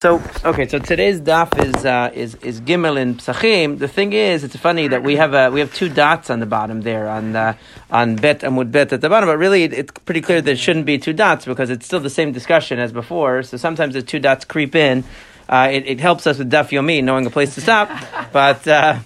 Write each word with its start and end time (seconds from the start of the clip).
So 0.00 0.22
okay, 0.44 0.68
so 0.68 0.78
today's 0.78 1.20
daf 1.20 1.58
is 1.58 1.84
uh, 1.84 2.12
is 2.14 2.36
is 2.36 2.60
Gimel 2.60 2.96
in 2.96 3.16
Psachim. 3.16 3.80
The 3.80 3.88
thing 3.88 4.12
is, 4.12 4.44
it's 4.44 4.54
funny 4.54 4.86
that 4.86 5.02
we 5.02 5.16
have 5.16 5.34
a, 5.34 5.50
we 5.50 5.58
have 5.58 5.74
two 5.74 5.88
dots 5.88 6.30
on 6.30 6.38
the 6.38 6.46
bottom 6.46 6.82
there 6.82 7.08
on 7.08 7.34
uh, 7.34 7.56
on 7.90 8.14
Bet 8.14 8.42
Amud 8.42 8.70
Bet 8.70 8.92
at 8.92 9.00
the 9.00 9.08
bottom, 9.08 9.28
but 9.28 9.38
really 9.38 9.64
it, 9.64 9.72
it's 9.72 9.90
pretty 9.90 10.20
clear 10.20 10.40
that 10.40 10.52
it 10.52 10.60
shouldn't 10.60 10.86
be 10.86 10.98
two 10.98 11.12
dots 11.12 11.46
because 11.46 11.68
it's 11.68 11.84
still 11.84 11.98
the 11.98 12.10
same 12.10 12.30
discussion 12.30 12.78
as 12.78 12.92
before. 12.92 13.42
So 13.42 13.56
sometimes 13.56 13.94
the 13.94 14.02
two 14.02 14.20
dots 14.20 14.44
creep 14.44 14.76
in. 14.76 15.02
Uh, 15.48 15.70
it, 15.72 15.84
it, 15.88 15.98
helps 15.98 16.28
us 16.28 16.38
with 16.38 16.48
Daf 16.48 16.68
Yomi 16.68 17.02
knowing 17.02 17.26
a 17.26 17.30
place 17.30 17.56
to 17.56 17.60
stop, 17.60 17.90
but. 18.32 18.68
Uh, 18.68 19.00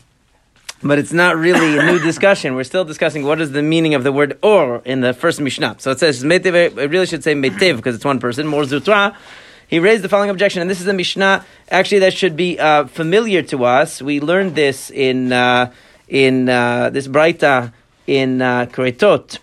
but 0.84 0.98
it's 0.98 1.12
not 1.12 1.36
really 1.36 1.79
a 1.79 1.86
new 1.86 2.00
discussion. 2.00 2.56
We're 2.56 2.64
still 2.64 2.84
discussing 2.84 3.24
what 3.24 3.40
is 3.40 3.52
the 3.52 3.62
meaning 3.62 3.95
of 3.95 4.02
the 4.02 4.11
word 4.11 4.36
or 4.43 4.82
in 4.84 5.00
the 5.00 5.14
first 5.14 5.40
Mishnah. 5.40 5.77
So 5.79 5.93
it 5.93 6.00
says, 6.00 6.24
it 6.24 6.90
really 6.90 7.06
should 7.06 7.22
say 7.22 7.36
metev 7.36 7.77
because 7.77 7.95
it's 7.95 8.04
one 8.04 8.18
person, 8.18 8.48
Mar 8.48 8.64
Zutra 8.64 9.14
he 9.73 9.79
raised 9.79 10.04
the 10.04 10.09
following 10.11 10.29
objection, 10.29 10.61
and 10.61 10.70
this 10.70 10.82
is 10.82 10.86
a 10.86 10.93
Mishnah. 10.93 11.46
Actually, 11.70 12.00
that 12.00 12.12
should 12.12 12.36
be 12.36 12.59
uh, 12.59 12.84
familiar 12.88 13.41
to 13.45 13.65
us. 13.65 14.02
We 14.02 14.20
learned 14.20 14.55
this 14.55 14.91
in 14.91 15.33
uh, 15.33 15.73
in 16.09 16.51
uh, 16.51 16.91
this 16.91 17.09
Braita 17.09 17.73
in 18.06 18.43
uh, 18.43 18.66
Kretot. 18.66 19.38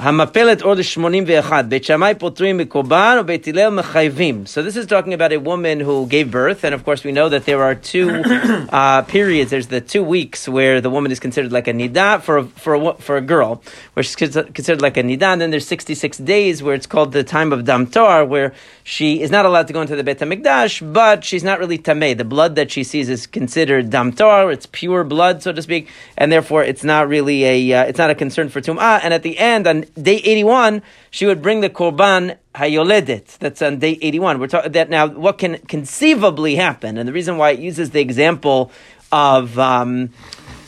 המפלת 0.00 0.62
אור 0.62 0.74
ל-81, 0.74 1.62
בית 1.68 1.84
שמאי 1.84 2.14
פותרים 2.18 2.56
מקורבן 2.56 3.16
ובית 3.20 3.48
הלל 3.48 3.68
מחייבים. 3.68 4.44
So 4.46 4.62
this 4.62 4.76
is 4.76 4.86
talking 4.86 5.14
about 5.14 5.32
a 5.32 5.38
woman 5.38 5.80
who 5.80 6.06
gave 6.06 6.30
birth, 6.30 6.64
and 6.64 6.74
of 6.74 6.84
course 6.84 7.02
we 7.02 7.12
know 7.12 7.30
that 7.30 7.46
there 7.46 7.62
are 7.62 7.74
two 7.74 8.10
uh, 8.72 9.02
periods. 9.02 9.50
There's 9.50 9.68
the 9.68 9.80
two 9.80 10.02
weeks 10.02 10.46
where 10.46 10.82
the 10.82 10.90
woman 10.90 11.10
is 11.12 11.18
considered 11.18 11.50
like 11.50 11.66
a 11.66 11.72
nida 11.72 12.20
for 12.20 12.36
a, 12.36 12.44
for 12.44 12.74
a, 12.74 12.94
for 13.06 13.16
a 13.16 13.22
girl, 13.22 13.62
where 13.94 14.02
she's 14.02 14.16
considered 14.16 14.82
like 14.82 14.98
a 14.98 15.02
nida, 15.02 15.28
and 15.32 15.40
then 15.40 15.50
there's 15.50 15.66
66 15.66 16.18
days 16.18 16.62
where 16.62 16.74
it's 16.74 16.86
called 16.86 17.12
the 17.12 17.24
time 17.24 17.50
of 17.50 17.60
damtar, 17.64 18.28
where 18.28 18.52
she 18.84 19.22
is 19.22 19.30
not 19.30 19.46
allowed 19.46 19.66
to 19.68 19.72
go 19.72 19.80
into 19.80 19.96
the 19.96 20.04
Beit 20.04 20.18
HaMikdash, 20.18 20.92
but 20.92 21.24
she's 21.24 21.42
not 21.42 21.58
really 21.58 21.78
tameh. 21.78 22.14
The 22.18 22.24
blood 22.24 22.54
that 22.56 22.70
she 22.70 22.84
sees 22.84 23.08
is 23.08 23.26
considered 23.26 23.88
damtar, 23.88 24.52
it's 24.52 24.66
pure 24.66 25.04
blood, 25.04 25.42
so 25.42 25.52
to 25.52 25.62
speak, 25.62 25.88
and 26.18 26.30
therefore 26.30 26.62
it's 26.64 26.84
not 26.84 27.08
really 27.08 27.44
a, 27.44 27.72
uh, 27.72 27.84
it's 27.84 27.98
not 27.98 28.10
a 28.10 28.14
concern 28.14 28.50
for 28.50 28.60
tum'ah, 28.60 29.00
and 29.02 29.14
at 29.14 29.22
the 29.22 29.38
end, 29.38 29.66
on 29.66 29.86
day 29.99 30.17
81, 30.17 30.81
she 31.09 31.25
would 31.25 31.41
bring 31.41 31.61
the 31.61 31.69
korban 31.69 32.37
hayoledet. 32.55 33.37
That's 33.39 33.61
on 33.61 33.79
day 33.79 33.97
81. 34.01 34.39
We're 34.39 34.47
talking 34.47 34.71
that 34.73 34.89
now. 34.89 35.07
What 35.07 35.37
can 35.37 35.57
conceivably 35.59 36.55
happen? 36.55 36.97
And 36.97 37.07
the 37.07 37.13
reason 37.13 37.37
why 37.37 37.51
it 37.51 37.59
uses 37.59 37.91
the 37.91 38.01
example 38.01 38.71
of 39.11 39.57
um, 39.59 40.09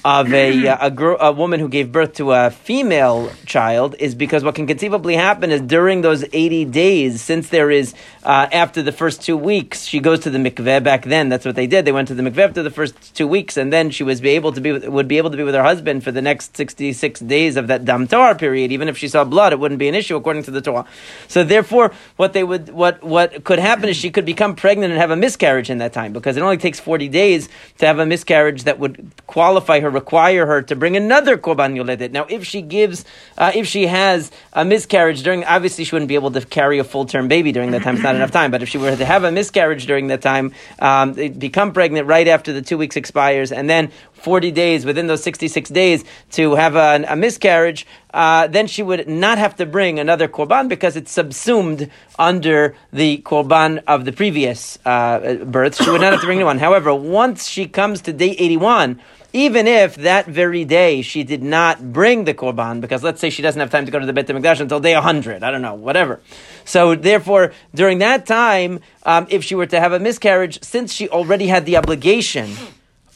of 0.06 0.34
a, 0.34 0.68
a, 0.68 0.92
girl, 0.92 1.16
a 1.20 1.32
woman 1.32 1.62
who 1.62 1.70
gave 1.70 1.92
birth 1.92 2.14
to 2.14 2.34
a 2.34 2.52
female 2.52 3.32
child 3.46 3.96
is 4.00 4.16
because 4.16 4.44
what 4.44 4.54
can 4.54 4.68
conceivably 4.68 5.16
happen 5.16 5.50
is 5.50 5.62
during 5.62 6.02
those 6.02 6.26
80 6.34 6.66
days, 6.66 7.22
since 7.22 7.48
there 7.50 7.72
is, 7.72 7.94
uh, 8.24 8.48
after 8.52 8.82
the 8.82 8.92
first 8.92 9.22
two 9.22 9.38
weeks, 9.38 9.86
she 9.86 10.00
goes 10.02 10.20
to 10.22 10.30
the 10.30 10.38
mikveh. 10.38 10.84
Back 10.84 11.06
then, 11.06 11.30
that's 11.30 11.46
what 11.46 11.56
they 11.56 11.68
did. 11.68 11.86
They 11.86 11.94
went 11.94 12.10
to 12.10 12.16
the 12.16 12.24
mikveh 12.24 12.50
after 12.50 12.62
the 12.62 12.70
first 12.70 13.16
two 13.16 13.28
weeks, 13.28 13.56
and 13.56 13.72
then 13.72 13.92
she 13.92 14.04
was 14.04 14.20
be 14.20 14.32
able 14.32 14.52
to 14.52 14.60
be 14.60 14.74
with, 14.74 14.86
would 14.86 15.08
be 15.08 15.18
able 15.18 15.30
to 15.32 15.38
be 15.38 15.44
with 15.44 15.56
her 15.56 15.64
husband 15.64 16.04
for 16.04 16.12
the 16.12 16.22
next 16.22 16.58
66 16.58 17.22
days 17.22 17.56
of 17.56 17.68
that 17.68 17.86
damtar 17.86 18.38
period. 18.38 18.74
Even 18.74 18.90
if 18.90 18.98
she 18.98 19.08
saw 19.08 19.24
blood, 19.24 19.54
it 19.54 19.60
wouldn't 19.60 19.80
be 19.80 19.88
an 19.88 19.96
issue 19.96 20.18
according 20.18 20.44
to 20.44 20.52
the 20.52 20.62
Torah. 20.62 20.86
So 21.30 21.46
therefore, 21.46 21.94
what 22.18 22.34
they 22.34 22.44
would, 22.44 22.70
what, 22.70 23.02
what 23.04 23.46
could 23.46 23.60
happen 23.60 23.88
is 23.88 23.96
she 23.96 24.12
could 24.12 24.26
become 24.26 24.56
pregnant 24.56 24.92
and 24.92 25.00
have 25.00 25.12
a 25.12 25.16
miscarriage 25.16 25.70
in 25.70 25.78
that 25.78 25.94
time 25.94 26.12
because 26.12 26.36
it 26.36 26.42
only 26.42 26.58
takes 26.58 26.80
40 26.82 27.08
days 27.08 27.48
to 27.78 27.86
have 27.86 28.00
a 28.00 28.06
miscarriage 28.06 28.64
that 28.64 28.80
would 28.80 29.10
qualify 29.28 29.80
her 29.80 29.93
require 29.94 30.46
her 30.46 30.62
to 30.64 30.76
bring 30.76 30.98
another 30.98 31.38
korban 31.38 31.76
yoledet. 31.76 32.12
Now, 32.12 32.26
if 32.30 32.46
she 32.46 32.62
gives, 32.62 33.06
uh, 33.38 33.52
if 33.54 33.68
she 33.68 33.88
has 33.88 34.32
a 34.54 34.66
miscarriage 34.66 35.24
during, 35.24 35.44
obviously 35.46 35.84
she 35.84 35.96
wouldn't 35.96 36.10
be 36.10 36.16
able 36.16 36.32
to 36.32 36.42
carry 36.42 36.80
a 36.80 36.84
full 36.84 37.06
term 37.06 37.28
baby 37.28 37.52
during 37.52 37.72
that 37.72 37.84
time. 37.84 37.96
It's 37.96 38.04
not 38.04 38.16
enough 38.16 38.32
time. 38.32 38.52
But 38.52 38.64
if 38.64 38.70
she 38.70 38.78
were 38.78 38.96
to 38.96 39.06
have 39.06 39.24
a 39.24 39.32
miscarriage 39.32 39.86
during 39.86 40.08
that 40.08 40.22
time, 40.22 40.54
um, 40.80 41.14
become 41.14 41.72
pregnant 41.74 42.08
right 42.08 42.28
after 42.28 42.54
the 42.54 42.62
two 42.62 42.78
weeks 42.78 42.96
expires, 42.96 43.52
and 43.52 43.70
then 43.70 43.92
40 44.24 44.52
days 44.52 44.86
within 44.86 45.08
those 45.08 45.22
66 45.22 45.70
days 45.70 46.06
to 46.32 46.56
have 46.56 46.78
a, 46.78 47.04
a 47.10 47.16
miscarriage, 47.16 47.86
uh, 48.14 48.48
then 48.48 48.68
she 48.68 48.82
would 48.82 49.06
not 49.08 49.38
have 49.38 49.58
to 49.58 49.66
bring 49.66 50.00
another 50.00 50.30
korban 50.30 50.70
because 50.70 50.96
it's 50.96 51.12
subsumed 51.12 51.92
under 52.18 52.74
the 52.94 53.18
korban 53.18 53.84
of 53.86 54.06
the 54.06 54.14
previous 54.14 54.80
uh, 54.86 55.44
birth. 55.44 55.76
She 55.76 55.90
would 55.90 56.00
not 56.00 56.14
have 56.14 56.22
to 56.22 56.26
bring 56.26 56.44
one. 56.46 56.58
However, 56.58 56.96
once 56.96 57.48
she 57.48 57.68
comes 57.68 58.02
to 58.04 58.14
day 58.14 58.32
81, 58.32 59.02
even 59.34 59.68
if 59.68 59.96
that 59.96 60.28
very 60.28 60.64
day 60.64 61.02
she 61.02 61.24
did 61.24 61.44
not 61.44 61.92
bring 61.92 62.24
the 62.24 62.34
korban, 62.34 62.80
because 62.80 63.04
let's 63.04 63.20
say 63.20 63.30
she 63.30 63.42
doesn't 63.42 63.60
have 63.60 63.72
time 63.72 63.86
to 63.86 63.92
go 63.92 64.00
to 64.00 64.06
the 64.06 64.14
Beit 64.14 64.28
HaMikdash 64.28 64.62
until 64.62 64.80
day 64.80 64.94
100, 64.94 65.44
I 65.44 65.52
don't 65.52 65.62
know, 65.62 65.74
whatever. 65.74 66.22
So 66.64 66.96
therefore, 66.96 67.52
during 67.76 67.98
that 67.98 68.26
time, 68.26 68.80
um, 69.04 69.28
if 69.30 69.44
she 69.44 69.56
were 69.56 69.66
to 69.66 69.80
have 69.82 69.92
a 69.92 70.00
miscarriage, 70.00 70.64
since 70.64 70.94
she 70.94 71.10
already 71.10 71.48
had 71.48 71.66
the 71.66 71.76
obligation 71.76 72.56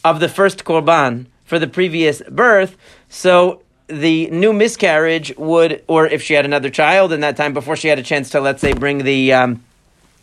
of 0.10 0.20
the 0.20 0.30
first 0.30 0.64
korban 0.64 1.26
for 1.46 1.60
the 1.60 1.68
previous 1.68 2.22
birth, 2.30 2.78
so 3.10 3.62
the 3.88 4.28
new 4.32 4.54
miscarriage 4.54 5.34
would, 5.38 5.84
or 5.88 6.08
if 6.08 6.22
she 6.22 6.34
had 6.34 6.46
another 6.46 6.70
child 6.70 7.14
in 7.14 7.22
that 7.22 7.38
time 7.38 7.54
before 7.54 7.76
she 7.76 7.88
had 7.88 8.00
a 8.00 8.04
chance 8.04 8.30
to, 8.32 8.42
let's 8.42 8.62
say, 8.62 8.74
bring 8.74 8.98
the 9.04 9.34
um, 9.34 9.64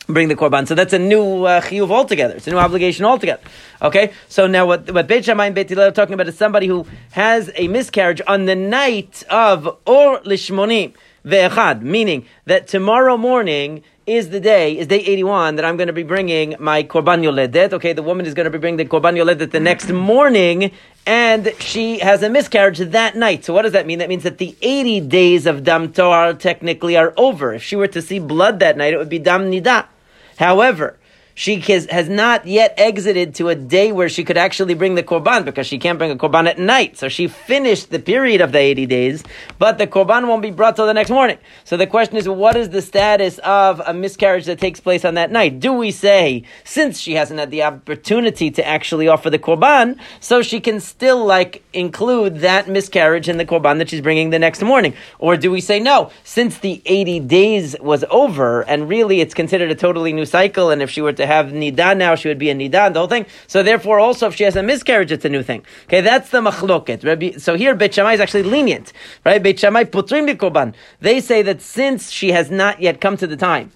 bring 0.06 0.28
the 0.28 0.37
korban. 0.37 0.67
So 0.67 0.75
that's 0.75 0.93
a 0.93 0.99
new 0.99 1.45
uh, 1.45 1.61
chiyuv 1.62 1.91
altogether. 1.91 2.34
It's 2.37 2.47
a 2.47 2.50
new 2.50 2.59
obligation 2.59 3.05
altogether. 3.05 3.43
Okay. 3.81 4.12
So 4.28 4.47
now 4.47 4.67
what 4.67 4.91
what 4.93 5.06
Beit 5.06 5.25
Shammai 5.25 5.47
and 5.47 5.55
Beit 5.55 5.69
Hillel 5.71 5.89
are 5.89 5.93
talking 5.93 6.15
about 6.15 6.28
is 6.28 6.37
somebody 6.37 6.66
who 6.66 6.87
has 7.12 7.51
a 7.55 7.69
miscarriage 7.69 8.21
on 8.27 8.45
the 8.45 8.55
night 8.55 9.22
of 9.31 9.66
Or 9.87 10.21
Lishmonim 10.21 10.93
ve'echad, 11.25 11.81
meaning 11.83 12.27
that 12.45 12.69
tomorrow 12.69 13.16
morning 13.16 13.83
is 14.06 14.28
the 14.28 14.41
day, 14.41 14.76
is 14.78 14.87
day 14.87 15.00
81, 15.00 15.56
that 15.56 15.65
I'm 15.65 15.76
going 15.76 15.87
to 15.87 15.92
be 15.92 16.03
bringing 16.03 16.54
my 16.59 16.82
korban 16.82 17.22
yoledet. 17.22 17.72
Okay, 17.72 17.92
the 17.92 18.03
woman 18.03 18.26
is 18.26 18.34
going 18.34 18.44
to 18.44 18.50
be 18.50 18.59
bringing 18.59 18.76
the 18.76 18.84
korban 18.84 19.16
yoledet 19.16 19.50
the 19.50 19.60
next 19.60 19.91
morning, 19.91 20.72
and 21.06 21.53
she 21.59 21.98
has 22.00 22.22
a 22.22 22.28
miscarriage 22.28 22.78
that 22.78 23.16
night. 23.16 23.44
So 23.44 23.54
what 23.54 23.62
does 23.62 23.72
that 23.72 23.87
mean? 23.87 24.00
That 24.00 24.09
means 24.09 24.25
that 24.25 24.38
the 24.38 24.54
80 24.60 25.00
days 25.00 25.47
of 25.47 25.65
dam 25.65 25.92
toar 25.92 26.34
technically 26.34 26.97
are 26.97 27.15
over. 27.16 27.54
If 27.54 27.62
she 27.62 27.76
were 27.76 27.88
to 27.88 28.03
see 28.03 28.19
blood 28.19 28.60
that 28.60 28.76
night, 28.76 28.92
it 28.92 28.98
would 28.98 29.09
be 29.09 29.19
dam 29.19 29.50
nida. 29.50 29.87
However, 30.36 30.98
she 31.34 31.61
has, 31.61 31.87
has 31.87 32.09
not 32.09 32.47
yet 32.47 32.75
exited 32.77 33.34
to 33.37 33.49
a 33.49 33.55
day 33.55 33.91
where 33.93 34.09
she 34.09 34.25
could 34.25 34.37
actually 34.37 34.75
bring 34.75 34.95
the 34.95 35.03
korban 35.03 35.45
because 35.45 35.67
she 35.67 35.78
can't 35.78 35.99
bring 35.99 36.11
a 36.11 36.17
korban 36.17 36.47
at 36.47 36.59
night. 36.59 36.97
So 36.97 37.09
she 37.09 37.27
finished 37.27 37.91
the 37.91 37.99
period 37.99 38.41
of 38.41 38.53
the 38.53 38.59
80 38.59 38.87
days, 38.87 39.25
but 39.59 39.78
the 39.78 39.87
korban 39.87 40.28
won't 40.28 40.43
be 40.43 40.53
brought 40.53 40.77
till 40.77 40.87
the 40.87 40.95
next 40.95 41.11
morning. 41.11 41.39
So 41.65 41.77
the 41.77 41.87
question 41.87 42.17
is, 42.17 42.28
what 42.28 42.56
is 42.56 42.71
the 42.71 42.83
status 42.83 43.39
of 43.39 43.81
a 43.84 43.93
miscarriage 43.93 44.47
that 44.47 44.61
takes 44.61 44.81
place 44.81 45.05
on 45.05 45.15
that 45.15 45.33
night? 45.33 45.59
Do 45.59 45.72
we 45.72 45.91
say, 45.91 46.45
since 46.62 47.00
she 47.00 47.15
hasn't 47.15 47.41
had 47.41 47.51
the 47.51 47.65
opportunity 47.65 48.51
to 48.53 48.66
actually 48.66 49.09
offer 49.09 49.28
the 49.28 49.39
korban, 49.39 49.99
so 50.21 50.41
she 50.41 50.61
can 50.61 50.78
still 50.78 51.25
like 51.25 51.65
include 51.72 52.41
that 52.41 52.69
miscarriage 52.69 53.28
in 53.28 53.39
the 53.39 53.45
korban 53.45 53.78
that 53.78 53.91
she's 53.91 54.01
bringing 54.01 54.31
the 54.31 54.39
next 54.39 54.62
morning? 54.62 54.95
Or 55.19 55.37
do 55.37 55.51
we 55.51 55.61
say, 55.61 55.81
no, 55.81 56.11
since 56.22 56.59
the 56.59 56.81
80 56.87 57.21
days 57.21 57.77
was 57.81 58.05
over 58.11 58.62
and 58.62 58.89
really 58.89 59.21
it's 59.21 59.34
considered 59.34 59.71
a 59.71 59.75
totally 59.75 60.12
new 60.12 60.27
cycle 60.27 60.71
and 60.71 60.81
if 60.81 60.91
she 60.91 61.01
were 61.01 61.12
to 61.12 61.24
to 61.25 61.33
have 61.33 61.47
nida 61.49 61.97
now, 61.97 62.15
she 62.15 62.29
would 62.29 62.39
be 62.39 62.51
a 62.51 62.55
nida, 62.55 62.93
the 62.93 63.01
whole 63.01 63.09
thing. 63.09 63.27
So 63.47 63.62
therefore, 63.62 63.99
also 63.99 64.29
if 64.29 64.35
she 64.37 64.45
has 64.45 64.57
a 64.57 64.62
miscarriage, 64.62 65.11
it's 65.11 65.25
a 65.25 65.29
new 65.29 65.43
thing. 65.43 65.65
Okay, 65.85 66.01
that's 66.01 66.31
the 66.31 66.41
machloket. 66.41 67.41
So 67.41 67.57
here, 67.57 67.75
Beit 67.75 67.95
Shammai 67.95 68.15
is 68.15 68.21
actually 68.21 68.45
lenient, 68.45 68.93
right? 69.25 69.43
Beit 69.43 69.59
Shammai 69.59 69.84
putrim 69.84 70.29
korban. 70.37 70.75
They 71.01 71.21
say 71.21 71.43
that 71.43 71.61
since 71.61 72.11
she 72.11 72.33
has 72.33 72.51
not 72.51 72.81
yet 72.81 73.01
come 73.01 73.17
to 73.17 73.27
the 73.27 73.37
time 73.37 73.73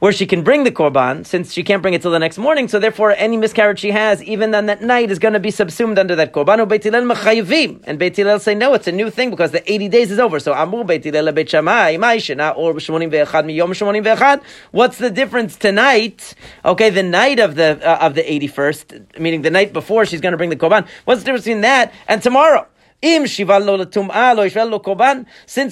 where 0.00 0.12
she 0.12 0.26
can 0.26 0.42
bring 0.42 0.64
the 0.64 0.72
korban, 0.72 1.24
since 1.24 1.52
she 1.52 1.62
can't 1.62 1.80
bring 1.80 1.94
it 1.94 2.02
till 2.02 2.10
the 2.10 2.18
next 2.18 2.38
morning. 2.38 2.68
So 2.68 2.78
therefore, 2.78 3.14
any 3.16 3.36
miscarriage 3.36 3.78
she 3.78 3.92
has, 3.92 4.22
even 4.24 4.54
on 4.54 4.66
that 4.66 4.82
night, 4.82 5.10
is 5.10 5.18
going 5.18 5.34
to 5.34 5.40
be 5.40 5.52
subsumed 5.52 5.98
under 5.98 6.16
that 6.16 6.32
korban. 6.32 6.58
And 7.84 7.98
Beit 7.98 8.16
Hillel 8.16 8.40
say 8.40 8.54
no, 8.54 8.74
it's 8.74 8.88
a 8.88 8.92
new 8.92 9.10
thing 9.10 9.30
because 9.30 9.52
the 9.52 9.72
eighty 9.72 9.88
days 9.88 10.10
is 10.10 10.18
over. 10.18 10.40
So 10.40 10.52
Amur 10.52 10.84
Beit 10.84 11.04
Beit 11.04 11.48
Shammai 11.48 11.96
Ma'ishena 11.96 12.56
or. 12.56 12.80
What's 14.70 14.96
the 14.96 15.10
difference 15.10 15.56
tonight? 15.56 16.34
Okay, 16.64 16.88
the 16.88 17.02
night 17.02 17.38
of 17.38 17.54
the 17.56 17.78
uh, 17.86 18.06
of 18.06 18.14
the 18.14 18.32
eighty 18.32 18.46
first, 18.46 18.94
meaning 19.18 19.42
the 19.42 19.50
night 19.50 19.74
before 19.74 20.06
she's 20.06 20.22
going 20.22 20.32
to 20.32 20.38
bring 20.38 20.48
the 20.48 20.56
korban. 20.56 20.86
What's 21.04 21.20
the 21.20 21.26
difference 21.26 21.44
between 21.44 21.60
that 21.60 21.92
and 22.08 22.22
tomorrow? 22.22 22.66
Im. 23.02 23.26
Since 23.26 23.46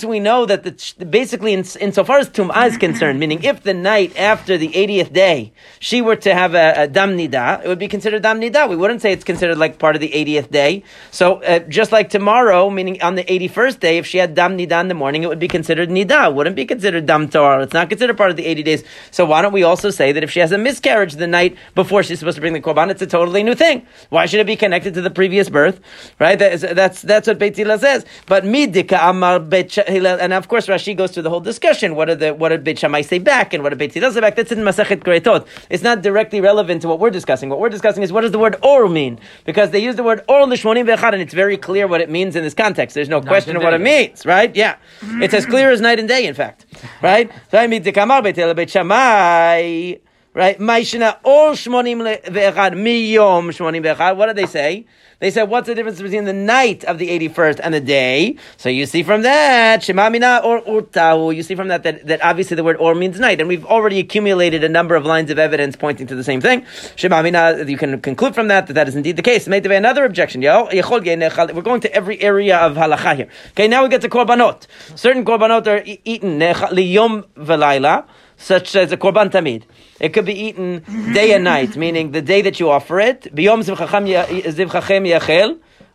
we 0.04 0.19
know 0.19 0.46
that 0.46 0.64
the, 0.64 1.04
basically, 1.04 1.52
in, 1.52 1.62
insofar 1.78 2.19
as 2.19 2.30
tum'ah 2.30 2.69
is 2.69 2.78
concerned, 2.78 3.20
meaning 3.20 3.42
if 3.42 3.62
the 3.62 3.75
night 3.75 4.16
after 4.16 4.56
the 4.56 4.70
80th 4.70 5.12
day 5.12 5.52
she 5.78 6.00
were 6.00 6.16
to 6.16 6.34
have 6.34 6.54
a, 6.54 6.84
a 6.84 6.88
dam 6.88 7.19
it 7.19 7.66
would 7.66 7.78
be 7.78 7.88
considered 7.88 8.22
dam 8.22 8.40
nida. 8.40 8.66
We 8.69 8.76
wouldn't 8.76 9.02
say 9.02 9.12
it's 9.12 9.25
considered 9.25 9.58
like 9.58 9.78
part 9.78 9.94
of 9.94 10.00
the 10.00 10.08
80th 10.08 10.50
day. 10.50 10.84
So 11.10 11.42
uh, 11.42 11.58
just 11.60 11.92
like 11.92 12.08
tomorrow, 12.08 12.70
meaning 12.70 13.02
on 13.02 13.16
the 13.16 13.25
81st 13.25 13.81
day, 13.81 13.98
if 13.98 14.06
she 14.06 14.16
had 14.16 14.34
dam 14.34 14.56
nida 14.56 14.81
in 14.81 14.88
the 14.88 14.94
morning, 14.94 15.22
it 15.22 15.28
would 15.28 15.38
be 15.38 15.48
considered 15.48 15.90
nida. 15.90 16.28
It 16.28 16.34
wouldn't 16.34 16.56
be 16.56 16.64
considered 16.64 17.04
dam 17.04 17.28
tor. 17.28 17.60
It's 17.60 17.74
not 17.74 17.90
considered 17.90 18.16
part 18.16 18.31
of 18.31 18.36
the 18.36 18.46
80 18.46 18.62
days. 18.62 18.84
So 19.10 19.26
why 19.26 19.42
don't 19.42 19.52
we 19.52 19.64
also 19.64 19.90
say 19.90 20.12
that 20.12 20.22
if 20.22 20.31
she 20.31 20.40
has 20.40 20.52
a 20.52 20.58
miscarriage 20.58 21.14
the 21.14 21.26
night 21.26 21.58
before 21.74 22.02
she's 22.02 22.20
supposed 22.20 22.36
to 22.36 22.40
bring 22.40 22.54
the 22.54 22.60
korban, 22.60 22.90
it's 22.90 23.02
a 23.02 23.06
totally 23.06 23.42
new 23.42 23.54
thing. 23.54 23.86
Why 24.08 24.24
should 24.24 24.40
it 24.40 24.46
be 24.46 24.56
connected 24.56 24.94
to 24.94 25.02
the 25.02 25.10
previous 25.10 25.50
birth? 25.50 25.81
Right? 26.19 26.38
That's 26.38 26.62
that's, 26.62 27.02
that's 27.02 27.18
that's 27.19 27.26
what 27.26 27.38
Beit 27.41 27.56
Hillel 27.56 27.81
says. 27.81 28.06
But 28.26 28.44
midika 28.44 29.11
amar 29.11 29.41
Beit 29.41 29.73
Hillel, 29.75 30.19
and 30.20 30.32
of 30.32 30.47
course 30.47 30.69
Rashi 30.69 30.97
goes 30.97 31.11
through 31.11 31.25
the 31.25 31.31
whole 31.31 31.41
discussion. 31.41 31.97
What 31.97 32.05
did 32.05 32.20
the 32.20 32.32
what 32.32 32.50
did 32.50 32.62
Beit 32.62 32.79
Shammai 32.79 33.00
say 33.00 33.19
back, 33.19 33.53
and 33.53 33.65
what 33.65 33.70
did 33.70 33.79
Beit 33.79 33.93
Hillel 33.93 34.12
say 34.12 34.20
back? 34.20 34.37
That's 34.37 34.53
in 34.53 34.59
Masachet 34.59 35.00
Greitot. 35.03 35.44
It's 35.69 35.82
not 35.82 36.00
directly 36.03 36.41
relevant 36.41 36.82
to 36.82 36.88
what 36.88 37.00
we're 37.00 37.11
discussing. 37.11 37.49
What 37.49 37.59
we're 37.59 37.70
discussing 37.70 38.05
is 38.05 38.12
what 38.12 38.20
does 38.20 38.31
the 38.31 38.38
word 38.38 38.55
or 38.62 38.88
mean? 38.88 39.19
Because 39.44 39.70
they 39.70 39.81
use 39.81 39.97
the 39.97 40.05
word 40.05 40.23
or 40.29 40.47
lishmonim 40.47 40.87
ve'echad, 40.87 41.12
and 41.12 41.20
it's 41.20 41.35
very 41.35 41.56
clear 41.56 41.88
what 41.88 42.00
it 42.00 42.09
means 42.09 42.37
in 42.37 42.44
this 42.44 42.55
context. 42.55 42.94
There's 42.94 43.09
no 43.09 43.20
question 43.20 43.56
of 43.56 43.65
what 43.65 43.75
it 43.75 43.81
means, 43.81 44.25
right? 44.25 44.55
Yeah, 44.55 44.76
it's 45.03 45.35
as 45.35 45.44
clear 45.44 45.73
as 45.73 45.81
night 45.81 45.99
and 45.99 46.06
day, 46.06 46.25
in 46.25 46.35
fact, 46.35 46.67
right? 47.03 47.31
So 47.50 47.59
I 47.59 47.67
midika 47.67 48.03
amar 48.05 48.23
Beit 48.23 48.37
Hillel 48.37 48.55
Beit 48.55 48.70
Shammai. 48.70 49.94
Right? 50.38 50.56
Maishina 50.61 51.19
or 51.25 51.50
shmonim 51.50 51.99
ve'echad 52.23 52.75
miyom 52.75 53.49
shmonim 53.50 53.82
ve'echad. 53.82 54.17
What 54.17 54.26
did 54.26 54.37
they 54.37 54.46
say? 54.46 54.87
They 55.19 55.32
said, 55.32 55.50
what's 55.50 55.67
the 55.67 55.75
difference 55.75 56.00
between 56.00 56.26
the 56.26 56.32
night 56.32 56.85
of 56.85 56.99
the 56.99 57.08
81st 57.08 57.58
and 57.61 57.75
the 57.75 57.81
day? 57.81 58.37
So 58.56 58.69
you 58.69 58.87
see 58.87 59.02
from 59.02 59.23
that, 59.23 59.81
Shemamina 59.81 60.44
or 60.44 60.61
Urtahu, 60.61 61.35
you 61.35 61.43
see 61.43 61.56
from 61.56 61.67
that, 61.67 61.82
that 61.82 62.06
that 62.06 62.23
obviously 62.23 62.55
the 62.55 62.62
word 62.62 62.76
or 62.76 62.94
means 62.94 63.19
night. 63.19 63.40
And 63.40 63.49
we've 63.49 63.67
already 63.67 63.99
accumulated 63.99 64.62
a 64.62 64.69
number 64.69 64.94
of 64.94 65.05
lines 65.05 65.32
of 65.32 65.40
evidence 65.40 65.75
pointing 65.75 66.06
to 66.06 66.14
the 66.14 66.23
same 66.23 66.41
thing. 66.41 66.62
Shemamina, 66.94 67.69
you 67.69 67.76
can 67.76 68.00
conclude 68.00 68.37
from 68.37 68.46
that 68.46 68.69
that 68.69 68.75
that 68.75 68.87
is 68.87 68.94
indeed 68.94 69.17
the 69.17 69.23
case. 69.23 69.49
Be 69.49 69.75
another 69.75 70.05
objection. 70.05 70.41
We're 70.41 71.62
going 71.62 71.81
to 71.81 71.93
every 71.93 72.20
area 72.20 72.58
of 72.58 72.76
halacha 72.76 73.17
here. 73.17 73.29
Okay, 73.50 73.67
now 73.67 73.82
we 73.82 73.88
get 73.88 74.02
to 74.02 74.08
korbanot. 74.08 74.69
Certain 74.94 75.25
korbanot 75.25 75.67
are 75.67 75.82
eaten 76.05 76.38
liyom 76.38 77.25
velayla 77.34 78.06
such 78.38 78.75
as 78.76 78.90
a 78.93 78.96
korban 78.96 79.31
tamid. 79.31 79.64
It 80.00 80.11
could 80.14 80.25
be 80.25 80.32
eaten 80.32 80.85
day 81.12 81.35
and 81.35 81.44
night, 81.44 81.76
meaning 81.85 82.12
the 82.12 82.23
day 82.23 82.40
that 82.43 82.58
you 82.58 82.70
offer 82.70 83.00
it. 83.00 83.26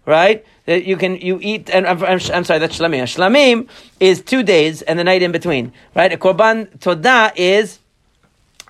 Right? 0.06 0.46
That 0.66 0.84
you 0.86 0.98
can 0.98 1.16
you 1.16 1.40
eat 1.42 1.70
and 1.70 1.88
I'm, 1.88 2.04
I'm, 2.04 2.20
I'm 2.34 2.44
sorry 2.44 2.60
that's 2.60 2.78
shlamim. 2.78 3.04
Shlamim 3.04 3.70
is 4.00 4.22
two 4.22 4.44
days 4.44 4.82
and 4.82 5.00
the 5.00 5.04
night 5.04 5.22
in 5.22 5.32
between, 5.32 5.72
right? 5.96 6.12
A 6.12 6.18
korban 6.18 6.78
todah 6.80 7.32
is 7.36 7.80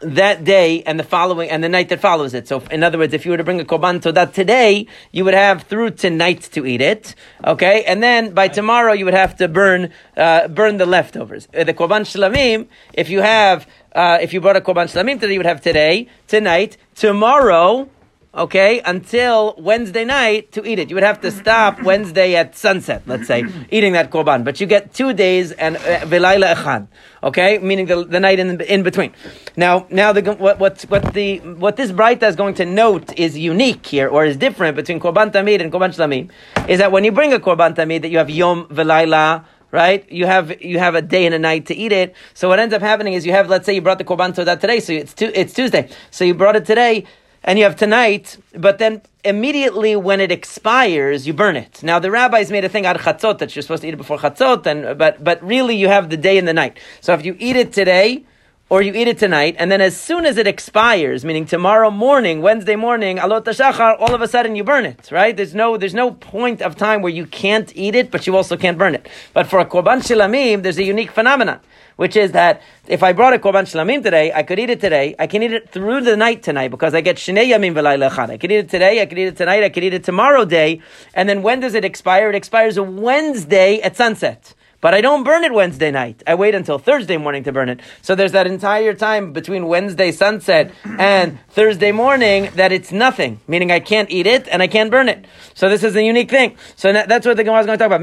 that 0.03 0.43
day 0.43 0.83
and 0.83 0.99
the 0.99 1.03
following 1.03 1.49
and 1.49 1.63
the 1.63 1.69
night 1.69 1.89
that 1.89 1.99
follows 1.99 2.33
it. 2.33 2.47
So, 2.47 2.61
in 2.71 2.83
other 2.83 2.97
words, 2.97 3.13
if 3.13 3.25
you 3.25 3.31
were 3.31 3.37
to 3.37 3.43
bring 3.43 3.59
a 3.59 3.65
korban 3.65 4.01
todah 4.01 4.33
today, 4.33 4.87
you 5.11 5.25
would 5.25 5.33
have 5.33 5.63
through 5.63 5.91
tonight 5.91 6.41
to 6.53 6.65
eat 6.65 6.81
it. 6.81 7.15
Okay, 7.43 7.83
and 7.85 8.01
then 8.01 8.33
by 8.33 8.47
tomorrow 8.47 8.93
you 8.93 9.05
would 9.05 9.13
have 9.13 9.35
to 9.37 9.47
burn 9.47 9.91
uh, 10.17 10.47
burn 10.47 10.77
the 10.77 10.85
leftovers. 10.85 11.47
Uh, 11.53 11.63
the 11.63 11.73
korban 11.73 12.01
shlamim, 12.01 12.67
if 12.93 13.09
you 13.09 13.21
have 13.21 13.67
uh, 13.93 14.17
if 14.21 14.33
you 14.33 14.41
brought 14.41 14.57
a 14.57 14.61
korban 14.61 14.85
shlamim 14.85 15.19
today, 15.19 15.33
you 15.33 15.39
would 15.39 15.45
have 15.45 15.61
today, 15.61 16.07
tonight, 16.27 16.77
tomorrow 16.95 17.89
okay, 18.35 18.81
until 18.85 19.53
Wednesday 19.57 20.03
night 20.03 20.51
to 20.53 20.65
eat 20.67 20.79
it. 20.79 20.89
You 20.89 20.95
would 20.95 21.03
have 21.03 21.21
to 21.21 21.31
stop 21.31 21.83
Wednesday 21.83 22.35
at 22.35 22.55
sunset, 22.55 23.03
let's 23.05 23.27
say, 23.27 23.45
eating 23.71 23.93
that 23.93 24.09
korban. 24.09 24.43
But 24.43 24.59
you 24.59 24.65
get 24.65 24.93
two 24.93 25.13
days 25.13 25.51
and 25.51 25.77
uh, 25.77 25.99
velayla 26.01 26.55
echad, 26.55 26.87
okay, 27.23 27.59
meaning 27.59 27.85
the, 27.85 28.03
the 28.03 28.19
night 28.19 28.39
in, 28.39 28.59
in 28.61 28.83
between. 28.83 29.13
Now, 29.55 29.85
now 29.89 30.13
the, 30.13 30.33
what, 30.33 30.59
what, 30.59 30.81
what, 30.83 31.13
the, 31.13 31.39
what 31.39 31.75
this 31.75 31.91
Braita 31.91 32.23
is 32.23 32.35
going 32.35 32.55
to 32.55 32.65
note 32.65 33.17
is 33.17 33.37
unique 33.37 33.85
here, 33.85 34.07
or 34.07 34.25
is 34.25 34.35
different 34.37 34.75
between 34.75 34.99
korban 34.99 35.31
tamid 35.31 35.61
and 35.61 35.71
korban 35.71 35.89
shlamim, 35.89 36.29
is 36.67 36.79
that 36.79 36.91
when 36.91 37.03
you 37.03 37.11
bring 37.11 37.33
a 37.33 37.39
korban 37.39 37.75
tamid, 37.75 38.01
that 38.01 38.09
you 38.09 38.17
have 38.17 38.29
yom 38.29 38.65
velayla, 38.65 39.45
right? 39.71 40.09
You 40.11 40.25
have 40.27 40.61
you 40.61 40.77
have 40.79 40.93
a 40.95 41.01
day 41.01 41.25
and 41.25 41.33
a 41.33 41.39
night 41.39 41.65
to 41.67 41.75
eat 41.75 41.91
it. 41.91 42.15
So 42.35 42.47
what 42.47 42.59
ends 42.59 42.73
up 42.73 42.81
happening 42.81 43.13
is 43.13 43.25
you 43.25 43.31
have, 43.31 43.49
let's 43.49 43.65
say, 43.65 43.73
you 43.73 43.81
brought 43.81 43.97
the 43.97 44.03
korban 44.03 44.33
todah 44.33 44.59
today, 44.59 44.79
so 44.79 44.93
it's 44.93 45.13
tu- 45.13 45.31
it's 45.33 45.53
Tuesday. 45.53 45.89
So 46.11 46.23
you 46.25 46.35
brought 46.35 46.55
it 46.55 46.65
today 46.65 47.05
and 47.43 47.59
you 47.59 47.65
have 47.65 47.75
tonight, 47.75 48.37
but 48.55 48.77
then 48.77 49.01
immediately 49.23 49.95
when 49.95 50.21
it 50.21 50.31
expires, 50.31 51.27
you 51.27 51.33
burn 51.33 51.55
it. 51.55 51.81
Now 51.83 51.99
the 51.99 52.11
rabbis 52.11 52.51
made 52.51 52.63
a 52.63 52.69
thing 52.69 52.85
out 52.85 52.95
of 52.95 53.01
chatzot 53.01 53.39
that 53.39 53.55
you're 53.55 53.63
supposed 53.63 53.81
to 53.81 53.87
eat 53.87 53.93
it 53.93 53.97
before 53.97 54.17
chatzot, 54.17 54.65
and 54.65 54.97
but 54.97 55.23
but 55.23 55.43
really 55.43 55.75
you 55.75 55.87
have 55.87 56.09
the 56.09 56.17
day 56.17 56.37
and 56.37 56.47
the 56.47 56.53
night. 56.53 56.79
So 57.01 57.13
if 57.13 57.25
you 57.25 57.35
eat 57.39 57.55
it 57.55 57.73
today, 57.73 58.25
or 58.73 58.81
you 58.81 58.91
eat 58.95 59.07
it 59.07 59.19
tonight, 59.19 59.55
and 59.59 59.71
then 59.71 59.81
as 59.81 59.95
soon 59.95 60.25
as 60.25 60.35
it 60.35 60.47
expires, 60.47 61.23
meaning 61.23 61.45
tomorrow 61.45 61.91
morning, 61.91 62.41
Wednesday 62.41 62.75
morning, 62.75 63.19
alot 63.19 63.43
shachar, 63.43 63.95
all 63.99 64.15
of 64.15 64.21
a 64.23 64.27
sudden 64.27 64.55
you 64.55 64.63
burn 64.63 64.83
it, 64.83 65.11
right? 65.11 65.37
There's 65.37 65.53
no, 65.53 65.77
there's 65.77 65.93
no 65.93 66.09
point 66.09 66.59
of 66.59 66.75
time 66.75 67.03
where 67.03 67.11
you 67.11 67.27
can't 67.27 67.71
eat 67.75 67.93
it, 67.93 68.09
but 68.09 68.25
you 68.25 68.35
also 68.35 68.57
can't 68.57 68.75
burn 68.75 68.95
it. 68.95 69.07
But 69.31 69.45
for 69.45 69.59
a 69.59 69.65
korban 69.67 69.99
shilamim, 69.99 70.63
there's 70.63 70.79
a 70.79 70.83
unique 70.83 71.11
phenomenon 71.11 71.59
which 71.97 72.15
is 72.15 72.31
that 72.31 72.63
if 72.87 73.03
I 73.03 73.13
brought 73.13 73.33
a 73.33 73.37
korban 73.37 73.65
shlamim 73.65 74.01
today, 74.01 74.33
I 74.33 74.41
could 74.41 74.57
eat 74.57 74.71
it 74.71 74.81
today. 74.81 75.15
I 75.19 75.27
can 75.27 75.43
eat 75.43 75.53
it 75.53 75.69
through 75.69 76.01
the 76.01 76.17
night 76.17 76.41
tonight 76.41 76.69
because 76.69 76.95
I 76.95 77.01
get 77.01 77.17
shnei 77.17 77.47
yamim 77.51 77.75
v'layla 77.75 78.09
echad. 78.09 78.31
I 78.31 78.37
could 78.37 78.51
eat 78.51 78.57
it 78.57 78.69
today. 78.71 78.99
I 78.99 79.05
could 79.05 79.19
eat 79.19 79.27
it 79.27 79.37
tonight. 79.37 79.63
I 79.63 79.69
could 79.69 79.83
eat 79.83 79.93
it 79.93 80.03
tomorrow 80.03 80.43
day. 80.43 80.81
And 81.13 81.29
then 81.29 81.43
when 81.43 81.59
does 81.59 81.75
it 81.75 81.85
expire? 81.85 82.29
It 82.29 82.35
expires 82.35 82.79
Wednesday 82.79 83.79
at 83.81 83.95
sunset. 83.95 84.55
But 84.83 84.93
I 84.93 84.99
don't 84.99 85.23
burn 85.23 85.45
it 85.45 85.53
Wednesday 85.53 85.91
night. 85.91 86.21
I 86.27 86.35
wait 86.35 86.53
until 86.53 86.77
Thursday 86.77 87.15
morning 87.15 87.45
to 87.45 87.53
burn 87.53 87.69
it. 87.69 87.79
So 88.01 88.15
there's 88.15 88.33
that 88.33 88.47
entire 88.47 88.93
time 88.93 89.31
between 89.31 89.67
Wednesday 89.67 90.11
sunset 90.11 90.73
and 90.83 91.39
Thursday 91.51 91.93
morning 91.93 92.49
that 92.55 92.73
it's 92.73 92.91
nothing, 92.91 93.39
meaning 93.47 93.71
I 93.71 93.79
can't 93.79 94.11
eat 94.11 94.27
it 94.27 94.45
and 94.49 94.61
I 94.61 94.67
can't 94.67 94.91
burn 94.91 95.07
it. 95.07 95.25
So 95.53 95.69
this 95.69 95.85
is 95.85 95.95
a 95.95 96.03
unique 96.03 96.29
thing. 96.29 96.57
So 96.75 96.91
that's 96.91 97.25
what 97.25 97.37
the 97.37 97.45
Gemara 97.45 97.61
is 97.61 97.65
going 97.65 97.79
to 97.79 97.81
talk 97.81 97.93
about. 97.93 98.01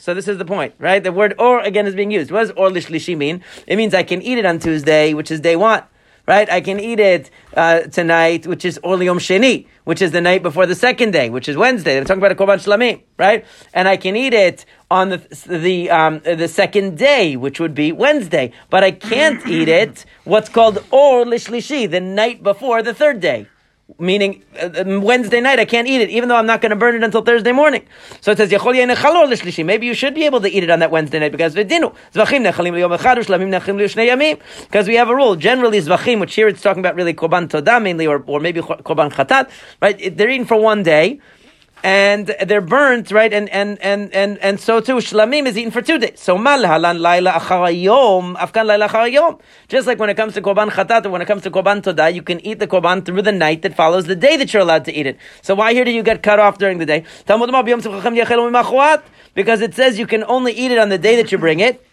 So 0.00 0.14
this 0.14 0.28
is 0.28 0.38
the 0.38 0.44
point, 0.44 0.74
right? 0.78 1.02
The 1.02 1.10
word 1.10 1.34
or 1.40 1.58
again 1.58 1.88
is 1.88 1.96
being 1.96 2.12
used. 2.12 2.30
What 2.30 2.42
does 2.42 2.50
or 2.52 2.70
lishlishi 2.70 3.18
mean? 3.18 3.42
It 3.66 3.74
means 3.74 3.94
I 3.94 4.04
can 4.04 4.22
eat 4.22 4.38
it 4.38 4.46
on 4.46 4.60
Tuesday, 4.60 5.12
which 5.12 5.32
is 5.32 5.40
day 5.40 5.56
one 5.56 5.82
right? 6.26 6.48
I 6.50 6.60
can 6.60 6.78
eat 6.78 7.00
it 7.00 7.30
uh, 7.56 7.80
tonight, 7.80 8.46
which 8.46 8.64
is 8.64 8.78
Orliom 8.84 9.18
Sheni, 9.18 9.66
which 9.84 10.02
is 10.02 10.12
the 10.12 10.20
night 10.20 10.42
before 10.42 10.66
the 10.66 10.74
second 10.74 11.12
day, 11.12 11.30
which 11.30 11.48
is 11.48 11.56
Wednesday. 11.56 11.94
They're 11.94 12.04
talking 12.04 12.22
about 12.22 12.32
a 12.32 12.34
Korban 12.34 12.58
Shlamim, 12.58 13.02
right? 13.18 13.44
And 13.74 13.88
I 13.88 13.96
can 13.96 14.16
eat 14.16 14.34
it 14.34 14.64
on 14.90 15.08
the 15.10 15.18
the 15.46 15.90
um, 15.90 16.20
the 16.20 16.48
second 16.48 16.98
day, 16.98 17.36
which 17.36 17.60
would 17.60 17.74
be 17.74 17.92
Wednesday. 17.92 18.52
But 18.70 18.84
I 18.84 18.90
can't 18.92 19.46
eat 19.46 19.68
it 19.68 20.04
what's 20.24 20.48
called 20.48 20.84
Or 20.90 21.24
Lishlishi, 21.24 21.90
the 21.90 22.00
night 22.00 22.42
before 22.42 22.82
the 22.82 22.94
third 22.94 23.20
day 23.20 23.48
meaning 23.98 24.44
uh, 24.60 25.00
Wednesday 25.00 25.40
night 25.40 25.58
I 25.58 25.64
can't 25.64 25.88
eat 25.88 26.00
it, 26.00 26.10
even 26.10 26.28
though 26.28 26.36
I'm 26.36 26.46
not 26.46 26.60
going 26.60 26.70
to 26.70 26.76
burn 26.76 26.94
it 26.94 27.02
until 27.02 27.22
Thursday 27.22 27.52
morning. 27.52 27.84
So 28.20 28.32
it 28.32 28.38
says 28.38 28.52
Maybe 29.64 29.86
you 29.86 29.94
should 29.94 30.14
be 30.14 30.24
able 30.24 30.40
to 30.40 30.48
eat 30.48 30.64
it 30.64 30.70
on 30.70 30.78
that 30.80 30.90
Wednesday 30.90 31.18
night 31.18 31.32
because 31.32 31.54
because 31.54 31.68
we 34.88 34.96
have 34.96 35.08
a 35.08 35.14
rule. 35.14 35.36
Generally, 35.36 35.80
zvachim, 35.80 36.20
which 36.20 36.34
here 36.34 36.48
it's 36.48 36.62
talking 36.62 36.80
about 36.80 36.94
really 36.94 37.14
korban 37.14 37.48
todah 37.48 37.82
mainly, 37.82 38.06
or, 38.06 38.22
or 38.26 38.40
maybe 38.40 38.60
korban 38.60 39.12
chatat, 39.12 39.50
right? 39.80 40.16
They're 40.16 40.30
eaten 40.30 40.46
for 40.46 40.60
one 40.60 40.82
day 40.82 41.20
and 41.82 42.28
they're 42.46 42.60
burnt, 42.60 43.10
right? 43.10 43.32
And 43.32 43.48
and 43.48 43.78
and 43.80 44.14
and 44.14 44.38
and 44.38 44.60
so 44.60 44.80
too, 44.80 44.96
shlamim 44.96 45.46
is 45.46 45.58
eaten 45.58 45.72
for 45.72 45.82
two 45.82 45.98
days. 45.98 46.20
So 46.20 46.38
mal 46.38 46.62
halan 46.62 47.00
laila 47.00 47.32
acharayom, 47.32 48.36
afkan 48.36 48.66
laila 48.66 48.88
acharayom. 48.88 49.40
Just 49.68 49.86
like 49.86 49.98
when 49.98 50.08
it 50.08 50.14
comes 50.14 50.34
to 50.34 50.42
korban 50.42 50.70
chatat, 50.70 51.04
or 51.06 51.10
when 51.10 51.22
it 51.22 51.26
comes 51.26 51.42
to 51.42 51.50
korban 51.50 51.82
todah, 51.82 52.14
you 52.14 52.22
can 52.22 52.40
eat 52.46 52.60
the 52.60 52.68
korban 52.68 53.04
through 53.04 53.22
the 53.22 53.32
night 53.32 53.62
that 53.62 53.74
follows 53.74 54.06
the 54.06 54.14
day 54.14 54.36
that 54.36 54.52
you're 54.52 54.62
allowed 54.62 54.84
to 54.84 54.92
eat 54.92 55.06
it. 55.06 55.18
So 55.40 55.56
why 55.56 55.72
here 55.72 55.84
do 55.84 55.90
you 55.90 56.04
get 56.04 56.22
cut 56.22 56.38
off 56.38 56.58
during 56.58 56.78
the 56.78 56.86
day? 56.86 57.04
Because 59.34 59.60
it 59.60 59.74
says 59.74 59.98
you 59.98 60.06
can 60.06 60.24
only 60.24 60.52
eat 60.52 60.70
it 60.70 60.78
on 60.78 60.88
the 60.88 60.98
day 60.98 61.16
that 61.16 61.32
you 61.32 61.38
bring 61.38 61.60
it. 61.60 61.84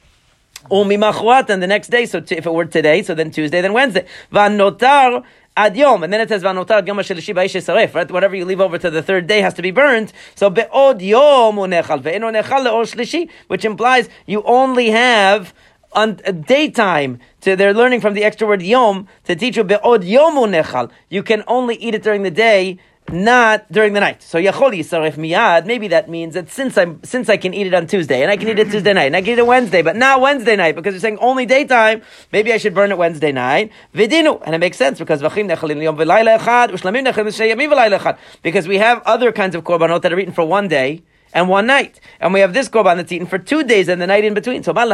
Umi 0.72 0.96
and 0.96 1.64
the 1.64 1.68
next 1.68 1.88
day. 1.88 2.06
So 2.06 2.20
t- 2.20 2.36
if 2.36 2.46
it 2.46 2.54
were 2.54 2.66
today, 2.66 3.02
so 3.02 3.16
then 3.16 3.32
Tuesday, 3.32 3.62
then 3.62 3.74
Wednesday. 3.74 4.06
Van 4.32 4.58
notar 4.58 5.24
ad 5.60 5.76
yom, 5.76 6.04
and 6.04 6.14
then 6.14 6.22
it 6.22 6.30
says 6.30 6.42
vanotar 6.42 6.88
yom 6.88 6.98
shelishi 6.98 7.34
saref. 7.34 7.94
Right, 7.94 8.10
whatever 8.10 8.36
you 8.36 8.46
leave 8.46 8.62
over 8.62 8.78
to 8.78 8.90
the 8.90 9.04
third 9.04 9.28
day 9.28 9.42
has 9.42 9.54
to 9.56 9.62
be 9.62 9.72
burned. 9.72 10.14
So 10.36 10.50
be'od 10.50 11.02
yom 11.02 11.58
unechal 11.58 12.02
ve'eno 12.02 12.32
nechal 12.32 12.66
leor 12.66 12.86
shlishi, 12.92 13.30
which 13.48 13.66
implies 13.66 14.08
you 14.26 14.42
only 14.44 14.90
have 14.92 15.54
on 15.92 16.16
daytime. 16.48 17.20
To 17.42 17.58
they're 17.58 17.74
learning 17.74 18.00
from 18.00 18.14
the 18.14 18.24
extra 18.24 18.48
word 18.48 18.62
yom 18.62 19.08
to 19.26 19.36
teach 19.36 19.58
you 19.58 19.66
be'od 19.66 20.06
yom 20.06 20.36
unechal. 20.36 20.92
You 21.10 21.24
can 21.24 21.44
only 21.48 21.76
eat 21.76 21.94
it 21.94 22.04
during 22.04 22.24
the 22.24 22.32
day 22.32 22.80
not 23.14 23.72
during 23.72 23.94
the 23.94 24.00
night. 24.00 24.22
So 24.24 24.38
yachol 24.40 24.72
yisaref 24.72 25.14
miyad. 25.14 25.66
Maybe 25.66 25.88
that 25.90 26.10
means 26.10 26.34
that 26.34 26.50
since 26.50 26.78
I'm 26.78 27.04
since 27.04 27.30
I 27.30 27.38
can 27.38 27.54
eat 27.54 27.68
it 27.68 27.74
on 27.74 27.88
Tuesday 27.88 28.22
and 28.22 28.32
I 28.32 28.38
can 28.38 28.48
eat 28.50 28.60
it 28.60 28.70
Tuesday 28.72 28.94
night 28.94 29.06
and 29.06 29.16
I 29.16 29.22
can 29.22 29.32
eat 29.32 29.40
it 29.40 29.48
Wednesday, 29.48 29.82
but 29.82 29.96
not 29.96 30.22
Wednesday 30.22 30.56
night 30.56 30.76
because 30.76 30.94
you're 30.94 31.02
saying 31.02 31.18
only 31.20 31.46
daytime. 31.46 32.02
Maybe 32.32 32.54
I 32.54 32.58
should 32.58 32.74
burn 32.74 32.92
it 32.92 32.98
Wednesday 32.98 33.32
night. 33.32 33.72
Vidinu, 33.94 34.42
and 34.46 34.56
it 34.56 34.60
makes 34.60 34.78
sense 34.78 35.00
because 35.00 35.22
v'chim 35.22 35.54
nechalin 35.54 35.82
yom 35.82 35.98
v'layla 35.98 36.40
echad 36.40 36.70
u'shlamim 36.70 37.06
nechalin 37.12 37.98
echad 37.98 38.18
because 38.42 38.68
we 38.68 38.78
have 38.78 39.02
other 39.06 39.32
kinds 39.32 39.56
of 39.56 39.64
korbanot 39.64 40.02
that 40.02 40.14
are 40.14 40.20
eaten 40.20 40.34
for 40.34 40.46
one 40.46 40.68
day 40.68 41.04
and 41.34 41.48
one 41.50 41.68
night. 41.68 42.00
And 42.20 42.34
we 42.34 42.40
have 42.40 42.54
this 42.54 42.70
korban 42.70 42.98
that's 42.98 43.12
eaten 43.12 43.28
for 43.28 43.38
two 43.38 43.64
days 43.64 43.88
and 43.88 44.02
the 44.02 44.08
night 44.08 44.24
in 44.24 44.34
between. 44.34 44.64
So 44.64 44.74
just 44.74 44.88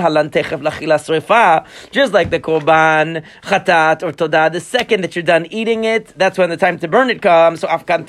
like 2.14 2.30
the 2.30 2.40
korban 2.40 3.24
chatat 3.44 4.04
or 4.04 4.12
todah, 4.12 4.52
the 4.52 4.60
second 4.60 5.02
that 5.02 5.16
you're 5.16 5.24
done 5.24 5.48
eating 5.50 5.84
it, 5.86 6.14
that's 6.18 6.38
when 6.38 6.50
the 6.50 6.58
time 6.58 6.78
to 6.80 6.88
burn 6.88 7.10
it 7.10 7.22
comes. 7.22 7.62
So 7.62 7.68
afkan 7.68 8.06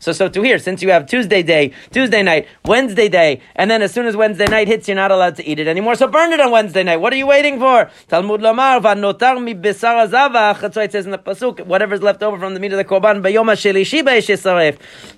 So 0.00 0.12
so 0.12 0.28
to 0.28 0.42
here, 0.42 0.58
since 0.58 0.82
you 0.82 0.90
have 0.90 1.06
Tuesday 1.06 1.42
day, 1.42 1.72
Tuesday 1.92 2.22
night, 2.22 2.48
Wednesday 2.64 3.08
day, 3.08 3.40
and 3.54 3.70
then 3.70 3.82
as 3.82 3.92
soon 3.92 4.06
as 4.06 4.16
Wednesday 4.16 4.46
night 4.46 4.68
hits, 4.68 4.88
you're 4.88 4.96
not 4.96 5.10
allowed 5.10 5.36
to 5.36 5.44
eat 5.46 5.58
it 5.58 5.68
anymore. 5.68 5.94
So 5.94 6.06
burn 6.08 6.32
it 6.32 6.40
on 6.40 6.50
Wednesday 6.50 6.82
night. 6.82 6.96
What 6.98 7.12
are 7.12 7.16
you 7.16 7.26
waiting 7.26 7.58
for? 7.58 7.90
Talmud 8.08 8.42
Lamar 8.42 8.80
vanotar 8.80 9.42
mi 9.42 9.54
besar 9.54 10.06
azavach. 10.06 10.60
That's 10.60 10.76
why 10.76 10.84
it 10.84 10.92
says 10.92 11.06
in 11.06 11.12
the 11.12 11.18
pasuk, 11.18 11.64
whatever's 11.66 12.02
left 12.02 12.22
over 12.22 12.38
from 12.38 12.54
the 12.54 12.60
meat 12.60 12.72
of 12.72 12.78
the 12.78 12.84
korban, 12.84 13.22
bayoma 13.22 13.54
shelishi 13.54 13.96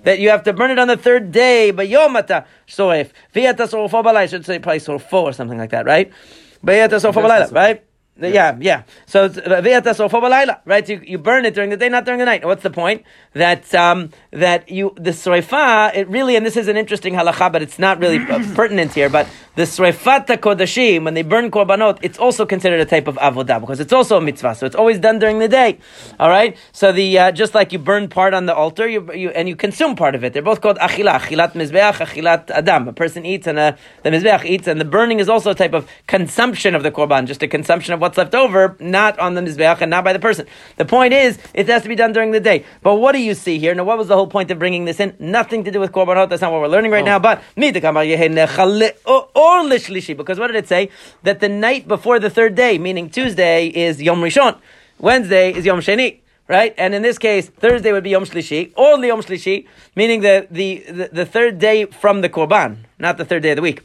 that 0.03 0.19
you 0.19 0.29
have 0.29 0.43
to 0.43 0.53
burn 0.53 0.71
it 0.71 0.79
on 0.79 0.87
the 0.87 0.97
third 0.97 1.31
day 1.31 1.71
bayomata 1.79 2.45
soif. 2.67 3.11
Viyata 3.33 3.67
sorofo 3.67 4.03
balai. 4.03 4.29
Should 4.29 4.45
say 4.45 4.59
probably 4.59 4.79
sorofo 4.79 5.23
or 5.23 5.33
something 5.33 5.57
like 5.57 5.71
that, 5.71 5.85
right? 5.85 6.11
Viyata 6.65 6.99
sorofo 6.99 7.23
balai, 7.23 7.51
right? 7.51 7.83
Yeah, 8.21 8.57
yeah. 8.59 8.83
So 9.05 9.25
uh, 9.25 10.55
right? 10.65 10.89
You, 10.89 11.01
you 11.05 11.17
burn 11.17 11.45
it 11.45 11.53
during 11.53 11.69
the 11.69 11.77
day, 11.77 11.89
not 11.89 12.05
during 12.05 12.19
the 12.19 12.25
night. 12.25 12.45
What's 12.45 12.63
the 12.63 12.69
point? 12.69 13.03
That 13.33 13.73
um, 13.75 14.11
that 14.31 14.69
you 14.69 14.93
the 14.95 15.11
sreifa 15.11 15.95
it 15.95 16.07
really 16.09 16.35
and 16.35 16.45
this 16.45 16.57
is 16.57 16.67
an 16.67 16.77
interesting 16.77 17.13
halacha, 17.13 17.51
but 17.51 17.61
it's 17.61 17.79
not 17.79 17.99
really 17.99 18.19
pertinent 18.55 18.93
here. 18.93 19.09
But 19.09 19.27
the 19.55 19.63
sreifat 19.63 20.27
kodashim 20.27 21.03
when 21.03 21.13
they 21.13 21.21
burn 21.21 21.51
korbanot, 21.51 21.99
it's 22.01 22.17
also 22.17 22.45
considered 22.45 22.79
a 22.79 22.85
type 22.85 23.07
of 23.07 23.15
avodah 23.17 23.59
because 23.59 23.79
it's 23.79 23.93
also 23.93 24.17
a 24.17 24.21
mitzvah. 24.21 24.55
So 24.55 24.65
it's 24.65 24.75
always 24.75 24.99
done 24.99 25.19
during 25.19 25.39
the 25.39 25.47
day. 25.47 25.79
All 26.19 26.29
right. 26.29 26.57
So 26.71 26.91
the 26.91 27.17
uh, 27.17 27.31
just 27.31 27.55
like 27.55 27.71
you 27.71 27.79
burn 27.79 28.09
part 28.09 28.33
on 28.33 28.45
the 28.45 28.55
altar, 28.55 28.87
you, 28.87 29.11
you 29.13 29.29
and 29.29 29.47
you 29.47 29.55
consume 29.55 29.95
part 29.95 30.15
of 30.15 30.23
it. 30.23 30.33
They're 30.33 30.41
both 30.41 30.61
called 30.61 30.77
achila, 30.77 31.19
achilat 31.19 31.53
mizbeach, 31.53 32.05
achilat 32.05 32.49
adam. 32.49 32.87
A 32.87 32.93
person 32.93 33.25
eats 33.25 33.47
and 33.47 33.59
a, 33.59 33.77
the 34.03 34.09
mizbeach 34.09 34.45
eats, 34.45 34.67
and 34.67 34.79
the 34.79 34.85
burning 34.85 35.19
is 35.19 35.29
also 35.29 35.51
a 35.51 35.55
type 35.55 35.73
of 35.73 35.89
consumption 36.07 36.75
of 36.75 36.83
the 36.83 36.91
korban, 36.91 37.25
just 37.25 37.43
a 37.43 37.47
consumption 37.47 37.93
of 37.93 38.01
what 38.01 38.08
what's 38.09 38.17
left 38.17 38.35
over, 38.35 38.75
not 38.79 39.19
on 39.19 39.35
the 39.35 39.41
Mizbeach 39.41 39.81
and 39.81 39.91
not 39.91 40.03
by 40.03 40.13
the 40.13 40.19
person. 40.19 40.47
The 40.77 40.85
point 40.85 41.13
is, 41.13 41.37
it 41.53 41.67
has 41.67 41.83
to 41.83 41.89
be 41.89 41.95
done 41.95 42.11
during 42.11 42.31
the 42.31 42.39
day. 42.39 42.65
But 42.81 42.95
what 42.95 43.11
do 43.11 43.21
you 43.21 43.35
see 43.35 43.59
here? 43.59 43.75
Now, 43.75 43.83
what 43.83 43.97
was 43.97 44.07
the 44.07 44.15
whole 44.15 44.27
point 44.27 44.49
of 44.51 44.57
bringing 44.57 44.85
this 44.85 44.99
in? 44.99 45.15
Nothing 45.19 45.63
to 45.65 45.71
do 45.71 45.79
with 45.79 45.91
Korbanot. 45.91 46.29
That's 46.29 46.41
not 46.41 46.51
what 46.51 46.61
we're 46.61 46.67
learning 46.67 46.91
right 46.91 47.03
oh. 47.03 47.05
now. 47.05 47.19
But, 47.19 47.41
because 47.55 47.83
what 50.39 50.47
did 50.47 50.55
it 50.55 50.67
say? 50.67 50.89
That 51.23 51.39
the 51.39 51.49
night 51.49 51.87
before 51.87 52.19
the 52.19 52.29
third 52.29 52.55
day, 52.55 52.77
meaning 52.77 53.09
Tuesday, 53.09 53.67
is 53.67 54.01
Yom 54.01 54.21
Rishon. 54.21 54.57
Wednesday 54.97 55.53
is 55.53 55.65
Yom 55.65 55.79
Sheni 55.79 56.19
right? 56.47 56.73
And 56.79 56.95
in 56.95 57.03
this 57.03 57.19
case, 57.19 57.47
Thursday 57.47 57.91
would 57.91 58.03
be 58.03 58.09
Yom 58.09 58.25
Shlishi, 58.25 58.73
or 58.75 58.97
Yom 59.05 59.21
Shlishi, 59.21 59.67
meaning 59.95 60.21
the, 60.21 60.47
the, 60.49 60.83
the, 60.89 61.09
the, 61.13 61.23
third 61.23 61.59
day 61.59 61.85
from 61.85 62.21
the 62.21 62.29
Korban, 62.29 62.85
not 62.97 63.19
the 63.19 63.25
third 63.25 63.43
day 63.43 63.51
of 63.51 63.57
the 63.57 63.61
week 63.61 63.83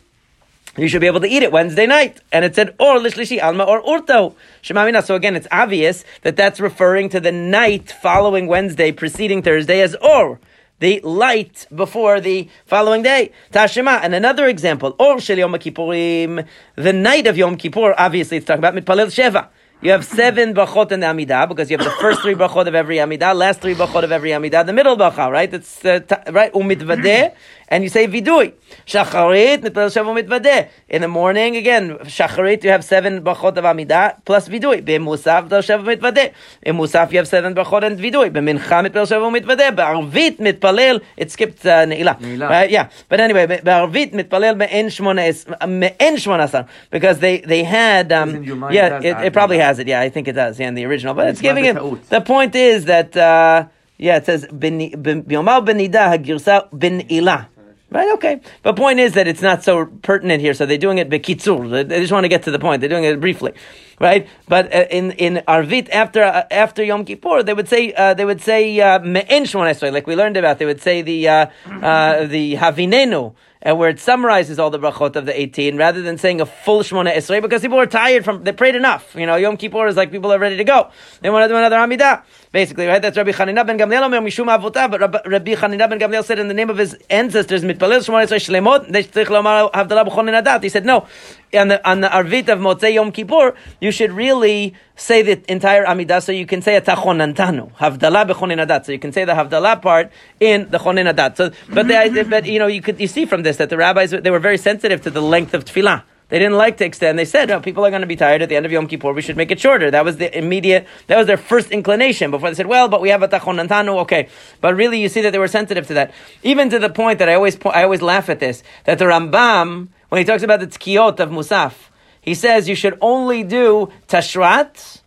you 0.76 0.88
should 0.88 1.00
be 1.00 1.06
able 1.06 1.20
to 1.20 1.28
eat 1.28 1.42
it 1.42 1.52
Wednesday 1.52 1.86
night. 1.86 2.20
And 2.32 2.44
it 2.44 2.54
said, 2.54 2.74
or 2.80 2.98
lishlishi 2.98 3.42
alma 3.42 3.64
or 3.64 3.82
urto. 3.82 4.34
Shemamina. 4.62 5.04
So 5.04 5.14
again, 5.14 5.36
it's 5.36 5.46
obvious 5.50 6.04
that 6.22 6.36
that's 6.36 6.58
referring 6.58 7.08
to 7.10 7.20
the 7.20 7.32
night 7.32 7.92
following 7.92 8.46
Wednesday, 8.46 8.90
preceding 8.90 9.42
Thursday 9.42 9.80
as 9.80 9.94
or. 9.96 10.40
The 10.80 11.00
light 11.00 11.66
before 11.72 12.20
the 12.20 12.48
following 12.66 13.02
day. 13.02 13.30
Tashima. 13.52 14.00
And 14.02 14.14
another 14.14 14.46
example, 14.46 14.96
or 14.98 15.20
shel 15.20 15.38
Yom 15.38 15.52
Kippurim, 15.52 16.46
the 16.74 16.92
night 16.92 17.28
of 17.28 17.36
Yom 17.36 17.56
Kippur, 17.56 17.94
obviously 17.96 18.38
it's 18.38 18.46
talking 18.46 18.58
about 18.58 18.74
mitpalel 18.74 19.06
sheva. 19.06 19.48
You 19.84 19.90
have 19.90 20.04
seven 20.04 20.54
brachot 20.54 20.92
in 20.92 21.00
the 21.00 21.06
Amidah 21.06 21.46
because 21.46 21.70
you 21.70 21.76
have 21.76 21.84
the 21.84 21.92
first 22.00 22.22
three 22.22 22.34
brachot 22.34 22.66
of 22.66 22.74
every 22.74 22.96
Amidah, 22.96 23.36
last 23.36 23.60
three 23.60 23.74
brachot 23.74 24.02
of 24.02 24.10
every 24.10 24.30
Amidah, 24.30 24.64
the 24.64 24.72
middle 24.72 24.96
bracha, 24.96 25.30
right? 25.30 25.52
It's 25.52 25.84
uh, 25.84 26.00
t- 26.00 26.30
right 26.32 26.50
umitvadeh, 26.54 27.34
and 27.74 27.82
you 27.82 27.90
say 27.90 28.06
vidui. 28.06 28.52
Shacharit 28.86 29.62
mitpel 29.62 29.90
shavu 29.90 30.14
mitvadeh. 30.14 30.68
In 30.88 31.02
the 31.02 31.08
morning 31.08 31.56
again, 31.56 31.98
shacharit 32.04 32.62
you 32.62 32.70
have 32.70 32.84
seven 32.84 33.22
brachot 33.22 33.56
of 33.56 33.64
Amidah 33.64 34.24
plus 34.24 34.48
vidui. 34.48 34.80
B'musaf 34.80 35.48
mitpel 35.48 35.62
shavu 35.68 35.96
mitvadeh. 35.96 36.32
In 36.62 36.76
musaf 36.76 37.10
you 37.10 37.18
have 37.18 37.26
seven 37.26 37.52
brachot 37.52 37.82
and 37.82 37.98
vidui. 37.98 38.30
B'mincha 38.30 38.78
mitpel 38.86 39.06
shavu 39.10 39.28
mitvadeh. 39.36 39.74
B'arvit 39.74 40.36
mitpalel. 40.38 41.02
It 41.16 41.32
skipped 41.32 41.66
uh, 41.66 41.84
ne'ilah. 41.84 42.48
Right? 42.48 42.70
Yeah. 42.70 42.90
But 43.08 43.18
anyway, 43.18 43.46
b'arvit 43.48 44.12
mitpalel 44.12 44.56
me'en 44.56 44.86
shmona 44.86 45.68
me'en 45.68 46.14
shmona 46.14 46.68
because 46.90 47.18
they 47.18 47.38
they 47.38 47.64
had 47.64 48.12
um, 48.12 48.44
yeah 48.70 49.00
it, 49.00 49.26
it 49.26 49.32
probably 49.32 49.58
has 49.58 49.80
it. 49.80 49.88
Yeah, 49.88 50.00
I 50.00 50.10
think 50.10 50.28
it 50.28 50.32
does. 50.34 50.60
Yeah, 50.60 50.68
in 50.68 50.74
the 50.74 50.84
original, 50.84 51.14
but 51.14 51.26
it's, 51.26 51.40
it's 51.40 51.42
giving 51.42 51.64
it. 51.64 51.74
The 52.08 52.20
point 52.20 52.54
is 52.54 52.84
that 52.84 53.16
uh, 53.16 53.66
yeah, 53.98 54.16
it 54.18 54.26
says 54.26 54.46
ben 54.52 54.78
benida 54.78 56.12
hagirsa 56.12 56.68
ben 56.72 57.00
ilah. 57.08 57.48
Right, 57.94 58.12
okay. 58.14 58.40
But 58.64 58.74
point 58.74 58.98
is 58.98 59.12
that 59.12 59.28
it's 59.28 59.40
not 59.40 59.62
so 59.62 59.86
pertinent 59.86 60.40
here, 60.40 60.52
so 60.52 60.66
they're 60.66 60.76
doing 60.76 60.98
it 60.98 61.08
bekitzur. 61.08 61.88
They 61.88 62.00
just 62.00 62.10
want 62.10 62.24
to 62.24 62.28
get 62.28 62.42
to 62.42 62.50
the 62.50 62.58
point. 62.58 62.80
They're 62.80 62.88
doing 62.88 63.04
it 63.04 63.20
briefly, 63.20 63.52
right? 64.00 64.26
But 64.48 64.74
uh, 64.74 64.86
in 64.90 65.12
in 65.12 65.44
Arvit 65.46 65.90
after 65.90 66.24
uh, 66.24 66.42
after 66.50 66.82
Yom 66.82 67.04
Kippur, 67.04 67.44
they 67.44 67.54
would 67.54 67.68
say 67.68 67.92
uh, 67.92 68.12
they 68.14 68.24
would 68.24 68.40
say 68.40 68.80
uh, 68.80 68.98
me'en 68.98 69.46
uh, 69.54 69.92
like 69.92 70.08
we 70.08 70.16
learned 70.16 70.36
about. 70.36 70.58
They 70.58 70.66
would 70.66 70.82
say 70.82 71.02
the 71.02 71.28
uh, 71.28 71.46
uh, 71.66 72.24
the 72.24 72.56
havinenu 72.56 73.36
and 73.64 73.78
where 73.78 73.88
it 73.88 73.98
summarizes 73.98 74.58
all 74.58 74.70
the 74.70 74.78
brachot 74.78 75.16
of 75.16 75.24
the 75.24 75.40
18, 75.40 75.76
rather 75.78 76.02
than 76.02 76.18
saying 76.18 76.40
a 76.40 76.46
full 76.46 76.82
Shemona 76.82 77.14
Esrei, 77.16 77.40
because 77.40 77.62
people 77.62 77.80
are 77.80 77.86
tired 77.86 78.24
from, 78.24 78.44
they 78.44 78.52
prayed 78.52 78.76
enough. 78.76 79.14
You 79.16 79.24
know, 79.24 79.36
Yom 79.36 79.56
Kippur 79.56 79.86
is 79.86 79.96
like 79.96 80.12
people 80.12 80.32
are 80.32 80.38
ready 80.38 80.58
to 80.58 80.64
go. 80.64 80.90
They 81.22 81.30
want 81.30 81.44
to 81.44 81.48
do 81.48 81.56
another 81.56 81.76
Amidah, 81.76 82.22
basically, 82.54 82.86
right? 82.86 83.02
That's 83.02 83.16
Rabbi 83.16 83.32
Chanina 83.32 83.66
ben 83.66 83.76
Gamliel, 83.76 84.08
Mishum 84.22 84.46
Avotah, 84.46 84.88
but 84.88 85.28
Rabbi 85.28 85.54
Chanina 85.56 85.90
ben 85.90 85.98
Gamliel 85.98 86.24
said 86.24 86.38
in 86.38 86.46
the 86.46 86.54
name 86.54 86.70
of 86.70 86.78
his 86.78 86.94
ancestors, 87.10 87.64
Mitpalel 87.64 87.98
Shemona 87.98 88.28
Shlemot, 88.28 88.88
Tzich 88.90 89.26
Lomar 89.26 89.72
Havdalah 89.72 90.06
B'chon 90.06 90.40
Adat. 90.40 90.62
He 90.62 90.68
said, 90.68 90.86
no, 90.86 91.08
on 91.52 91.66
the, 91.66 91.90
on 91.90 92.00
the 92.00 92.06
Arvit 92.06 92.48
of 92.48 92.60
Motzei 92.60 92.94
Yom 92.94 93.10
Kippur, 93.10 93.56
you 93.80 93.90
should 93.90 94.12
really 94.12 94.72
say 94.94 95.22
the 95.22 95.42
entire 95.50 95.84
Amidah, 95.84 96.22
so 96.22 96.30
you 96.30 96.46
can 96.46 96.62
say 96.62 96.80
Atah 96.80 96.94
Chonantanu, 96.94 97.72
Havdalah 97.72 98.30
B'chonin 98.30 98.64
Adat. 98.64 98.86
So 98.86 98.92
you 98.92 99.00
can 99.00 99.12
say 99.12 99.24
the 99.24 99.32
Havdalah 99.32 99.82
part 99.82 100.12
in 100.38 100.70
the 100.70 100.78
Chonin 100.78 101.12
Adat. 101.12 101.36
So, 101.36 101.50
but, 101.70 101.88
they, 101.88 102.22
but 102.22 102.46
you 102.46 102.60
know, 102.60 102.68
you 102.68 102.80
could 102.80 103.00
you 103.00 103.08
see 103.08 103.26
from 103.26 103.42
this 103.42 103.56
that 103.56 103.68
the 103.68 103.76
rabbis 103.76 104.10
they 104.12 104.30
were 104.30 104.38
very 104.38 104.58
sensitive 104.58 105.02
to 105.02 105.10
the 105.10 105.20
length 105.20 105.54
of 105.54 105.64
tefillah. 105.64 106.04
They 106.30 106.38
didn't 106.38 106.56
like 106.56 106.78
to 106.78 106.84
extend. 106.84 107.18
They 107.18 107.26
said, 107.26 107.48
no, 107.48 107.60
people 107.60 107.84
are 107.84 107.90
going 107.90 108.00
to 108.00 108.06
be 108.06 108.16
tired 108.16 108.40
at 108.40 108.48
the 108.48 108.56
end 108.56 108.64
of 108.64 108.72
Yom 108.72 108.86
Kippur. 108.86 109.12
We 109.12 109.20
should 109.22 109.36
make 109.36 109.50
it 109.50 109.60
shorter. 109.60 109.90
That 109.90 110.04
was 110.04 110.16
the 110.16 110.36
immediate, 110.36 110.86
that 111.06 111.18
was 111.18 111.26
their 111.26 111.36
first 111.36 111.70
inclination 111.70 112.30
before 112.30 112.48
they 112.48 112.54
said, 112.54 112.66
well, 112.66 112.88
but 112.88 113.00
we 113.00 113.10
have 113.10 113.20
atah 113.20 113.40
chonantanu, 113.40 113.98
okay. 114.00 114.28
But 114.60 114.74
really, 114.74 115.00
you 115.00 115.08
see 115.08 115.20
that 115.20 115.32
they 115.32 115.38
were 115.38 115.48
sensitive 115.48 115.86
to 115.88 115.94
that. 115.94 116.12
Even 116.42 116.70
to 116.70 116.78
the 116.78 116.88
point 116.88 117.18
that 117.18 117.28
I 117.28 117.34
always, 117.34 117.58
I 117.66 117.82
always 117.82 118.00
laugh 118.00 118.28
at 118.28 118.40
this, 118.40 118.62
that 118.84 118.98
the 118.98 119.04
Rambam, 119.04 119.88
when 120.08 120.18
he 120.18 120.24
talks 120.24 120.42
about 120.42 120.60
the 120.60 120.66
tkiyot 120.66 121.20
of 121.20 121.30
Musaf, 121.30 121.74
he 122.20 122.34
says 122.34 122.68
you 122.68 122.74
should 122.74 122.96
only 123.02 123.42
do 123.42 123.92
tashrat 124.08 125.02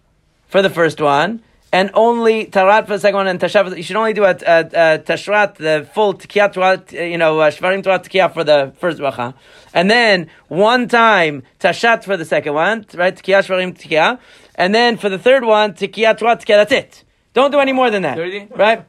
for 0.48 0.62
the 0.62 0.70
first 0.70 1.02
one, 1.02 1.42
and 1.72 1.92
only 1.94 2.46
tarat 2.46 2.88
for 2.88 2.94
the 2.94 3.00
second 3.00 3.18
one, 3.18 3.28
and 3.28 3.40
tashav. 3.40 3.76
You 3.76 3.84
should 3.84 3.96
only 3.96 4.14
do 4.14 4.24
a, 4.24 4.30
a, 4.30 4.34
a 4.34 5.00
tashrat, 5.00 5.56
the 5.56 5.88
full 5.94 6.14
tikiyat, 6.14 6.92
you 7.12 7.18
know, 7.18 7.40
uh, 7.40 7.52
shvarim 7.52 7.84
torah 7.84 8.00
tikiyah 8.00 8.34
for 8.34 8.44
the 8.44 8.74
first 8.80 9.00
bracha, 9.00 9.34
and 9.74 9.90
then 9.92 10.30
one 10.48 10.88
time 10.88 11.44
tashat 11.60 12.04
for 12.04 12.16
the 12.18 12.26
second 12.26 12.54
one, 12.54 12.86
right? 12.94 13.16
Tikiyah 13.16 13.46
shvarim 13.46 13.78
tikiyah, 13.78 14.20
and 14.56 14.74
then 14.74 14.98
for 14.98 15.10
the 15.10 15.20
third 15.20 15.44
one 15.44 15.74
tikiyat 15.74 16.18
torah 16.18 16.38
tikiyah. 16.38 16.68
That's 16.68 16.72
it. 16.72 17.04
Don't 17.34 17.52
do 17.52 17.60
any 17.60 17.74
more 17.74 17.92
than 17.92 18.04
that, 18.04 18.18
30? 18.18 18.48
right? 18.56 18.86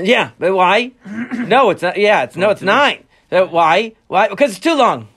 Yeah, 0.00 0.30
but 0.38 0.54
why? 0.54 0.92
no, 1.06 1.70
it's 1.70 1.82
not. 1.82 1.96
Yeah, 1.96 2.24
it's 2.24 2.36
no, 2.36 2.50
it's 2.50 2.62
nine. 2.62 3.04
So 3.30 3.46
why? 3.46 3.94
Why? 4.06 4.28
Because 4.28 4.50
it's 4.52 4.60
too 4.60 4.74
long. 4.74 5.08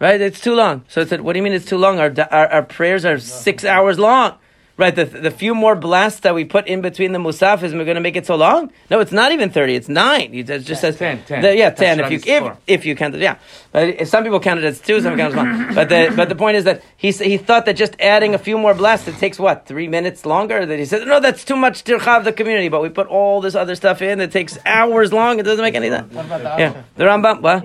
Right? 0.00 0.20
It's 0.20 0.40
too 0.40 0.54
long. 0.54 0.84
So 0.86 1.00
I 1.00 1.06
said, 1.06 1.22
what 1.22 1.32
do 1.32 1.40
you 1.40 1.42
mean 1.42 1.52
it's 1.52 1.66
too 1.66 1.76
long? 1.76 1.98
Our, 1.98 2.14
our, 2.30 2.46
our 2.48 2.62
prayers 2.62 3.04
are 3.04 3.18
six 3.18 3.64
hours 3.64 3.98
long. 3.98 4.38
Right, 4.78 4.94
the, 4.94 5.06
the 5.06 5.32
few 5.32 5.56
more 5.56 5.74
blasts 5.74 6.20
that 6.20 6.36
we 6.36 6.44
put 6.44 6.68
in 6.68 6.82
between 6.82 7.10
the 7.10 7.18
musaf 7.18 7.64
is 7.64 7.74
we're 7.74 7.84
going 7.84 7.96
to 7.96 8.00
make 8.00 8.14
it 8.14 8.26
so 8.26 8.36
long? 8.36 8.70
No, 8.88 9.00
it's 9.00 9.10
not 9.10 9.32
even 9.32 9.50
30, 9.50 9.74
it's 9.74 9.88
9. 9.88 10.32
It 10.32 10.44
just 10.44 10.80
says 10.80 10.96
10. 10.96 11.24
10. 11.24 11.42
The, 11.42 11.56
yeah, 11.56 11.70
10 11.70 11.98
if 11.98 12.12
you, 12.12 12.20
if, 12.24 12.56
if 12.68 12.86
you 12.86 12.94
count 12.94 13.16
it, 13.16 13.20
yeah. 13.20 13.38
But 13.72 14.06
some 14.06 14.22
people 14.22 14.38
count 14.38 14.60
it 14.60 14.64
as 14.64 14.80
2, 14.80 15.00
some 15.00 15.16
count 15.16 15.34
it 15.34 15.38
as 15.38 15.66
1. 15.66 15.74
But 15.74 15.88
the, 15.88 16.12
but 16.14 16.28
the 16.28 16.36
point 16.36 16.58
is 16.58 16.62
that 16.62 16.84
he, 16.96 17.10
he 17.10 17.38
thought 17.38 17.66
that 17.66 17.72
just 17.72 17.96
adding 17.98 18.34
a 18.34 18.38
few 18.38 18.56
more 18.56 18.72
blasts, 18.72 19.08
it 19.08 19.16
takes 19.16 19.36
what, 19.36 19.66
3 19.66 19.88
minutes 19.88 20.24
longer? 20.24 20.64
That 20.64 20.78
he 20.78 20.84
said, 20.84 21.08
no, 21.08 21.18
that's 21.18 21.44
too 21.44 21.56
much 21.56 21.82
to 21.82 21.98
have 21.98 22.22
the 22.24 22.32
community, 22.32 22.68
but 22.68 22.80
we 22.80 22.88
put 22.88 23.08
all 23.08 23.40
this 23.40 23.56
other 23.56 23.74
stuff 23.74 24.00
in, 24.00 24.20
it 24.20 24.30
takes 24.30 24.58
hours 24.64 25.12
long, 25.12 25.40
it 25.40 25.42
doesn't 25.42 25.64
make 25.64 25.74
any 25.74 25.88
sense. 25.88 26.14
Yeah, 26.14 26.84
the 26.94 27.02
Rambam, 27.02 27.42
what? 27.42 27.64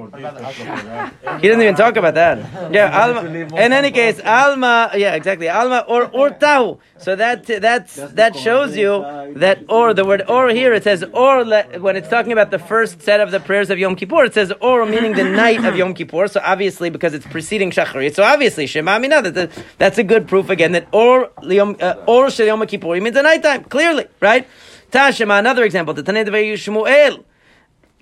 He 1.41 1.47
didn't 1.47 1.61
even 1.61 1.75
talk 1.75 1.95
about 1.95 2.15
that. 2.15 2.73
Yeah, 2.73 3.05
Alma, 3.05 3.29
in 3.29 3.71
any 3.71 3.91
case, 3.91 4.19
Alma, 4.19 4.89
yeah, 4.95 5.13
exactly, 5.13 5.47
Alma 5.47 5.85
or 5.87 6.07
Urtau. 6.07 6.79
So 7.03 7.15
that 7.15 7.45
that's 7.45 7.95
that 7.95 8.35
shows 8.35 8.77
you 8.77 9.01
that 9.35 9.59
or 9.69 9.93
the 9.93 10.05
word 10.05 10.23
or 10.29 10.49
here 10.49 10.73
it 10.73 10.83
says 10.83 11.03
or 11.13 11.43
when 11.43 11.95
it's 11.95 12.07
talking 12.07 12.31
about 12.31 12.51
the 12.51 12.59
first 12.59 13.01
set 13.01 13.19
of 13.19 13.31
the 13.31 13.39
prayers 13.39 13.69
of 13.69 13.77
Yom 13.77 13.95
Kippur 13.95 14.23
it 14.25 14.33
says 14.33 14.53
or 14.61 14.85
meaning 14.85 15.13
the 15.13 15.23
night 15.23 15.65
of 15.65 15.75
Yom 15.75 15.93
Kippur. 15.93 16.27
So 16.27 16.39
obviously 16.43 16.89
because 16.89 17.13
it's 17.13 17.27
preceding 17.27 17.71
Shacharit. 17.71 18.15
So 18.15 18.23
obviously 18.23 18.67
Shema 18.67 18.95
Amina 18.95 19.21
that 19.21 19.51
that's 19.77 19.97
a 19.97 20.03
good 20.03 20.27
proof 20.27 20.49
again 20.49 20.71
that 20.71 20.87
or 20.93 21.29
uh, 21.37 22.03
or 22.07 22.29
Shel 22.29 22.47
Yom 22.47 22.65
Kippur 22.65 22.99
means 23.01 23.15
the 23.15 23.21
nighttime 23.21 23.65
clearly 23.65 24.07
right. 24.19 24.47
Tashema 24.91 25.39
another 25.39 25.63
example 25.63 25.93
the 25.93 26.03
Tanei 26.03 26.25
Shmuel 26.25 27.23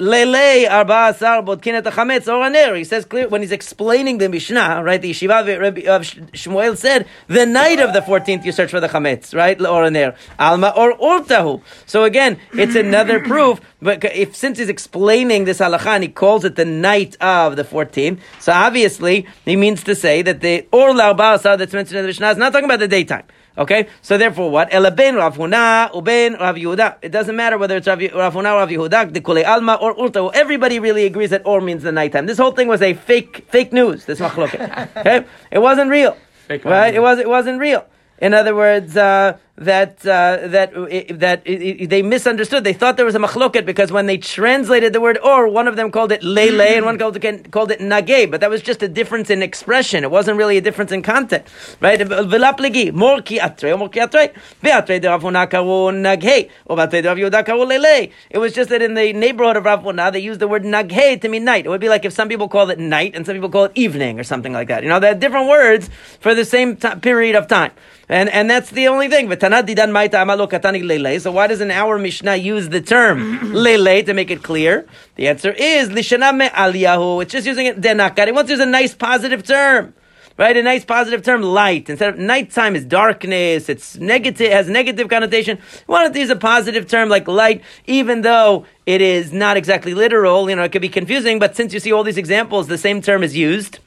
Lele 0.02 0.68
arba 0.68 1.10
asar 1.10 1.44
bodkin 1.44 1.76
et 1.76 1.84
chametz 1.84 2.28
or 2.28 2.44
aner. 2.44 2.74
He 2.74 2.84
says 2.84 3.06
clear 3.06 3.28
when 3.28 3.42
he's 3.42 3.52
explaining 3.52 4.18
the 4.18 4.30
Mishnah, 4.30 4.82
right? 4.84 5.00
The 5.00 5.12
yeshiva 5.12 5.42
of 5.88 6.02
Shmuel 6.32 6.76
said 6.76 7.06
the 7.28 7.46
night 7.46 7.80
of 7.80 7.94
the 7.94 8.02
fourteenth 8.02 8.44
you 8.44 8.52
search 8.52 8.72
for 8.72 8.80
the 8.80 8.88
chametz, 8.88 9.36
right? 9.36 9.62
Or 9.62 9.86
aner 9.86 10.16
alma 10.40 10.74
or 10.76 10.98
urtahu. 10.98 11.62
So 11.86 12.04
again, 12.04 12.40
it's 12.54 12.74
another 12.74 13.20
proof. 13.32 13.62
But 13.80 14.04
if 14.06 14.36
since 14.36 14.58
he's 14.58 14.70
explaining 14.70 15.46
this 15.46 15.60
halacha 15.60 15.86
and 15.86 16.04
he 16.04 16.10
calls 16.10 16.46
it 16.46 16.56
the 16.56 16.66
night 16.66 17.16
of 17.22 17.56
the 17.56 17.64
fourteenth, 17.64 18.24
so 18.40 18.54
obviously 18.54 19.28
he 19.46 19.56
means 19.56 19.84
to 19.84 19.94
say 19.94 20.24
that 20.24 20.42
the 20.42 20.66
or 20.72 21.00
arba 21.00 21.36
asar 21.36 21.58
that's 21.58 21.74
mentioned 21.74 22.00
in 22.00 22.06
the 22.06 22.08
Mishnah 22.08 22.32
is 22.32 22.38
not 22.38 22.54
talking 22.54 22.66
about 22.66 22.80
the 22.80 22.88
daytime. 22.88 23.26
Okay, 23.58 23.88
so 24.02 24.18
therefore, 24.18 24.50
what? 24.50 24.74
Ela 24.74 24.92
ben 24.92 25.16
Rav 25.16 25.36
Huna 25.36 25.92
uben 25.92 26.40
Rav 26.40 26.56
Yehuda. 26.56 26.98
It 27.02 27.12
doesn't 27.12 27.36
matter 27.36 27.58
whether 27.58 27.76
it's 27.76 27.88
Rav, 27.88 28.00
Rav 28.00 28.34
Huna 28.34 28.56
Rav 28.56 28.70
Yehuda, 28.70 29.14
the 29.14 29.20
Kule 29.20 29.46
Alma 29.46 29.76
or 29.76 29.94
Urta. 29.96 30.32
Everybody 30.34 30.80
really 30.80 31.06
agrees 31.06 31.32
that 31.32 31.42
or 31.46 31.60
means 31.60 31.84
the 31.84 31.92
nighttime. 31.92 32.28
This 32.28 32.38
whole 32.38 32.54
thing 32.54 32.70
was 32.70 32.82
a 32.82 32.94
fake, 32.94 33.46
fake 33.50 33.74
news. 33.74 34.06
This 34.06 34.20
machloket. 34.20 34.96
okay, 34.98 35.26
it 35.52 35.60
wasn't 35.60 35.90
real. 35.90 36.16
Fake 36.48 36.64
right? 36.64 36.94
It 36.94 37.02
was. 37.02 37.20
It 37.20 37.28
wasn't 37.28 37.60
real. 37.60 37.86
In 38.20 38.34
other 38.34 38.56
words, 38.56 38.96
uh, 38.96 39.38
that 39.58 40.06
uh, 40.06 40.48
that 40.48 40.74
that 41.20 41.44
they 41.46 42.02
misunderstood. 42.02 42.64
They 42.64 42.74
thought 42.74 42.98
there 42.98 43.06
was 43.06 43.16
a 43.16 43.20
machloket 43.20 43.66
because 43.66 43.92
when 43.92 44.06
they 44.06 44.18
translated 44.18 44.94
the 44.94 45.02
word 45.02 45.18
or, 45.20 45.48
one 45.50 45.68
of 45.68 45.76
them 45.76 45.92
called 45.92 46.12
it 46.12 46.24
lele 46.24 46.62
and 46.62 46.86
one 46.86 46.98
called 46.98 47.24
it, 47.24 47.52
called 47.52 47.72
it 47.72 47.80
nage, 47.80 48.32
but 48.32 48.42
that 48.42 48.50
was 48.50 48.62
just 48.62 48.82
a 48.82 48.88
difference 48.88 49.30
in 49.30 49.44
expression. 49.44 50.04
It 50.04 50.12
wasn't 50.12 50.38
really 50.38 50.58
a 50.58 50.62
difference 50.62 50.92
in 50.92 51.04
content, 51.04 51.46
right? 51.80 52.00
V'laplegi 52.00 52.94
mor 52.94 53.22
ki 53.22 53.40
atre 53.40 53.78
mor 53.78 53.90
ki 53.90 54.00
atre 54.00 54.34
ve'atre 54.64 55.02
de 55.02 55.10
Rav 55.10 55.22
karu 55.22 55.92
nage 55.92 56.50
Rav 56.68 57.68
lele. 57.68 58.10
It 58.30 58.38
was 58.38 58.54
just 58.54 58.70
that 58.70 58.82
in 58.82 58.94
the 58.94 59.14
neighborhood 59.14 59.58
of 59.58 59.66
Rav 59.66 60.14
they 60.14 60.20
used 60.20 60.40
the 60.40 60.48
word 60.48 60.64
nage 60.64 61.22
to 61.22 61.28
mean 61.28 61.44
night. 61.44 61.66
It 61.66 61.70
would 61.70 61.82
be 61.82 61.90
like 61.90 62.06
if 62.06 62.14
some 62.14 62.30
people 62.30 62.48
call 62.48 62.70
it 62.70 62.80
night 62.80 63.16
and 63.16 63.26
some 63.26 63.36
people 63.36 63.50
call 63.50 63.66
it 63.66 63.74
evening 63.76 64.20
or 64.20 64.24
something 64.24 64.54
like 64.54 64.70
that. 64.70 64.84
You 64.84 64.90
know, 64.90 65.00
they 65.00 65.10
are 65.10 65.16
different 65.16 65.50
words 65.50 65.90
for 66.20 66.34
the 66.34 66.46
same 66.46 66.78
t- 66.78 66.96
period 66.96 67.36
of 67.36 67.48
time. 67.48 67.72
And, 68.12 68.28
and 68.30 68.50
that's 68.50 68.72
the 68.72 68.90
only 68.90 69.08
thing. 69.08 69.30
So 69.42 71.32
why 71.32 71.48
doesn't 71.48 71.72
our 71.72 71.98
Mishnah 71.98 72.36
use 72.36 72.70
the 72.70 72.82
term 72.82 73.54
lele 73.54 74.04
to 74.04 74.14
make 74.14 74.30
it 74.30 74.44
clear? 74.44 74.88
The 75.16 75.28
answer 75.28 75.52
is 75.52 75.90
lishana 75.90 76.38
me 76.38 76.48
aliyahu. 76.50 77.24
It's 77.24 77.32
just 77.32 77.48
using 77.48 77.66
it 77.66 77.82
denakar. 77.82 78.28
It 78.28 78.36
wants 78.36 78.50
to 78.50 78.54
use 78.54 78.60
a 78.60 78.68
nice 78.68 78.94
positive 78.94 79.44
term. 79.44 79.96
Right, 80.38 80.56
a 80.56 80.64
nice 80.64 80.86
positive 80.86 81.24
term, 81.24 81.42
light. 81.42 81.90
Instead 81.90 82.14
of 82.14 82.20
nighttime 82.20 82.76
is 82.76 82.86
darkness, 82.86 83.68
it's 83.68 83.98
negative, 83.98 84.52
has 84.52 84.70
negative 84.70 85.10
connotation. 85.10 85.60
We 85.88 85.92
wanted 85.92 86.14
to 86.14 86.20
use 86.20 86.30
a 86.30 86.36
positive 86.36 86.88
term 86.88 87.10
like 87.10 87.28
light, 87.28 87.62
even 87.86 88.22
though 88.22 88.66
it 88.86 89.02
is 89.02 89.34
not 89.34 89.58
exactly 89.58 89.94
literal, 89.94 90.50
you 90.50 90.56
know, 90.56 90.64
it 90.64 90.72
could 90.72 90.82
be 90.82 90.90
confusing, 90.90 91.38
but 91.38 91.56
since 91.56 91.74
you 91.74 91.80
see 91.80 91.92
all 91.92 92.04
these 92.04 92.18
examples, 92.18 92.68
the 92.68 92.78
same 92.78 93.02
term 93.02 93.24
is 93.24 93.36
used. 93.36 93.80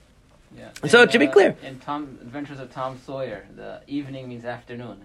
So 0.86 1.02
it 1.02 1.10
should 1.10 1.20
be 1.20 1.28
uh, 1.28 1.32
clear. 1.32 1.56
In 1.64 1.78
Tom 1.80 2.18
Adventures 2.20 2.60
of 2.60 2.70
Tom 2.70 3.00
Sawyer, 3.06 3.46
the 3.56 3.80
evening 3.86 4.28
means 4.28 4.44
afternoon. 4.44 5.00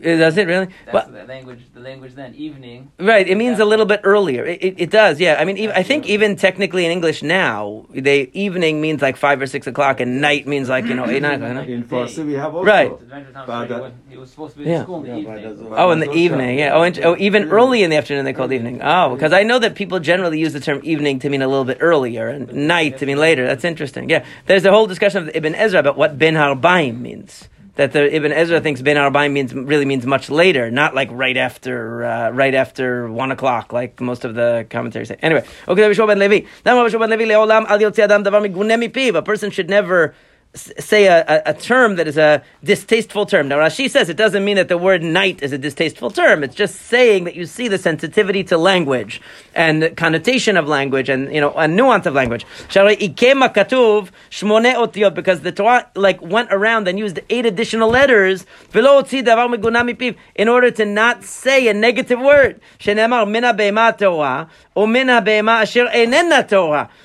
Does 0.00 0.38
it 0.38 0.46
really? 0.46 0.68
That's 0.86 0.94
well, 0.94 1.08
the 1.10 1.24
language. 1.24 1.60
The 1.74 1.80
language 1.80 2.14
then 2.14 2.34
evening. 2.34 2.90
Right. 2.98 3.28
It 3.28 3.36
means 3.36 3.58
a 3.58 3.64
little 3.64 3.84
bit 3.84 4.00
earlier. 4.02 4.46
It, 4.46 4.62
it, 4.62 4.74
it 4.78 4.90
does. 4.90 5.20
Yeah. 5.20 5.36
I 5.38 5.44
mean, 5.44 5.58
even, 5.58 5.76
I 5.76 5.82
think 5.82 6.06
even 6.06 6.36
technically 6.36 6.86
in 6.86 6.90
English 6.90 7.22
now, 7.22 7.86
they 7.90 8.30
evening 8.32 8.80
means 8.80 9.02
like 9.02 9.16
five 9.16 9.42
or 9.42 9.46
six 9.46 9.66
o'clock, 9.66 10.00
and 10.00 10.20
night 10.20 10.46
means 10.46 10.68
like 10.68 10.86
you 10.86 10.94
know 10.94 11.06
eight 11.06 11.20
nine 11.20 11.42
o'clock. 11.42 11.68
In 11.68 11.84
Farsi 11.84 12.24
we 12.24 12.34
have 12.34 12.54
also. 12.54 12.66
Right. 12.66 13.92
He 14.08 14.16
was 14.16 14.30
supposed 14.30 14.56
to 14.56 14.64
be 14.64 14.70
in 14.70 14.82
school 14.82 15.04
in 15.04 15.10
the 15.10 15.18
evening. 15.18 15.72
Oh, 15.72 15.90
in 15.90 16.00
the 16.00 16.12
evening. 16.12 16.58
Yeah. 16.58 16.74
Oh, 16.74 16.82
and, 16.82 16.98
oh, 17.00 17.16
even 17.18 17.42
yeah. 17.42 17.50
early 17.50 17.82
in 17.82 17.90
the 17.90 17.96
afternoon 17.96 18.24
they 18.24 18.32
called 18.32 18.52
evening. 18.52 18.80
Oh, 18.82 19.14
because 19.14 19.32
I 19.32 19.42
know 19.42 19.58
that 19.58 19.74
people 19.74 20.00
generally 20.00 20.40
use 20.40 20.54
the 20.54 20.60
term 20.60 20.80
evening 20.82 21.18
to 21.20 21.28
mean 21.28 21.42
a 21.42 21.48
little 21.48 21.64
bit 21.64 21.78
earlier, 21.80 22.28
and 22.28 22.50
night 22.52 22.98
to 22.98 23.06
mean 23.06 23.18
later. 23.18 23.46
That's 23.46 23.64
interesting. 23.64 24.08
Yeah. 24.08 24.24
There's 24.46 24.64
a 24.64 24.70
whole 24.70 24.86
discussion 24.86 25.28
of 25.28 25.36
Ibn 25.36 25.54
Ezra 25.54 25.80
about 25.80 25.98
what 25.98 26.18
Ben 26.18 26.34
Harbaim 26.34 27.00
means 27.00 27.48
that 27.80 27.92
the 27.92 28.14
Ibn 28.14 28.30
Ezra 28.30 28.60
thinks 28.60 28.82
Ben 28.82 28.96
Arbaim 28.96 29.32
means 29.32 29.54
really 29.54 29.86
means 29.86 30.04
much 30.04 30.28
later, 30.28 30.70
not 30.70 30.94
like 30.94 31.08
right 31.12 31.38
after 31.38 32.04
uh, 32.04 32.28
right 32.28 32.54
after 32.54 33.10
one 33.10 33.30
o'clock, 33.32 33.72
like 33.72 34.02
most 34.02 34.26
of 34.26 34.34
the 34.34 34.66
commentaries 34.68 35.08
say. 35.08 35.16
Anyway, 35.22 35.46
okay, 35.66 35.80
A 39.14 39.22
person 39.22 39.50
should 39.50 39.70
never 39.70 40.14
say 40.54 41.06
a, 41.06 41.42
a, 41.46 41.54
term 41.54 41.94
that 41.94 42.08
is 42.08 42.18
a 42.18 42.42
distasteful 42.64 43.24
term. 43.24 43.46
Now 43.46 43.58
Rashi 43.58 43.88
says 43.88 44.08
it 44.08 44.16
doesn't 44.16 44.44
mean 44.44 44.56
that 44.56 44.66
the 44.66 44.78
word 44.78 45.00
night 45.00 45.44
is 45.44 45.52
a 45.52 45.58
distasteful 45.58 46.10
term. 46.10 46.42
It's 46.42 46.56
just 46.56 46.74
saying 46.74 47.22
that 47.24 47.36
you 47.36 47.46
see 47.46 47.68
the 47.68 47.78
sensitivity 47.78 48.42
to 48.44 48.58
language 48.58 49.20
and 49.54 49.96
connotation 49.96 50.56
of 50.56 50.66
language 50.66 51.08
and 51.08 51.32
you 51.32 51.40
know 51.40 51.52
a 51.52 51.68
nuance 51.68 52.04
of 52.06 52.14
language. 52.14 52.44
Because 52.66 53.00
the 55.40 55.52
Torah 55.54 55.88
like 55.94 56.20
went 56.20 56.52
around 56.52 56.88
and 56.88 56.98
used 56.98 57.20
eight 57.30 57.46
additional 57.46 57.88
letters 57.88 58.44
in 60.34 60.48
order 60.48 60.70
to 60.72 60.84
not 60.84 61.22
say 61.22 61.68
a 61.68 61.74
negative 61.74 62.18
word. 62.18 62.60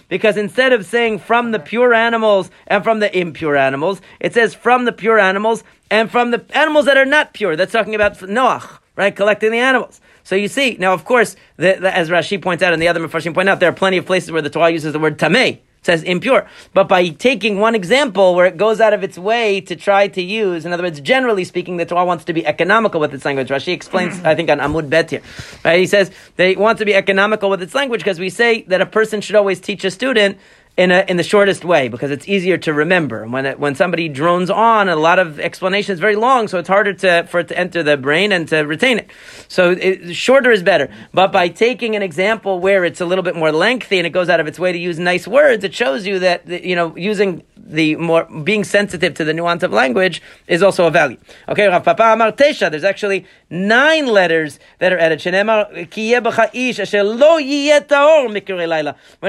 Because 0.08 0.38
instead 0.38 0.74
of 0.74 0.86
saying 0.86 1.20
from 1.20 1.52
the 1.52 1.60
pure 1.60 1.94
animals 1.94 2.52
and 2.68 2.84
from 2.84 3.00
the 3.00 3.18
impure 3.18 3.56
animals, 3.56 4.02
it 4.20 4.34
says 4.34 4.54
from 4.54 4.86
the 4.86 4.92
pure 4.92 5.20
animals 5.20 5.64
and 5.90 6.12
from 6.12 6.32
the 6.32 6.44
animals 6.54 6.86
that 6.86 6.98
are 6.98 7.06
not 7.06 7.34
pure. 7.34 7.56
That's 7.56 7.72
talking 7.72 7.96
about 7.96 8.18
Noach, 8.20 8.80
right? 8.96 9.16
Collecting 9.16 9.52
the 9.52 9.60
animals. 9.60 10.02
So 10.24 10.36
you 10.36 10.48
see, 10.48 10.78
now 10.80 10.94
of 10.94 11.06
course, 11.06 11.36
the, 11.58 11.78
the, 11.80 11.96
as 11.96 12.10
Rashi 12.10 12.42
points 12.42 12.64
out 12.64 12.74
and 12.74 12.82
the 12.82 12.88
other 12.88 13.00
Mepharshim 13.00 13.34
point 13.34 13.50
out, 13.50 13.60
there 13.60 13.70
are 13.70 13.74
plenty 13.74 13.98
of 13.98 14.06
places 14.06 14.32
where 14.32 14.42
the 14.42 14.50
Torah 14.50 14.72
uses 14.72 14.94
the 14.94 15.00
word 15.00 15.18
tameh 15.18 15.60
says 15.86 16.04
impure. 16.04 16.48
But 16.74 16.88
by 16.88 17.10
taking 17.10 17.60
one 17.60 17.76
example 17.76 18.36
where 18.36 18.48
it 18.48 18.58
goes 18.58 18.82
out 18.82 18.94
of 18.94 19.04
its 19.04 19.18
way 19.18 19.62
to 19.62 19.76
try 19.76 20.08
to 20.10 20.22
use, 20.22 20.66
in 20.66 20.74
other 20.74 20.84
words, 20.84 21.00
generally 21.00 21.44
speaking, 21.44 21.78
the 21.78 21.86
Torah 21.86 22.06
wants 22.06 22.26
to 22.26 22.34
be 22.34 22.46
economical 22.46 23.00
with 23.00 23.14
its 23.14 23.24
language. 23.24 23.50
Rashi 23.50 23.72
explains, 23.72 24.20
I 24.24 24.36
think, 24.36 24.50
on 24.50 24.60
Amud 24.60 24.90
Bet 24.90 25.12
here. 25.12 25.22
Right? 25.64 25.80
He 25.80 25.88
says 25.88 26.12
they 26.36 26.56
want 26.56 26.80
to 26.80 26.86
be 26.86 26.96
economical 26.96 27.50
with 27.50 27.62
its 27.62 27.76
language 27.76 28.02
because 28.02 28.20
we 28.20 28.30
say 28.30 28.64
that 28.64 28.82
a 28.82 28.86
person 28.86 29.22
should 29.22 29.36
always 29.36 29.60
teach 29.60 29.86
a 29.86 29.92
student 29.92 30.38
in 30.78 30.92
a, 30.92 31.06
in 31.08 31.16
the 31.16 31.24
shortest 31.24 31.64
way 31.64 31.88
because 31.88 32.12
it's 32.12 32.28
easier 32.28 32.58
to 32.58 32.74
remember. 32.74 33.26
When 33.26 33.46
it, 33.46 33.60
when 33.60 33.76
somebody 33.76 34.10
drones 34.10 34.50
on, 34.50 34.90
a 34.90 34.96
lot 34.96 35.20
of 35.20 35.40
explanation 35.40 35.94
is 35.94 36.00
very 36.00 36.18
long, 36.18 36.50
so 36.50 36.60
it's 36.60 36.68
harder 36.68 36.94
to 36.94 37.26
for 37.30 37.40
it 37.40 37.48
to 37.48 37.58
enter 37.58 37.82
the 37.82 37.96
brain 37.96 38.32
and 38.32 38.48
to 38.50 38.60
retain 38.62 39.00
it. 39.00 39.10
So 39.48 39.72
it, 39.72 40.14
shorter 40.14 40.52
is 40.52 40.64
better. 40.64 40.90
But 41.14 41.32
by 41.32 41.48
taking 41.48 41.96
an 41.96 42.02
example 42.02 42.60
where 42.60 42.84
it's 42.84 43.00
a 43.00 43.06
little 43.06 43.24
bit 43.24 43.36
more 43.36 43.54
lengthy 43.54 44.00
and 44.00 44.08
it 44.08 44.10
goes 44.10 44.28
out 44.28 44.40
of 44.40 44.48
its 44.48 44.60
way 44.60 44.74
to 44.74 44.78
use 44.78 45.00
nice 45.00 45.28
words, 45.28 45.64
it 45.64 45.74
shows 45.74 46.06
you 46.06 46.20
that 46.20 46.48
you 46.48 46.76
know 46.76 46.96
using 46.98 47.44
the 47.58 47.96
more 47.96 48.26
being 48.44 48.64
sensitive 48.64 49.16
to 49.16 49.24
the 49.24 49.34
nuance 49.34 49.64
of 49.64 49.72
language 49.72 50.22
is 50.48 50.62
also 50.62 50.86
a 50.86 50.92
value. 50.92 51.18
Okay, 51.48 51.66
Rav 51.68 51.84
Papa 51.84 52.14
Amar 52.14 52.32
Tesha. 52.34 52.70
There's 52.70 52.84
actually 52.84 53.26
nine 53.50 54.06
letters 54.08 54.60
that 54.80 54.94
are 54.94 55.00
added. 55.00 55.16
When 55.26 55.36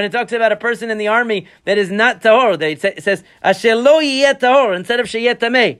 it 0.05 0.11
talks 0.11 0.33
about 0.33 0.51
a 0.51 0.55
person 0.55 0.91
in 0.91 0.97
the 0.97 1.07
army 1.07 1.36
that 1.65 1.77
is 1.77 1.91
not 1.91 2.21
tahor, 2.21 2.59
it 2.61 3.03
says 3.03 3.23
asher 3.43 3.75
lo 3.75 3.99
tahor 4.01 4.75
instead 4.75 4.99
of 4.99 5.07
sheyet 5.07 5.79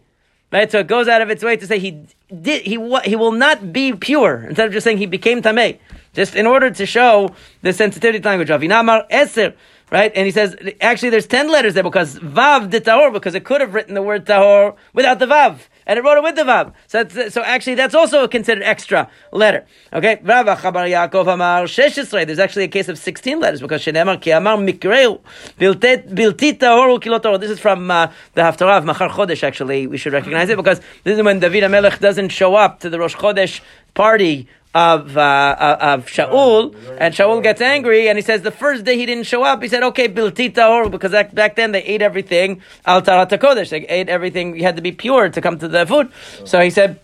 Right, 0.50 0.72
so 0.72 0.80
it 0.80 0.88
goes 0.88 1.10
out 1.10 1.22
of 1.22 1.30
its 1.30 1.44
way 1.44 1.58
to 1.58 1.68
say 1.68 1.78
he 1.78 2.06
did 2.42 2.62
he 2.62 2.76
he 3.04 3.16
will 3.18 3.34
not 3.34 3.74
be 3.74 3.92
pure 3.92 4.46
instead 4.48 4.68
of 4.68 4.72
just 4.72 4.86
saying 4.86 4.98
he 4.98 5.06
became 5.06 5.42
tamei, 5.42 5.80
just 6.14 6.36
in 6.36 6.48
order 6.48 6.70
to 6.72 6.86
show 6.86 7.36
the 7.64 7.74
sensitivity 7.74 8.22
to 8.22 8.30
language. 8.30 8.48
inamar 8.48 9.10
eser 9.10 9.56
right? 9.92 10.12
And 10.16 10.26
he 10.26 10.32
says, 10.32 10.56
actually, 10.82 11.10
there's 11.10 11.28
10 11.28 11.50
letters 11.50 11.74
there 11.74 11.84
because 11.84 12.20
Vav 12.20 12.70
de 12.70 12.82
Tahor, 12.82 13.12
because 13.14 13.36
it 13.36 13.46
could 13.46 13.62
have 13.62 13.74
written 13.74 13.94
the 13.94 14.02
word 14.02 14.26
Tahor 14.26 14.76
without 14.94 15.20
the 15.20 15.26
Vav. 15.26 15.60
And 15.88 15.98
it 15.98 16.04
wrote 16.04 16.18
it 16.18 16.24
with 16.24 16.36
the 16.36 16.44
Vav. 16.44 16.74
So, 16.88 17.30
so 17.30 17.42
actually, 17.44 17.76
that's 17.76 17.96
also 17.96 18.28
considered 18.28 18.62
extra 18.64 19.10
letter. 19.32 19.66
Okay? 19.94 20.18
Chabar 20.18 20.86
Yaakov 20.86 21.34
Amar. 21.34 21.66
There's 22.26 22.40
actually 22.40 22.66
a 22.66 22.68
case 22.68 22.90
of 22.90 22.98
16 22.98 23.40
letters 23.40 23.62
because 23.62 23.82
Shenemar 23.82 24.22
Ki 24.22 24.32
Amar 24.32 24.58
Mikreu 24.58 25.22
This 27.40 27.50
is 27.52 27.60
from 27.60 27.90
uh, 27.90 28.12
the 28.34 28.42
Haftarah 28.42 28.80
of 28.80 28.86
Machar 28.86 29.10
Chodesh, 29.10 29.44
actually. 29.44 29.88
We 29.88 29.98
should 29.98 30.12
recognize 30.12 30.50
it 30.50 30.58
because 30.58 30.82
this 31.06 31.18
is 31.18 31.24
when 31.24 31.40
David 31.40 31.64
HaMelech 31.64 32.00
doesn't 32.00 32.30
show 32.30 32.56
up 32.56 32.82
to 32.82 32.90
the 32.90 33.00
Rosh 33.00 33.16
Chodesh 33.16 33.62
party 33.94 34.50
of 34.78 35.18
uh, 35.18 35.78
of 35.80 36.06
Shaul, 36.06 36.76
and 37.00 37.12
Shaul 37.12 37.42
gets 37.42 37.62
angry, 37.62 38.08
and 38.10 38.16
he 38.18 38.22
says 38.22 38.44
the 38.44 38.52
first 38.52 38.86
day 38.86 38.96
he 38.96 39.08
didn't 39.08 39.24
show 39.24 39.42
up, 39.44 39.64
he 39.64 39.68
said, 39.68 39.82
"Okay, 39.82 40.08
biltita 40.08 40.70
or 40.70 40.88
because 40.88 41.14
back 41.34 41.56
then 41.56 41.72
they 41.72 41.84
ate 41.84 42.04
everything 42.04 42.62
al 42.86 43.02
tarat 43.02 43.30
kodesh, 43.30 43.70
they 43.70 43.88
ate 43.88 44.08
everything. 44.08 44.56
You 44.56 44.64
had 44.64 44.76
to 44.76 44.84
be 44.84 44.92
pure 44.92 45.30
to 45.30 45.42
come 45.42 45.58
to 45.58 45.68
the 45.68 45.88
food." 45.88 46.12
So 46.46 46.60
he 46.62 46.70
said, 46.70 47.00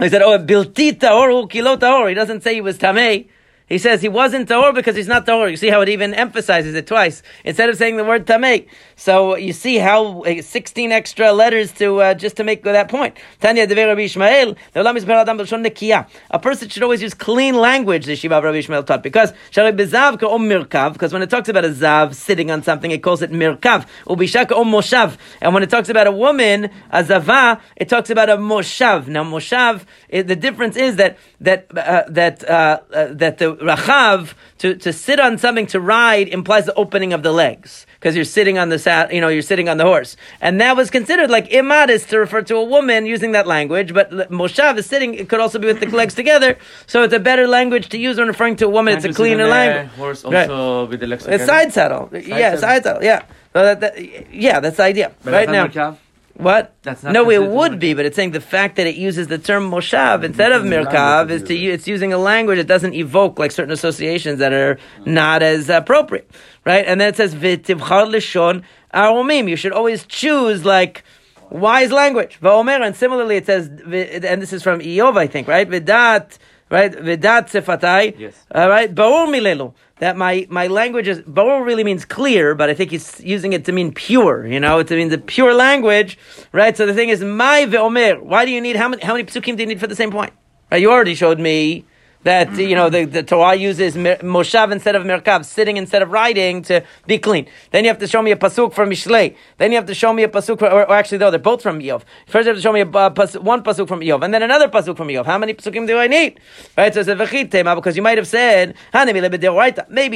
he 0.00 0.08
said, 0.08 0.22
"Oh, 0.22 0.36
biltita 0.38 1.10
or 1.14 1.46
kilota 1.46 1.90
or." 2.00 2.08
He 2.08 2.14
doesn't 2.14 2.42
say 2.42 2.54
he 2.54 2.60
was 2.60 2.76
tamei. 2.76 3.28
He 3.68 3.78
says 3.78 4.00
he 4.00 4.08
wasn't 4.08 4.48
tahor 4.48 4.72
because 4.72 4.94
he's 4.94 5.08
not 5.08 5.26
tahor. 5.26 5.50
You 5.50 5.56
see 5.56 5.70
how 5.70 5.80
it 5.80 5.88
even 5.88 6.14
emphasizes 6.14 6.74
it 6.74 6.86
twice 6.86 7.22
instead 7.44 7.68
of 7.68 7.76
saying 7.76 7.96
the 7.96 8.04
word 8.04 8.24
tamei. 8.24 8.68
So 8.94 9.36
you 9.36 9.52
see 9.52 9.78
how 9.78 10.22
uh, 10.22 10.40
16 10.40 10.92
extra 10.92 11.32
letters 11.32 11.72
to 11.72 12.00
uh, 12.00 12.14
just 12.14 12.36
to 12.36 12.44
make 12.44 12.62
that 12.62 12.88
point. 12.88 13.16
Tanya 13.40 13.66
Dever 13.66 13.88
Rabbi 13.88 14.02
Ishmael, 14.02 14.56
a 14.74 16.38
person 16.38 16.68
should 16.68 16.82
always 16.84 17.02
use 17.02 17.14
clean 17.14 17.56
language, 17.56 18.06
the 18.06 18.14
Shiva 18.14 18.40
Rabbi 18.40 18.58
Ishmael 18.58 18.84
taught, 18.84 19.02
because 19.02 19.32
shari 19.50 19.72
bezavka 19.72 20.30
om 20.30 20.48
mirkav 20.48 20.92
because 20.92 21.12
when 21.12 21.22
it 21.22 21.30
talks 21.30 21.48
about 21.48 21.64
a 21.64 21.70
zav 21.70 22.14
sitting 22.14 22.52
on 22.52 22.62
something, 22.62 22.92
it 22.92 23.02
calls 23.02 23.20
it 23.20 23.32
mirkav. 23.32 23.86
Ubishaka 24.06 24.52
om 24.52 24.68
moshav. 24.68 25.16
And 25.40 25.52
when 25.52 25.64
it 25.64 25.70
talks 25.70 25.88
about 25.88 26.06
a 26.06 26.12
woman, 26.12 26.70
a 26.90 27.04
zava, 27.04 27.60
it 27.76 27.88
talks 27.88 28.10
about 28.10 28.30
a 28.30 28.36
moshav. 28.36 29.08
Now 29.08 29.24
moshav, 29.24 29.84
it, 30.08 30.28
the 30.28 30.36
difference 30.36 30.76
is 30.76 30.96
that 30.96 31.18
that 31.40 31.66
uh, 31.76 32.04
that 32.08 32.48
uh, 32.48 32.80
uh, 32.94 33.08
that 33.12 33.38
the 33.38 33.55
rachav 33.56 34.34
to, 34.58 34.74
to 34.76 34.92
sit 34.92 35.20
on 35.20 35.38
something 35.38 35.66
to 35.66 35.80
ride 35.80 36.28
implies 36.28 36.66
the 36.66 36.74
opening 36.74 37.12
of 37.12 37.22
the 37.22 37.32
legs 37.32 37.86
because 37.94 38.16
you're 38.16 38.24
sitting 38.24 38.58
on 38.58 38.68
the 38.68 38.78
sat, 38.78 39.12
you 39.12 39.20
know, 39.20 39.28
you're 39.28 39.42
sitting 39.42 39.68
on 39.68 39.76
the 39.76 39.84
horse, 39.84 40.16
and 40.40 40.60
that 40.60 40.76
was 40.76 40.90
considered 40.90 41.30
like 41.30 41.52
immodest 41.52 42.08
to 42.10 42.18
refer 42.18 42.42
to 42.42 42.56
a 42.56 42.64
woman 42.64 43.06
using 43.06 43.32
that 43.32 43.46
language. 43.46 43.92
But 43.92 44.10
moshav 44.30 44.78
is 44.78 44.86
sitting; 44.86 45.14
it 45.14 45.28
could 45.28 45.40
also 45.40 45.58
be 45.58 45.66
with 45.66 45.80
the 45.80 45.86
legs 45.88 46.14
together, 46.14 46.58
so 46.86 47.02
it's 47.02 47.14
a 47.14 47.20
better 47.20 47.46
language 47.46 47.88
to 47.90 47.98
use 47.98 48.18
when 48.18 48.28
referring 48.28 48.56
to 48.56 48.66
a 48.66 48.70
woman. 48.70 48.96
it's 48.96 49.04
a 49.04 49.12
cleaner 49.12 49.46
language. 49.46 49.92
Horse 49.96 50.24
also 50.24 50.82
right. 50.82 50.90
with 50.90 51.00
the 51.00 51.06
legs 51.06 51.26
It's 51.26 51.46
side 51.46 51.72
saddle. 51.72 52.08
Side 52.10 52.26
yeah, 52.26 52.36
saddle. 52.36 52.60
side 52.60 52.82
saddle. 52.84 53.04
Yeah. 53.04 53.22
So 53.52 53.62
that, 53.62 53.80
that, 53.80 54.34
yeah, 54.34 54.60
that's 54.60 54.76
the 54.76 54.82
idea. 54.82 55.12
But 55.24 55.32
right 55.32 55.48
now. 55.48 55.96
What? 56.38 56.74
That's 56.82 57.02
not 57.02 57.12
no, 57.12 57.30
it 57.30 57.42
would 57.42 57.78
be, 57.78 57.94
but 57.94 58.04
it's 58.04 58.14
saying 58.14 58.32
the 58.32 58.40
fact 58.40 58.76
that 58.76 58.86
it 58.86 58.96
uses 58.96 59.28
the 59.28 59.38
term 59.38 59.70
moshav 59.70 60.22
instead 60.22 60.52
of 60.52 60.64
mirkav 60.64 61.30
is 61.30 61.42
to 61.44 61.54
you 61.54 61.72
it's 61.72 61.88
using 61.88 62.12
a 62.12 62.18
language 62.18 62.58
that 62.58 62.66
doesn't 62.66 62.92
evoke 62.92 63.38
like 63.38 63.52
certain 63.52 63.72
associations 63.72 64.38
that 64.40 64.52
are 64.52 64.78
not 65.06 65.42
as 65.42 65.70
appropriate, 65.70 66.30
right? 66.64 66.84
And 66.86 67.00
then 67.00 67.08
it 67.08 67.16
says 67.16 67.34
v'tivchar 67.34 68.12
lishon 68.12 68.62
aromim. 68.92 69.48
You 69.48 69.56
should 69.56 69.72
always 69.72 70.04
choose 70.04 70.64
like 70.64 71.04
wise 71.48 71.90
language. 71.90 72.38
Va'omer, 72.40 72.84
and 72.84 72.94
similarly 72.94 73.36
it 73.36 73.46
says, 73.46 73.68
and 73.68 74.42
this 74.42 74.52
is 74.52 74.62
from 74.62 74.80
Iyov, 74.80 75.16
I 75.16 75.26
think, 75.26 75.48
right? 75.48 75.68
V'dat, 75.68 76.36
right? 76.70 76.92
V'dat 76.92 77.48
sefatai. 77.48 78.18
Yes. 78.18 78.44
All 78.54 78.68
right. 78.68 78.94
Ba'or 78.94 79.26
milelu 79.28 79.72
that 79.98 80.16
my, 80.16 80.46
my 80.50 80.66
language 80.66 81.08
is, 81.08 81.20
Barur 81.20 81.64
really 81.64 81.84
means 81.84 82.04
clear, 82.04 82.54
but 82.54 82.68
I 82.68 82.74
think 82.74 82.90
he's 82.90 83.20
using 83.20 83.52
it 83.54 83.64
to 83.64 83.72
mean 83.72 83.92
pure, 83.92 84.46
you 84.46 84.60
know, 84.60 84.78
it 84.78 84.90
means 84.90 85.12
a 85.12 85.18
pure 85.18 85.54
language, 85.54 86.18
right? 86.52 86.76
So 86.76 86.84
the 86.84 86.92
thing 86.94 87.08
is, 87.08 87.24
my 87.24 87.64
ve'omer, 87.64 88.20
why 88.20 88.44
do 88.44 88.50
you 88.50 88.60
need, 88.60 88.76
how 88.76 88.88
many, 88.88 89.02
how 89.02 89.14
many 89.14 89.24
psukim 89.24 89.56
do 89.56 89.62
you 89.62 89.66
need 89.66 89.80
for 89.80 89.86
the 89.86 89.96
same 89.96 90.10
point? 90.10 90.32
Right? 90.70 90.82
You 90.82 90.90
already 90.90 91.14
showed 91.14 91.40
me 91.40 91.86
that 92.26 92.58
you 92.58 92.74
know 92.74 92.90
the, 92.90 93.04
the 93.04 93.22
Torah 93.22 93.54
uses 93.54 93.94
moshav 93.94 94.72
instead 94.72 94.96
of 94.96 95.04
merkav, 95.04 95.44
sitting 95.44 95.76
instead 95.76 96.02
of 96.02 96.10
riding 96.10 96.60
to 96.62 96.84
be 97.06 97.18
clean. 97.18 97.46
Then 97.70 97.84
you 97.84 97.88
have 97.88 97.98
to 98.00 98.08
show 98.08 98.20
me 98.20 98.32
a 98.32 98.36
pasuk 98.36 98.74
from 98.74 98.90
Mishlei. 98.90 99.36
Then 99.58 99.70
you 99.70 99.76
have 99.76 99.86
to 99.86 99.94
show 99.94 100.12
me 100.12 100.24
a 100.24 100.28
pasuk, 100.28 100.60
or, 100.60 100.88
or, 100.88 100.92
actually 100.92 101.18
no, 101.18 101.30
they're 101.30 101.38
both 101.38 101.62
from 101.62 101.78
Iyov. 101.78 102.02
First 102.26 102.46
you 102.46 102.48
have 102.50 102.56
to 102.56 102.62
show 102.62 102.72
me 102.72 102.80
a, 102.80 102.88
uh, 102.88 103.10
one 103.40 103.62
pasuk 103.62 103.86
from 103.86 104.00
Iyov, 104.00 104.24
and 104.24 104.34
then 104.34 104.42
another 104.42 104.66
pasuk 104.66 104.96
from 104.96 105.06
Iyov. 105.06 105.24
How 105.24 105.38
many 105.38 105.54
pasukim 105.54 105.86
do 105.86 105.98
I 105.98 106.08
need? 106.08 106.40
Right, 106.76 106.92
so 106.92 106.98
it's 106.98 107.08
a 107.08 107.14
vechitema 107.14 107.76
because 107.76 107.96
you 107.96 108.02
might 108.02 108.18
have 108.18 108.26
said 108.26 108.74
maybe 108.92 109.20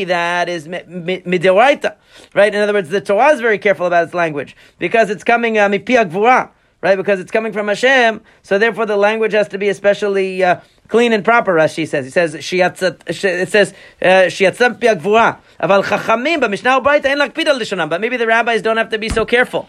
that 0.04 0.48
is 0.48 0.66
midoraita. 0.66 1.96
Right, 2.34 2.52
in 2.52 2.60
other 2.60 2.72
words, 2.72 2.88
the 2.88 3.00
Torah 3.00 3.28
is 3.28 3.40
very 3.40 3.58
careful 3.58 3.86
about 3.86 4.02
its 4.06 4.14
language 4.14 4.56
because 4.80 5.10
it's 5.10 5.22
coming 5.22 5.58
uh, 5.58 5.68
mipiak 5.68 6.50
right? 6.82 6.96
Because 6.96 7.20
it's 7.20 7.30
coming 7.30 7.52
from 7.52 7.68
Hashem, 7.68 8.22
so 8.42 8.58
therefore 8.58 8.86
the 8.86 8.96
language 8.96 9.32
has 9.32 9.48
to 9.48 9.58
be 9.58 9.68
especially 9.68 10.42
uh, 10.42 10.60
clean 10.90 11.12
and 11.12 11.24
proper, 11.24 11.54
Rashi 11.54 11.88
says. 11.88 12.04
He 12.04 12.10
says, 12.10 12.34
it 12.34 12.42
says, 12.42 13.74
uh, 14.02 14.06
shiatzam 14.28 14.78
piagvura. 14.78 15.38
Aval 15.60 15.84
chachamim, 15.84 16.40
but 16.40 16.50
Mishnah 16.50 16.80
Ubraita, 16.80 17.06
ein 17.06 17.18
lakpid 17.18 17.46
al 17.46 17.58
lishonam. 17.58 17.88
But 17.88 18.00
maybe 18.00 18.16
the 18.16 18.26
rabbis 18.26 18.60
don't 18.60 18.76
have 18.76 18.90
to 18.90 18.98
be 18.98 19.08
so 19.08 19.24
careful. 19.24 19.68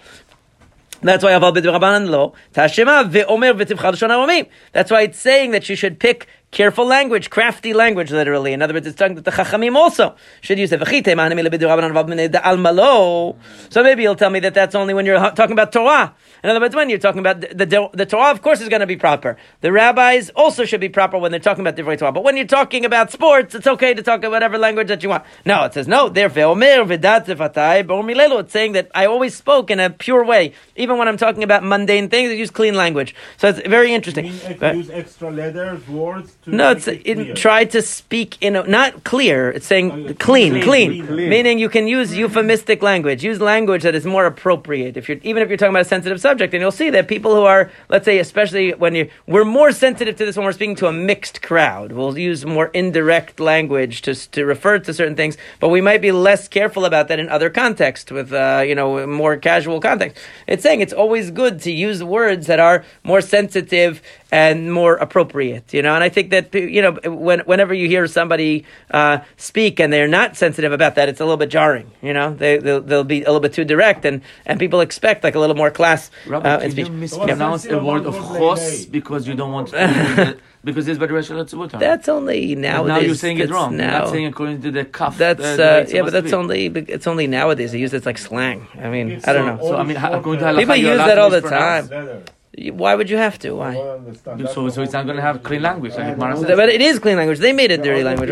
That's 1.01 1.23
why 1.23 1.31
aval 1.31 1.55
b'drabanan 1.55 2.09
lo 2.09 2.33
tashema 2.53 3.09
ve'omer 3.09 3.59
v'tivchal 3.59 3.97
shon 3.97 4.47
That's 4.71 4.91
why 4.91 5.01
it's 5.03 5.19
saying 5.19 5.51
that 5.51 5.67
you 5.69 5.75
should 5.75 5.99
pick 5.99 6.27
careful 6.51 6.85
language, 6.85 7.29
crafty 7.29 7.73
language, 7.73 8.11
literally. 8.11 8.53
In 8.53 8.61
other 8.61 8.73
words, 8.73 8.85
it's 8.85 8.97
talking 8.97 9.15
that 9.15 9.25
the 9.25 9.31
Chachamim 9.31 9.75
also 9.75 10.15
should 10.41 10.59
use 10.59 10.71
it. 10.71 10.79
So 13.69 13.83
maybe 13.83 14.03
you'll 14.03 14.15
tell 14.15 14.29
me 14.29 14.39
that 14.41 14.53
that's 14.53 14.75
only 14.75 14.93
when 14.93 15.05
you're 15.05 15.17
talking 15.31 15.53
about 15.53 15.71
Torah. 15.71 16.13
In 16.43 16.49
other 16.49 16.59
words, 16.59 16.75
when 16.75 16.89
you're 16.89 16.99
talking 16.99 17.19
about 17.19 17.41
the, 17.41 17.65
the, 17.65 17.89
the 17.93 18.05
Torah, 18.05 18.31
of 18.31 18.41
course, 18.41 18.61
is 18.61 18.69
going 18.69 18.79
to 18.81 18.87
be 18.87 18.97
proper. 18.97 19.37
The 19.61 19.71
rabbis 19.71 20.29
also 20.31 20.65
should 20.65 20.81
be 20.81 20.89
proper 20.89 21.17
when 21.17 21.31
they're 21.31 21.39
talking 21.39 21.61
about 21.61 21.75
different 21.75 21.99
Torah. 21.99 22.11
But 22.11 22.23
when 22.23 22.35
you're 22.35 22.47
talking 22.47 22.83
about 22.83 23.11
sports, 23.11 23.55
it's 23.55 23.67
okay 23.67 23.93
to 23.93 24.03
talk 24.03 24.19
about 24.19 24.31
whatever 24.31 24.57
language 24.57 24.87
that 24.89 25.03
you 25.03 25.09
want. 25.09 25.23
No, 25.45 25.63
it 25.63 25.73
says 25.73 25.87
no. 25.87 26.09
Therefore, 26.09 26.55
it's 26.59 28.53
saying 28.53 28.71
that 28.73 28.89
I 28.93 29.05
always 29.05 29.35
spoke 29.35 29.69
in 29.71 29.79
a 29.79 29.89
pure 29.89 30.25
way, 30.25 30.53
even 30.75 30.97
when 30.97 31.07
I'm 31.07 31.17
talking 31.17 31.43
about 31.43 31.63
mundane 31.63 32.09
things. 32.09 32.31
I 32.31 32.33
use 32.33 32.51
clean 32.51 32.75
language. 32.75 33.15
So 33.37 33.47
it's 33.49 33.61
very 33.67 33.93
interesting. 33.93 34.25
You 34.25 34.33
mean, 34.33 34.57
but, 34.59 34.75
use 34.75 34.89
extra 34.89 35.31
letters, 35.31 35.87
words 35.87 36.35
no, 36.47 36.71
it's 36.71 36.87
it, 36.87 37.05
it 37.05 37.35
try 37.35 37.65
to 37.65 37.81
speak 37.83 38.37
in 38.41 38.55
a, 38.55 38.63
not 38.63 39.03
clear. 39.03 39.51
It's 39.51 39.67
saying 39.67 39.91
oh, 39.91 40.13
clean, 40.15 40.61
clean, 40.61 41.05
clean, 41.05 41.29
meaning 41.29 41.59
you 41.59 41.69
can 41.69 41.87
use 41.87 42.15
euphemistic 42.15 42.81
language. 42.81 43.23
Use 43.23 43.39
language 43.39 43.83
that 43.83 43.93
is 43.93 44.05
more 44.05 44.25
appropriate. 44.25 44.97
If 44.97 45.07
you're 45.07 45.19
even 45.21 45.43
if 45.43 45.49
you're 45.49 45.57
talking 45.57 45.71
about 45.71 45.83
a 45.83 45.85
sensitive 45.85 46.19
subject, 46.19 46.53
and 46.53 46.61
you'll 46.61 46.71
see 46.71 46.89
that 46.89 47.07
people 47.07 47.35
who 47.35 47.43
are, 47.43 47.69
let's 47.89 48.05
say, 48.05 48.17
especially 48.17 48.71
when 48.73 48.95
you 48.95 49.09
we're 49.27 49.45
more 49.45 49.71
sensitive 49.71 50.15
to 50.15 50.25
this 50.25 50.35
when 50.35 50.45
we're 50.45 50.51
speaking 50.51 50.75
to 50.77 50.87
a 50.87 50.93
mixed 50.93 51.43
crowd. 51.43 51.91
We'll 51.91 52.17
use 52.17 52.43
more 52.43 52.67
indirect 52.67 53.39
language 53.39 54.01
to 54.03 54.15
to 54.31 54.43
refer 54.43 54.79
to 54.79 54.93
certain 54.93 55.15
things, 55.15 55.37
but 55.59 55.69
we 55.69 55.79
might 55.79 56.01
be 56.01 56.11
less 56.11 56.47
careful 56.47 56.85
about 56.85 57.07
that 57.09 57.19
in 57.19 57.29
other 57.29 57.51
contexts 57.51 58.11
with 58.11 58.33
uh, 58.33 58.63
you 58.65 58.73
know 58.73 59.05
more 59.05 59.37
casual 59.37 59.79
context. 59.79 60.17
It's 60.47 60.63
saying 60.63 60.81
it's 60.81 60.93
always 60.93 61.29
good 61.29 61.61
to 61.61 61.71
use 61.71 62.03
words 62.03 62.47
that 62.47 62.59
are 62.59 62.83
more 63.03 63.21
sensitive 63.21 64.01
and 64.31 64.71
more 64.71 64.95
appropriate, 64.95 65.73
you 65.73 65.81
know. 65.81 65.93
And 65.93 66.03
I 66.03 66.09
think 66.09 66.29
that 66.31 66.55
you 66.55 66.81
know, 66.81 66.93
when, 67.03 67.41
whenever 67.41 67.73
you 67.73 67.87
hear 67.87 68.07
somebody 68.07 68.65
uh, 68.91 69.19
speak 69.37 69.79
and 69.79 69.91
they're 69.91 70.07
not 70.07 70.37
sensitive 70.37 70.71
about 70.71 70.95
that, 70.95 71.09
it's 71.09 71.19
a 71.19 71.25
little 71.25 71.37
bit 71.37 71.49
jarring, 71.49 71.91
you 72.01 72.13
know. 72.13 72.33
They 72.33 72.57
they'll, 72.57 72.81
they'll, 72.81 73.03
be 73.03 73.23
a 73.23 73.25
little 73.25 73.41
bit 73.41 73.53
too 73.53 73.65
direct, 73.65 74.05
and, 74.05 74.21
and 74.45 74.59
people 74.59 74.79
expect 74.79 75.23
like 75.23 75.35
a 75.35 75.39
little 75.39 75.55
more 75.55 75.69
class. 75.69 76.09
Robert, 76.25 76.47
uh, 76.47 76.59
in 76.63 76.71
speech. 76.71 76.87
you 76.87 76.93
mispronounce 76.93 77.65
a 77.65 77.83
word 77.83 78.05
of 78.05 78.15
chos 78.15 78.85
because 78.85 79.27
you 79.27 79.35
don't 79.35 79.51
want 79.51 79.69
to. 79.69 80.37
because 80.63 80.87
it's 80.87 80.99
very 80.99 81.13
rational 81.13 81.43
That's 81.67 82.07
only 82.07 82.55
nowadays. 82.55 82.87
now 82.87 82.99
you're 82.99 83.15
saying 83.15 83.39
it 83.39 83.49
wrong. 83.49 83.75
Now, 83.75 83.83
you're 83.83 83.99
not 83.99 84.09
saying 84.09 84.25
according 84.27 84.61
to 84.61 84.71
the 84.71 84.85
cuff. 84.85 85.17
That's 85.17 85.41
uh, 85.41 85.85
yeah, 85.89 86.03
but 86.03 86.13
that's 86.13 86.31
be. 86.31 86.33
only 86.33 86.65
it's 86.67 87.07
only 87.07 87.27
nowadays. 87.27 87.73
They 87.73 87.79
use 87.79 87.93
it 87.93 88.05
like 88.05 88.17
slang. 88.17 88.67
I 88.75 88.89
mean, 88.89 89.11
it's 89.11 89.27
I 89.27 89.33
don't 89.33 89.45
know. 89.45 89.57
So 89.61 89.75
I 89.75 89.83
mean, 89.83 89.97
according 89.97 90.39
to 90.39 90.53
people 90.57 90.75
use 90.75 90.97
that 90.97 91.17
all 91.17 91.29
the 91.29 91.41
time. 91.41 92.23
Why 92.57 92.95
would 92.95 93.09
you 93.09 93.15
have 93.15 93.39
to? 93.39 93.53
Why? 93.53 93.73
So, 94.53 94.67
so 94.69 94.81
it's 94.81 94.91
not 94.91 95.05
going 95.05 95.15
to 95.15 95.21
have 95.21 95.41
clean 95.41 95.61
language, 95.61 95.95
like 95.95 96.17
But 96.17 96.67
it 96.67 96.81
is 96.81 96.99
clean 96.99 97.15
language. 97.15 97.39
They 97.39 97.53
made 97.53 97.71
it 97.71 97.81
dirty 97.81 98.03
language. 98.03 98.29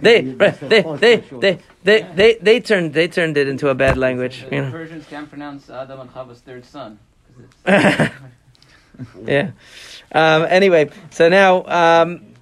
They, 0.00 0.22
right, 0.22 0.60
they, 0.60 0.82
they, 0.82 1.16
they, 1.16 1.58
they, 1.82 2.02
they, 2.14 2.34
they 2.40 2.60
turned, 2.60 2.94
they 2.94 3.08
turned 3.08 3.36
it 3.36 3.48
into 3.48 3.70
a 3.70 3.74
bad 3.74 3.98
language. 3.98 4.46
The 4.48 4.68
Persians 4.70 5.06
can't 5.06 5.28
pronounce 5.28 5.68
Adam 5.68 6.00
and 6.00 6.12
Chava's 6.14 6.40
third 6.40 6.64
son. 6.64 7.00
yeah. 7.66 9.50
Um, 10.12 10.46
anyway, 10.48 10.90
so 11.10 11.28
now. 11.28 11.64
Um, 11.66 12.33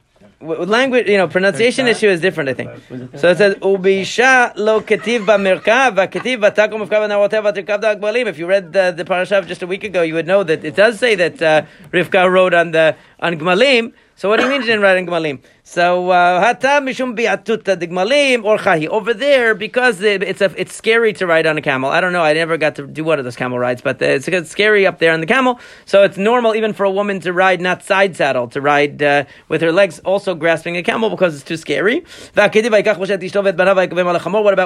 language, 0.43 1.09
you 1.09 1.17
know, 1.17 1.29
pronunciation 1.29 1.87
issue 1.87 2.09
is 2.09 2.21
different, 2.21 2.51
I 2.51 2.55
think. 2.55 2.71
So 3.17 3.31
it 3.31 3.39
says, 3.39 3.55
Ubisha 3.57 4.53
lo 4.57 4.81
ketiv 4.81 5.25
ba'merkav, 5.25 5.97
va'ketiv 5.97 6.39
v'takom 6.39 6.87
mufkav 6.87 7.09
v'narotev 7.09 7.53
v'tirkav 7.53 7.81
da'agbalim. 7.81 8.27
If 8.27 8.39
you 8.39 8.47
read 8.47 8.73
the, 8.73 8.93
the 8.97 9.05
parasha 9.05 9.43
just 9.43 9.63
a 9.63 9.67
week 9.67 9.85
ago, 9.85 10.03
you 10.03 10.15
would 10.15 10.27
know 10.27 10.43
that 10.43 10.65
it 10.65 10.77
does 10.77 10.99
say 10.99 11.15
that 11.15 11.41
uh, 11.41 11.63
Rivka 11.93 12.31
wrote 12.31 12.55
on 12.55 12.73
the 12.73 12.97
on 13.21 13.39
Gmalim, 13.39 13.93
so 14.17 14.29
what 14.29 14.39
do 14.39 14.45
you 14.45 14.51
mean 14.51 14.61
you 14.61 14.67
didn't 14.67 14.83
write 14.83 14.97
in 14.97 15.07
Gmalim? 15.07 15.41
So 15.65 16.11
uh, 16.11 16.55
mishum 16.55 17.17
bi'atuta 17.17 17.77
digmalim 17.77 18.45
or. 18.45 18.63
Over 18.63 19.15
there, 19.15 19.55
because 19.55 20.01
it's 20.01 20.41
a, 20.41 20.53
it's 20.61 20.75
scary 20.75 21.13
to 21.15 21.27
ride 21.27 21.47
on 21.47 21.57
a 21.59 21.63
camel. 21.63 21.91
I 21.91 22.01
don't 22.01 22.13
know. 22.13 22.23
I 22.23 22.33
never 22.33 22.57
got 22.57 22.77
to 22.77 22.87
do 22.87 23.05
one 23.05 23.19
of 23.19 23.25
those 23.25 23.37
camel 23.37 23.59
rides, 23.59 23.83
but 23.83 24.01
it's, 24.01 24.27
it's 24.29 24.51
scary 24.51 24.87
up 24.87 24.99
there 24.99 25.13
on 25.13 25.21
the 25.21 25.27
camel. 25.27 25.61
So 25.85 26.03
it's 26.05 26.17
normal 26.17 26.55
even 26.55 26.73
for 26.73 26.85
a 26.85 26.91
woman 26.91 27.21
to 27.21 27.33
ride 27.33 27.61
not 27.61 27.83
side 27.83 28.17
saddle, 28.17 28.49
to 28.49 28.61
ride 28.61 29.03
uh, 29.03 29.25
with 29.49 29.61
her 29.63 29.73
legs 29.73 29.99
also 30.01 30.35
grasping 30.35 30.77
a 30.77 30.83
camel 30.83 31.11
because 31.11 31.35
it's 31.35 31.45
too 31.45 31.57
scary. 31.57 32.05
What 32.35 32.55
about 32.57 32.69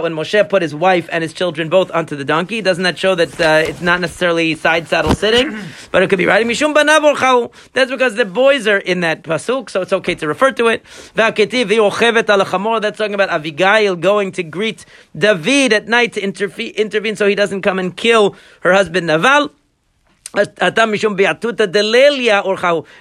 when 0.03 0.15
Moshe 0.15 0.49
put 0.49 0.63
his 0.63 0.75
wife 0.75 1.09
and 1.13 1.23
his 1.23 1.33
children 1.33 1.69
both 1.69 1.91
onto 1.91 2.17
the 2.17 2.25
donkey? 2.25 2.61
Doesn't 2.61 2.85
that 2.85 2.99
show 2.99 3.15
that 3.15 3.41
uh, 3.41 3.69
it's 3.69 3.81
not 3.81 4.01
necessarily 4.01 4.55
side 4.55 4.89
saddle 4.89 5.15
sitting, 5.15 5.57
but 5.91 6.03
it 6.03 6.11
could 6.11 6.19
be 6.19 6.27
riding 6.27 6.49
mishum 6.49 6.75
banav 6.75 7.53
That's 7.73 7.91
because 7.91 8.15
the 8.15 8.25
boys 8.25 8.67
are 8.67 8.79
in 8.79 9.01
that 9.01 9.23
pasuk, 9.23 9.71
so 9.71 9.83
it's 9.83 9.93
okay 9.93 10.15
to 10.17 10.29
refer 10.29 10.53
to 10.53 10.69
it. 10.69 10.86
That's 11.15 12.99
talking 12.99 13.15
about 13.15 13.31
Avigail 13.31 14.01
going 14.01 14.33
to 14.33 14.43
greet 14.43 14.85
David 15.17 15.73
at 15.73 15.89
night 15.89 16.13
to 16.15 16.21
intervene 16.21 17.17
so 17.17 17.27
he 17.27 17.35
doesn't 17.35 17.63
come 17.63 17.79
and 17.79 17.97
kill 17.97 18.37
her 18.61 18.73
husband 18.73 19.07
Naval. 19.07 19.51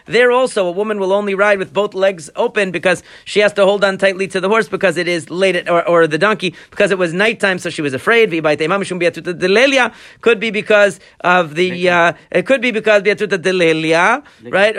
There 0.06 0.32
also, 0.32 0.68
a 0.68 0.72
woman 0.72 1.00
will 1.00 1.12
only 1.12 1.36
ride 1.36 1.60
with 1.60 1.74
both 1.74 1.94
legs 1.94 2.30
open 2.38 2.72
because 2.72 3.04
she 3.26 3.42
has 3.42 3.52
to 3.54 3.66
hold 3.66 3.84
on 3.84 3.98
tightly 3.98 4.28
to 4.30 4.40
the 4.40 4.48
horse 4.48 4.70
because 4.70 4.96
it 4.96 5.10
is 5.10 5.30
late, 5.30 5.58
at, 5.58 5.70
or, 5.70 5.86
or 5.86 6.08
the 6.08 6.18
donkey, 6.18 6.56
because 6.70 6.92
it 6.92 6.98
was 6.98 7.14
nighttime, 7.14 7.60
so 7.60 7.70
she 7.70 7.82
was 7.82 7.94
afraid. 7.94 8.32
Could 10.22 10.40
be 10.40 10.50
because 10.52 11.00
of 11.22 11.56
the, 11.56 11.90
uh, 11.90 12.14
it 12.32 12.46
could 12.46 12.62
be 12.62 12.72
because 12.72 13.02
right? 14.44 14.78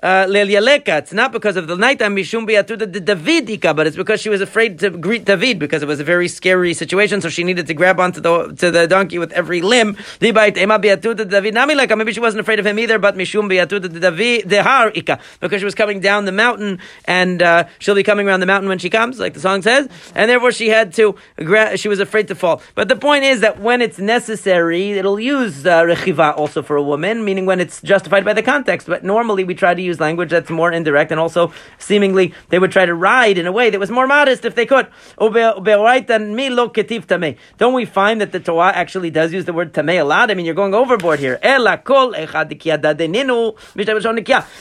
Uh, 0.00 0.06
uh, 0.06 0.28
it's 0.30 1.12
not 1.12 1.32
because 1.32 1.56
of 1.56 1.66
the 1.66 1.76
nighttime 1.76 2.14
mishum 2.14 2.46
biatuda 2.46 2.86
Davidika, 3.04 3.74
but 3.74 3.88
it's 3.88 3.96
because 3.96 4.20
she 4.20 4.28
was 4.28 4.40
afraid 4.40 4.78
to 4.78 4.90
greet 4.90 5.24
David 5.24 5.58
because 5.58 5.82
it 5.82 5.88
was 5.88 5.98
a 5.98 6.04
very 6.04 6.28
scary 6.28 6.72
situation. 6.72 7.20
So 7.20 7.28
she 7.28 7.42
needed 7.42 7.66
to 7.66 7.74
grab 7.74 7.98
onto 7.98 8.20
the 8.20 8.54
to 8.58 8.70
the 8.70 8.86
donkey 8.86 9.18
with 9.18 9.32
every 9.32 9.60
limb. 9.60 9.96
Maybe 10.20 10.32
she 12.12 12.20
wasn't 12.20 12.40
afraid 12.40 12.60
of 12.60 12.66
him 12.66 12.78
either, 12.78 13.00
but 13.00 13.16
mishum 13.16 13.50
biatuda 13.50 14.00
David 14.00 14.44
deharika 14.48 15.20
because 15.40 15.60
she 15.60 15.64
was 15.64 15.74
coming 15.74 15.98
down 15.98 16.26
the 16.26 16.32
mountain 16.32 16.78
and 17.06 17.42
uh, 17.42 17.64
she'll 17.80 17.96
be 17.96 18.04
coming 18.04 18.28
around 18.28 18.38
the 18.38 18.46
mountain 18.46 18.68
when 18.68 18.78
she 18.78 18.90
comes, 18.90 19.18
like 19.18 19.34
the 19.34 19.40
song 19.40 19.62
says, 19.62 19.88
and 20.14 20.30
therefore 20.30 20.52
she 20.52 20.68
had 20.68 20.94
to. 20.94 21.16
She 21.74 21.88
was 21.88 21.98
afraid 21.98 22.28
to 22.28 22.36
fall. 22.36 22.62
But 22.76 22.86
the 22.86 22.96
point 22.96 23.24
is 23.24 23.40
that 23.40 23.58
when 23.58 23.82
it's 23.82 23.98
necessary, 23.98 24.92
it'll 24.92 25.18
use 25.18 25.66
uh, 25.66 25.82
rechiva 25.82 26.36
also 26.36 26.62
for 26.62 26.76
a 26.76 26.82
woman, 26.82 27.24
meaning 27.24 27.46
when 27.46 27.58
it's 27.58 27.82
justified 27.82 28.24
by 28.24 28.32
the 28.32 28.44
context. 28.44 28.86
But 28.86 29.02
normally 29.02 29.42
we 29.42 29.54
try 29.54 29.74
to 29.74 29.82
use 29.82 29.87
language 29.96 30.30
that's 30.30 30.50
more 30.50 30.70
indirect, 30.70 31.10
and 31.10 31.18
also 31.18 31.52
seemingly 31.78 32.34
they 32.50 32.58
would 32.58 32.70
try 32.70 32.84
to 32.84 32.94
ride 32.94 33.38
in 33.38 33.46
a 33.46 33.52
way 33.52 33.70
that 33.70 33.80
was 33.80 33.90
more 33.90 34.06
modest 34.06 34.44
if 34.44 34.54
they 34.54 34.66
could. 34.66 34.86
Don't 35.18 35.32
we 37.72 37.84
find 37.84 38.20
that 38.20 38.32
the 38.32 38.40
Torah 38.40 38.72
actually 38.74 39.10
does 39.10 39.32
use 39.32 39.46
the 39.46 39.52
word 39.52 39.72
tameh 39.72 40.00
a 40.00 40.04
lot? 40.04 40.30
I 40.30 40.34
mean, 40.34 40.44
you're 40.44 40.54
going 40.54 40.74
overboard 40.74 41.18
here. 41.18 41.38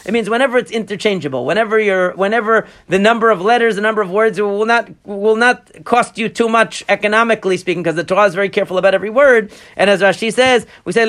It 0.06 0.12
means 0.12 0.30
whenever 0.30 0.58
it's 0.58 0.72
interchangeable, 0.72 1.46
whenever 1.46 1.80
you're, 1.80 2.14
whenever 2.14 2.68
the 2.88 3.00
number 3.00 3.30
of 3.30 3.42
letters, 3.42 3.76
the 3.76 3.82
number 3.82 4.02
of 4.02 4.10
words 4.10 4.40
will 4.40 4.66
not 4.66 4.90
will 5.06 5.36
not 5.36 5.70
cost 5.84 6.18
you 6.18 6.30
too 6.30 6.48
much 6.50 6.84
economically 6.88 7.58
speaking, 7.58 7.84
because 7.84 7.96
the 7.96 8.04
Torah 8.04 8.26
is 8.26 8.36
very 8.36 8.50
careful 8.50 8.78
about 8.78 8.94
every 8.94 9.10
word. 9.10 9.52
And 9.76 9.90
as 9.90 10.02
Rashi 10.02 10.32
says, 10.32 10.66
we 10.86 10.94
say 10.94 11.06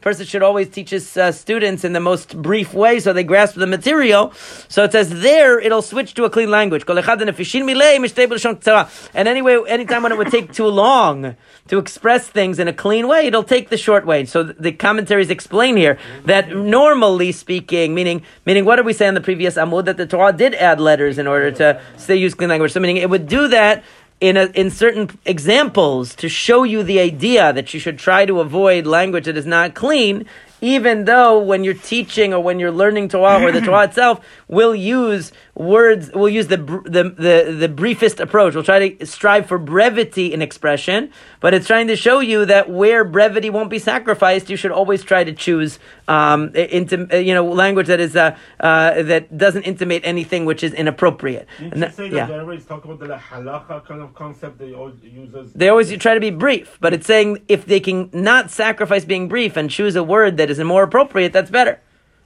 person 0.00 0.26
should 0.26 0.42
always 0.42 0.68
teach 0.68 0.90
his 0.90 1.16
uh, 1.16 1.32
students 1.32 1.81
in 1.84 1.92
the 1.92 2.00
most 2.00 2.40
brief 2.40 2.74
way 2.74 3.00
so 3.00 3.12
they 3.12 3.24
grasp 3.24 3.54
the 3.54 3.66
material. 3.66 4.32
So 4.68 4.84
it 4.84 4.92
says 4.92 5.20
there 5.20 5.58
it'll 5.58 5.82
switch 5.82 6.14
to 6.14 6.24
a 6.24 6.30
clean 6.30 6.50
language. 6.50 6.84
And 6.88 9.28
anyway, 9.28 9.58
anytime 9.68 10.02
when 10.02 10.12
it 10.12 10.18
would 10.18 10.30
take 10.30 10.52
too 10.52 10.66
long 10.66 11.36
to 11.68 11.78
express 11.78 12.28
things 12.28 12.58
in 12.58 12.68
a 12.68 12.72
clean 12.72 13.08
way, 13.08 13.26
it'll 13.26 13.44
take 13.44 13.68
the 13.68 13.76
short 13.76 14.06
way. 14.06 14.24
So 14.24 14.42
the 14.42 14.72
commentaries 14.72 15.30
explain 15.30 15.76
here 15.76 15.98
that 16.24 16.54
normally 16.54 17.32
speaking, 17.32 17.94
meaning 17.94 18.22
meaning 18.46 18.64
what 18.64 18.76
did 18.76 18.86
we 18.86 18.92
say 18.92 19.06
in 19.06 19.14
the 19.14 19.20
previous 19.20 19.56
Amud 19.56 19.86
that 19.86 19.96
the 19.96 20.06
Torah 20.06 20.32
did 20.32 20.54
add 20.54 20.80
letters 20.80 21.18
in 21.18 21.26
order 21.26 21.50
to 21.52 21.80
say 21.96 22.16
use 22.16 22.34
clean 22.34 22.50
language. 22.50 22.72
So 22.72 22.80
meaning 22.80 22.98
it 22.98 23.10
would 23.10 23.28
do 23.28 23.48
that 23.48 23.82
in, 24.22 24.36
a, 24.36 24.44
in 24.54 24.70
certain 24.70 25.10
examples 25.26 26.14
to 26.14 26.28
show 26.28 26.62
you 26.62 26.84
the 26.84 27.00
idea 27.00 27.52
that 27.52 27.74
you 27.74 27.80
should 27.80 27.98
try 27.98 28.24
to 28.24 28.38
avoid 28.38 28.86
language 28.86 29.24
that 29.24 29.36
is 29.36 29.46
not 29.46 29.74
clean, 29.74 30.26
even 30.62 31.04
though 31.04 31.40
when 31.40 31.64
you're 31.64 31.74
teaching 31.74 32.32
or 32.32 32.40
when 32.42 32.58
you're 32.58 32.70
learning 32.70 33.08
Torah 33.08 33.42
or 33.42 33.52
the 33.52 33.60
Torah 33.66 33.84
itself 33.84 34.24
will 34.48 34.74
use 34.74 35.32
words, 35.62 36.10
we'll 36.14 36.28
use 36.28 36.48
the, 36.48 36.56
the, 36.56 37.04
the, 37.16 37.56
the, 37.58 37.68
briefest 37.68 38.20
approach. 38.20 38.54
We'll 38.54 38.64
try 38.64 38.88
to 38.88 39.06
strive 39.06 39.46
for 39.46 39.58
brevity 39.58 40.32
in 40.32 40.42
expression, 40.42 41.10
but 41.40 41.54
it's 41.54 41.66
trying 41.66 41.86
to 41.88 41.96
show 41.96 42.20
you 42.20 42.44
that 42.46 42.70
where 42.70 43.04
brevity 43.04 43.50
won't 43.50 43.70
be 43.70 43.78
sacrificed, 43.78 44.50
you 44.50 44.56
should 44.56 44.70
always 44.70 45.02
try 45.02 45.24
to 45.24 45.32
choose, 45.32 45.78
um, 46.08 46.54
into, 46.54 47.08
uh, 47.12 47.16
you 47.16 47.34
know, 47.34 47.44
language 47.44 47.86
that 47.86 48.00
is, 48.00 48.16
uh, 48.16 48.36
uh, 48.60 49.02
that 49.02 49.36
doesn't 49.36 49.62
intimate 49.62 50.02
anything 50.04 50.44
which 50.44 50.62
is 50.62 50.72
inappropriate. 50.74 51.46
Didn't 51.58 51.82
and 51.82 51.94
say 51.94 52.08
that 52.08 52.28
yeah. 52.28 52.58
talk 52.66 52.84
about 52.84 52.98
the 52.98 53.06
halacha 53.06 53.86
kind 53.86 54.02
of 54.02 54.14
concept 54.14 54.58
they 54.58 54.74
always 54.74 55.02
use 55.02 55.52
They 55.54 55.68
always 55.68 55.96
try 55.96 56.14
to 56.14 56.20
be 56.20 56.30
brief, 56.30 56.78
but 56.80 56.92
it's 56.92 57.06
saying 57.06 57.42
if 57.48 57.66
they 57.66 57.80
can 57.80 58.10
not 58.12 58.50
sacrifice 58.50 59.04
being 59.04 59.28
brief 59.28 59.56
and 59.56 59.70
choose 59.70 59.96
a 59.96 60.02
word 60.02 60.36
that 60.36 60.50
is 60.50 60.58
more 60.58 60.82
appropriate, 60.82 61.32
that's 61.32 61.50
better 61.50 61.80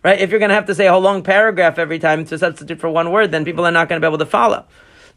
right? 0.06 0.20
If 0.20 0.30
you're 0.30 0.38
going 0.38 0.50
to 0.50 0.54
have 0.54 0.66
to 0.66 0.74
say 0.74 0.86
a 0.86 0.92
whole 0.92 1.00
long 1.00 1.24
paragraph 1.24 1.80
every 1.80 1.98
time 1.98 2.24
to 2.26 2.38
substitute 2.38 2.78
for 2.78 2.88
one 2.88 3.10
word, 3.10 3.32
then 3.32 3.44
people 3.44 3.66
are 3.66 3.72
not 3.72 3.88
going 3.88 4.00
to 4.00 4.04
be 4.04 4.08
able 4.08 4.18
to 4.18 4.26
follow. 4.26 4.64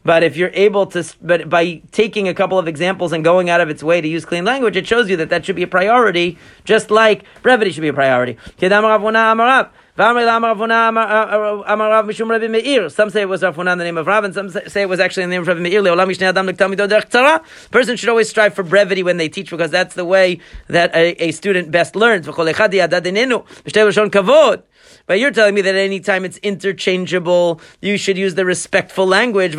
But 0.02 0.24
if 0.24 0.36
you're 0.36 0.50
able 0.52 0.86
to, 0.86 1.04
but 1.22 1.48
by 1.48 1.82
taking 1.92 2.26
a 2.26 2.34
couple 2.34 2.58
of 2.58 2.66
examples 2.66 3.12
and 3.12 3.22
going 3.22 3.50
out 3.50 3.60
of 3.60 3.68
its 3.70 3.84
way 3.84 4.00
to 4.00 4.08
use 4.08 4.24
clean 4.24 4.44
language, 4.44 4.76
it 4.76 4.86
shows 4.88 5.08
you 5.08 5.16
that 5.18 5.28
that 5.28 5.44
should 5.44 5.54
be 5.54 5.62
a 5.62 5.68
priority, 5.68 6.38
just 6.64 6.90
like 6.90 7.24
brevity 7.42 7.70
should 7.70 7.82
be 7.82 7.88
a 7.88 7.92
priority. 7.92 8.36
Uh, 8.58 8.66
uh, 8.66 10.08
uh, 11.66 12.88
some 12.88 13.10
say 13.10 13.20
it 13.20 13.28
was 13.28 13.42
Rav 13.42 13.58
in 13.58 13.66
the 13.66 13.84
name 13.84 13.98
of 13.98 14.06
Rav, 14.06 14.24
and 14.24 14.32
some 14.32 14.48
say 14.48 14.82
it 14.82 14.88
was 14.88 15.00
actually 15.00 15.24
in 15.24 15.30
the 15.30 15.34
name 15.34 15.42
of 15.42 15.48
Rav 15.48 15.58
Meir. 15.58 15.82
Person 17.70 17.96
should 17.96 18.08
always 18.08 18.30
strive 18.30 18.54
for 18.54 18.62
brevity 18.62 19.02
when 19.02 19.18
they 19.18 19.28
teach, 19.28 19.50
because 19.50 19.70
that's 19.70 19.94
the 19.94 20.06
way 20.06 20.40
that 20.68 20.94
a, 20.94 21.24
a 21.24 21.30
student 21.32 21.70
best 21.70 21.94
learns. 21.94 22.26
But 25.06 25.18
you're 25.18 25.30
telling 25.30 25.54
me 25.54 25.62
that 25.62 25.74
anytime 25.74 26.24
it's 26.24 26.38
interchangeable, 26.38 27.60
you 27.80 27.98
should 27.98 28.16
use 28.16 28.34
the 28.34 28.44
respectful 28.44 29.06
language 29.06 29.56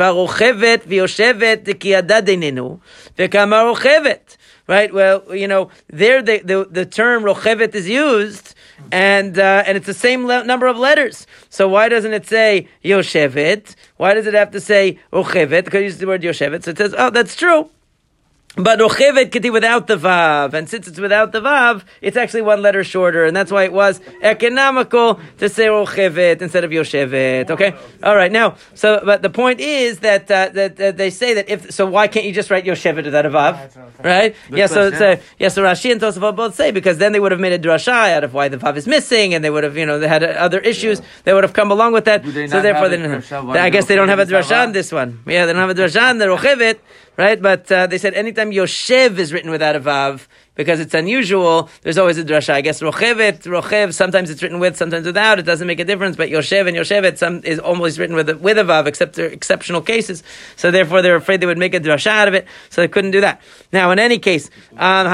right? 4.71 4.93
Well, 4.93 5.36
you 5.36 5.47
know, 5.47 5.69
there 5.88 6.21
the, 6.21 6.39
the, 6.39 6.67
the 6.69 6.86
term 6.86 7.23
rochevet 7.23 7.75
is 7.75 7.89
used, 7.89 8.56
and 8.91 9.38
uh, 9.38 9.63
and 9.65 9.77
it's 9.77 9.86
the 9.86 9.93
same 9.93 10.25
le- 10.25 10.45
number 10.45 10.67
of 10.67 10.77
letters. 10.77 11.27
So 11.49 11.67
why 11.67 11.89
doesn't 11.89 12.13
it 12.13 12.25
say 12.25 12.69
yoshevet? 12.84 13.75
Why 13.97 14.13
does 14.13 14.27
it 14.27 14.34
have 14.34 14.51
to 14.51 14.62
say 14.62 14.99
rochevet? 15.12 15.65
Because 15.65 15.80
you 15.80 15.86
use 15.86 15.97
the 15.97 16.08
word 16.08 16.21
yoshevet. 16.21 16.63
So 16.63 16.71
it 16.71 16.77
says, 16.77 16.95
oh, 16.97 17.10
that's 17.10 17.36
true. 17.36 17.69
But 18.57 18.79
rochevet 18.79 19.31
could 19.31 19.43
be 19.43 19.49
without 19.49 19.87
the 19.87 19.95
vav, 19.95 20.53
and 20.53 20.67
since 20.67 20.85
it's 20.85 20.99
without 20.99 21.31
the 21.31 21.39
vav, 21.39 21.83
it's 22.01 22.17
actually 22.17 22.41
one 22.41 22.61
letter 22.61 22.83
shorter, 22.83 23.23
and 23.23 23.33
that's 23.33 23.49
why 23.49 23.63
it 23.63 23.71
was 23.71 24.01
economical 24.21 25.21
to 25.37 25.47
say 25.47 25.67
rochevet 25.67 26.41
instead 26.41 26.65
of 26.65 26.71
yoshevet. 26.71 27.49
Okay, 27.49 27.73
all 28.03 28.13
right. 28.13 28.31
Now, 28.31 28.57
so 28.73 29.01
but 29.05 29.21
the 29.21 29.29
point 29.29 29.61
is 29.61 29.99
that 29.99 30.29
uh, 30.29 30.49
that 30.49 30.81
uh, 30.81 30.91
they 30.91 31.11
say 31.11 31.33
that 31.35 31.49
if 31.49 31.71
so, 31.71 31.85
why 31.85 32.09
can't 32.09 32.25
you 32.25 32.33
just 32.33 32.51
write 32.51 32.65
yoshevet 32.65 33.05
without 33.05 33.25
a 33.25 33.29
vav, 33.29 34.03
right? 34.03 34.35
yeah. 34.49 34.65
So 34.65 34.89
uh, 34.89 35.15
yeah. 35.39 35.47
So 35.47 35.63
Rashi 35.63 35.89
and 35.89 36.01
Tosafot 36.01 36.35
both 36.35 36.53
say 36.53 36.71
because 36.71 36.97
then 36.97 37.13
they 37.13 37.21
would 37.21 37.31
have 37.31 37.39
made 37.39 37.53
a 37.53 37.59
drasha 37.59 38.13
out 38.13 38.25
of 38.25 38.33
why 38.33 38.49
the 38.49 38.57
vav 38.57 38.75
is 38.75 38.85
missing, 38.85 39.33
and 39.33 39.45
they 39.45 39.49
would 39.49 39.63
have 39.63 39.77
you 39.77 39.85
know 39.85 39.97
they 39.97 40.09
had 40.09 40.23
other 40.23 40.59
issues. 40.59 40.99
Yeah. 40.99 41.05
They 41.23 41.33
would 41.33 41.45
have 41.45 41.53
come 41.53 41.71
along 41.71 41.93
with 41.93 42.03
that. 42.03 42.25
So 42.25 42.61
therefore, 42.61 42.89
they 42.89 42.97
didn't. 42.97 43.31
I 43.31 43.69
guess 43.69 43.85
they 43.85 43.95
don't 43.95 44.09
have 44.09 44.19
a 44.19 44.25
drasha 44.25 44.63
on 44.63 44.73
this 44.73 44.91
one. 44.91 45.23
Yeah, 45.25 45.45
they 45.45 45.53
don't 45.53 45.61
have 45.61 45.77
a 45.77 45.81
drasha 45.81 46.09
on 46.09 46.17
the 46.17 46.25
rochevet 46.25 46.79
right? 47.17 47.41
But 47.41 47.71
uh, 47.71 47.87
they 47.87 47.97
said 47.97 48.13
anytime 48.13 48.40
Yoshev 48.49 49.19
is 49.19 49.32
written 49.32 49.51
without 49.51 49.75
a 49.75 49.80
vav, 49.80 50.27
because 50.62 50.80
it's 50.80 50.93
unusual, 50.93 51.69
there's 51.82 51.97
always 51.97 52.17
a 52.17 52.24
drasha. 52.24 52.54
I 52.54 52.62
guess 52.62 52.82
rochevet, 52.82 53.39
rochev, 53.43 53.93
sometimes 53.93 54.30
it's 54.30 54.43
written 54.43 54.60
with, 54.60 54.78
sometimes 54.78 55.06
without. 55.06 55.39
It 55.39 55.45
doesn't 55.52 55.67
make 55.67 55.80
a 55.80 55.86
difference. 55.86 56.15
But 56.15 56.30
Yoshev 56.30 56.67
and 56.67 56.78
Yoshevet 56.78 57.17
some, 57.17 57.41
is 57.43 57.58
almost 57.60 57.97
written 57.97 58.15
with 58.15 58.30
a, 58.30 58.38
with 58.38 58.58
a 58.58 58.63
vav, 58.63 58.86
except 58.86 59.15
for 59.15 59.26
exceptional 59.26 59.82
cases. 59.82 60.24
So 60.56 60.69
therefore, 60.69 61.02
they're 61.02 61.15
afraid 61.15 61.41
they 61.41 61.47
would 61.47 61.58
make 61.58 61.74
a 61.74 61.80
drasha 61.80 62.08
out 62.08 62.28
of 62.28 62.36
it, 62.36 62.45
so 62.69 62.82
they 62.82 62.88
couldn't 62.88 63.12
do 63.12 63.21
that. 63.21 63.41
Now, 63.74 63.91
in 63.91 64.00
any 64.00 64.19
case, 64.19 64.50
um. 64.78 65.08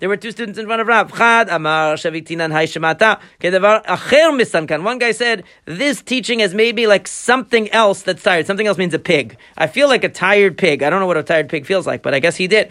There 0.00 0.08
were 0.08 0.16
two 0.16 0.30
students 0.30 0.58
in 0.58 0.66
front 0.66 0.80
of 0.80 0.86
Rav. 0.86 1.12
Chad 1.18 1.48
Amar. 1.48 1.96
One 4.90 4.98
guy 4.98 5.12
said, 5.12 5.44
"This 5.64 6.02
teaching 6.02 6.38
has 6.38 6.54
made 6.54 6.76
me 6.76 6.86
like 6.86 7.08
something 7.08 7.70
else 7.70 8.02
that's 8.02 8.22
tired. 8.22 8.46
Something 8.46 8.66
else 8.66 8.78
means 8.78 8.94
a 8.94 8.98
pig. 8.98 9.36
I 9.56 9.66
feel 9.66 9.88
like 9.88 10.04
a 10.04 10.08
tired 10.08 10.56
pig. 10.56 10.82
I 10.82 10.90
don't 10.90 11.00
know 11.00 11.06
what 11.06 11.16
a 11.16 11.22
tired 11.22 11.48
pig 11.48 11.66
feels 11.66 11.86
like, 11.86 12.02
but 12.02 12.14
I 12.14 12.20
guess 12.20 12.36
he 12.36 12.46
did." 12.46 12.70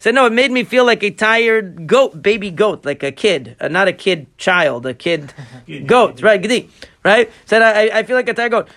Said, 0.00 0.14
no, 0.14 0.26
it 0.26 0.32
made 0.32 0.50
me 0.50 0.64
feel 0.64 0.84
like 0.84 1.02
a 1.02 1.10
tired 1.10 1.86
goat, 1.86 2.22
baby 2.22 2.50
goat, 2.50 2.84
like 2.84 3.02
a 3.02 3.12
kid, 3.12 3.56
uh, 3.60 3.68
not 3.68 3.88
a 3.88 3.92
kid 3.92 4.26
child, 4.38 4.86
a 4.86 4.94
kid 4.94 5.32
goat, 5.86 6.22
right? 6.22 6.42
Gdi, 6.42 6.68
right? 7.04 7.30
Said, 7.46 7.62
I, 7.62 7.98
I 7.98 8.02
feel 8.02 8.16
like 8.16 8.28
a 8.28 8.34
tired 8.34 8.52
goat. 8.52 8.68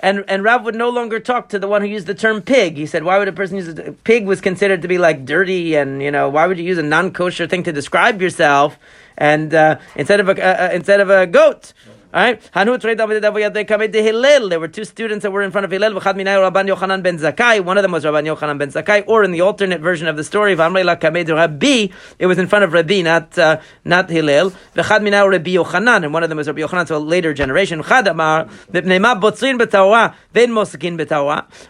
And, 0.00 0.22
and 0.28 0.44
Rav 0.44 0.64
would 0.64 0.74
no 0.74 0.90
longer 0.90 1.18
talk 1.18 1.48
to 1.50 1.58
the 1.58 1.66
one 1.66 1.80
who 1.80 1.88
used 1.88 2.06
the 2.06 2.14
term 2.14 2.42
pig. 2.42 2.76
He 2.76 2.84
said, 2.84 3.04
why 3.04 3.18
would 3.18 3.28
a 3.28 3.32
person 3.32 3.56
use 3.56 3.68
a 3.68 3.92
pig 3.92 4.26
was 4.26 4.40
considered 4.40 4.82
to 4.82 4.88
be 4.88 4.98
like 4.98 5.24
dirty 5.24 5.76
and, 5.76 6.02
you 6.02 6.10
know, 6.10 6.28
why 6.28 6.46
would 6.46 6.58
you 6.58 6.64
use 6.64 6.76
a 6.76 6.82
non-kosher 6.82 7.46
thing 7.46 7.62
to 7.62 7.72
describe 7.72 8.20
yourself 8.20 8.78
and 9.16 9.54
uh, 9.54 9.78
instead 9.96 10.20
of 10.20 10.28
a 10.28 10.32
uh, 10.32 10.66
uh 10.66 10.74
instead 10.74 11.00
of 11.00 11.08
a 11.08 11.26
goat? 11.26 11.72
All 12.14 12.20
right. 12.20 12.40
There 12.54 14.60
were 14.60 14.68
two 14.68 14.84
students 14.84 15.24
that 15.24 15.32
were 15.32 15.42
in 15.42 15.50
front 15.50 15.64
of 15.64 15.70
Hillel. 15.72 15.94
One 15.94 16.06
of 16.06 16.14
them 16.14 16.26
was 17.90 18.04
Rabban 18.04 18.36
Yochanan 18.36 18.58
ben 18.58 18.70
Zakkai. 18.70 19.02
Or 19.08 19.24
in 19.24 19.32
the 19.32 19.40
alternate 19.40 19.80
version 19.80 20.06
of 20.06 20.16
the 20.16 20.22
story, 20.22 20.54
Rabbi. 20.54 21.88
it 22.20 22.26
was 22.26 22.38
in 22.38 22.46
front 22.46 22.64
of 22.64 22.72
Rabbi, 22.72 23.02
not 23.02 23.36
uh, 23.36 23.60
not 23.84 24.10
Hillel. 24.10 24.52
Rabbi 24.76 24.84
Yochanan, 24.84 26.04
and 26.04 26.14
one 26.14 26.22
of 26.22 26.28
them 26.28 26.38
was 26.38 26.46
Rabbi 26.46 26.60
Yochanan, 26.60 26.86
so 26.86 26.96
a 26.96 26.98
later 26.98 27.34
generation. 27.34 27.80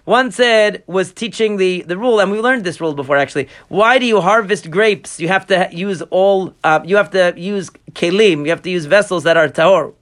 One 0.05 0.31
said 0.31 0.85
was 0.87 1.13
teaching 1.15 1.57
the, 1.57 1.83
the 1.83 1.97
rule, 1.97 2.21
and 2.21 2.31
we 2.31 2.41
learned 2.41 2.65
this 2.65 2.83
rule 2.83 2.93
before 2.93 3.17
actually. 3.17 3.49
Why 3.69 3.99
do 3.99 4.05
you 4.05 4.21
harvest 4.21 4.71
grapes? 4.71 5.19
You 5.19 5.29
have 5.29 5.47
to 5.47 5.71
use 5.73 6.03
all. 6.11 6.55
Uh, 6.63 6.81
you 6.85 6.97
have 6.97 7.13
to 7.13 7.33
use 7.35 7.71
kelim. 7.93 8.45
You 8.45 8.51
have 8.51 8.61
to 8.61 8.71
use 8.71 8.85
vessels 8.85 9.25
that 9.25 9.39
are 9.39 9.49
tahor. 9.49 9.95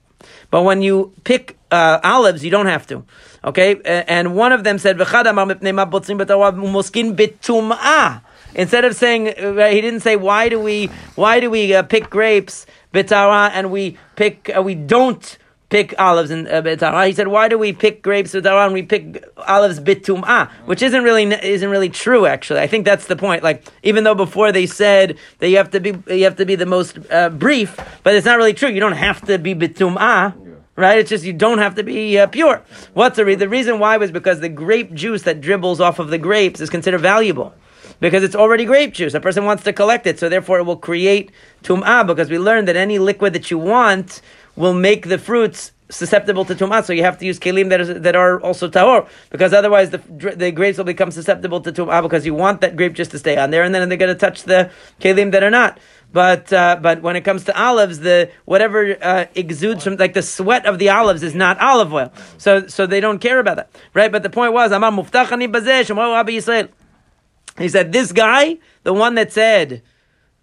But 0.52 0.64
when 0.64 0.82
you 0.82 1.14
pick 1.24 1.56
uh, 1.70 1.98
olives, 2.04 2.44
you 2.44 2.50
don't 2.50 2.66
have 2.66 2.86
to. 2.88 3.04
Okay? 3.42 3.80
And 3.84 4.36
one 4.36 4.52
of 4.52 4.64
them 4.64 4.78
said, 4.78 4.98
Instead 8.54 8.84
of 8.84 8.94
saying, 8.94 9.28
uh, 9.28 9.68
he 9.68 9.80
didn't 9.80 10.00
say, 10.00 10.16
why 10.16 10.50
do 10.50 10.60
we, 10.60 10.90
why 11.14 11.40
do 11.40 11.48
we 11.48 11.74
uh, 11.74 11.82
pick 11.82 12.10
grapes, 12.10 12.66
bitara, 12.92 13.50
and 13.54 13.70
we 13.70 13.96
pick, 14.14 14.50
uh, 14.54 14.60
we 14.60 14.74
don't 14.74 15.38
pick 15.72 15.94
olives 15.98 16.30
in 16.30 16.46
uh. 16.46 17.04
He 17.06 17.12
said, 17.12 17.28
"Why 17.28 17.48
do 17.48 17.58
we 17.58 17.72
pick 17.72 18.02
grapes 18.02 18.32
bitara 18.32 18.66
and 18.66 18.74
we 18.74 18.82
pick 18.82 19.24
olives 19.48 19.80
bitumah?" 19.80 20.50
Which 20.66 20.82
isn't 20.82 21.02
really 21.02 21.24
isn't 21.24 21.70
really 21.70 21.88
true. 21.88 22.26
Actually, 22.26 22.60
I 22.60 22.66
think 22.66 22.84
that's 22.84 23.06
the 23.06 23.16
point. 23.16 23.42
Like, 23.42 23.64
even 23.82 24.04
though 24.04 24.14
before 24.14 24.52
they 24.52 24.66
said 24.66 25.18
that 25.38 25.48
you 25.48 25.56
have 25.56 25.70
to 25.70 25.80
be 25.80 25.94
you 26.14 26.24
have 26.24 26.36
to 26.36 26.44
be 26.44 26.54
the 26.54 26.66
most 26.66 26.98
uh, 27.10 27.30
brief, 27.30 27.76
but 28.04 28.14
it's 28.14 28.26
not 28.26 28.36
really 28.36 28.52
true. 28.52 28.68
You 28.68 28.80
don't 28.80 29.00
have 29.08 29.22
to 29.22 29.38
be 29.38 29.54
bitumah. 29.54 30.36
Right? 30.74 30.98
It's 30.98 31.10
just 31.10 31.24
you 31.24 31.34
don't 31.34 31.58
have 31.58 31.74
to 31.74 31.82
be 31.82 32.18
uh, 32.18 32.26
pure. 32.28 32.62
What's 32.94 33.16
the? 33.16 33.24
The 33.34 33.48
reason 33.48 33.78
why 33.78 33.98
was 33.98 34.10
because 34.10 34.40
the 34.40 34.48
grape 34.48 34.94
juice 34.94 35.22
that 35.24 35.42
dribbles 35.42 35.80
off 35.80 35.98
of 35.98 36.08
the 36.08 36.16
grapes 36.16 36.60
is 36.62 36.70
considered 36.70 37.02
valuable 37.02 37.52
because 38.00 38.24
it's 38.24 38.34
already 38.34 38.64
grape 38.64 38.92
juice. 38.92 39.14
A 39.14 39.20
person 39.20 39.44
wants 39.44 39.62
to 39.64 39.72
collect 39.72 40.06
it, 40.06 40.18
so 40.18 40.28
therefore 40.28 40.58
it 40.58 40.64
will 40.64 40.76
create 40.76 41.30
tum'ah 41.62 42.06
because 42.06 42.30
we 42.30 42.38
learned 42.38 42.68
that 42.68 42.76
any 42.76 42.98
liquid 42.98 43.32
that 43.34 43.50
you 43.50 43.58
want 43.58 44.22
will 44.56 44.74
make 44.74 45.08
the 45.08 45.18
fruits 45.18 45.72
susceptible 45.90 46.44
to 46.46 46.54
tumah. 46.54 46.84
So 46.84 46.92
you 46.92 47.02
have 47.02 47.18
to 47.18 47.26
use 47.26 47.38
kelim 47.38 47.68
that, 47.68 47.80
is, 47.80 48.00
that 48.00 48.16
are 48.16 48.40
also 48.40 48.68
tahor, 48.68 49.08
because 49.30 49.52
otherwise 49.52 49.90
the, 49.90 49.98
the 49.98 50.50
grapes 50.50 50.78
will 50.78 50.84
become 50.84 51.10
susceptible 51.10 51.60
to 51.60 51.72
tumah 51.72 52.02
because 52.02 52.24
you 52.24 52.34
want 52.34 52.60
that 52.62 52.76
grape 52.76 52.94
just 52.94 53.10
to 53.12 53.18
stay 53.18 53.36
on 53.36 53.50
there, 53.50 53.62
and 53.62 53.74
then 53.74 53.88
they're 53.88 53.98
going 53.98 54.12
to 54.12 54.18
touch 54.18 54.44
the 54.44 54.70
kelim 55.00 55.32
that 55.32 55.42
are 55.42 55.50
not. 55.50 55.78
But 56.12 56.52
uh, 56.52 56.78
but 56.82 57.00
when 57.00 57.16
it 57.16 57.22
comes 57.22 57.44
to 57.44 57.58
olives, 57.58 58.00
the 58.00 58.30
whatever 58.44 58.96
uh, 59.00 59.24
exudes 59.34 59.84
from 59.84 59.96
like 59.96 60.12
the 60.12 60.22
sweat 60.22 60.66
of 60.66 60.78
the 60.78 60.90
olives 60.90 61.22
is 61.22 61.34
not 61.34 61.58
olive 61.58 61.92
oil, 61.92 62.12
so 62.36 62.66
so 62.66 62.86
they 62.86 63.00
don't 63.00 63.18
care 63.18 63.38
about 63.38 63.56
that, 63.56 63.70
right? 63.94 64.12
But 64.12 64.22
the 64.22 64.28
point 64.28 64.52
was, 64.52 64.72
He 67.58 67.68
said, 67.68 67.92
this 67.92 68.12
guy, 68.12 68.58
the 68.82 68.92
one 68.92 69.14
that 69.14 69.32
said 69.32 69.82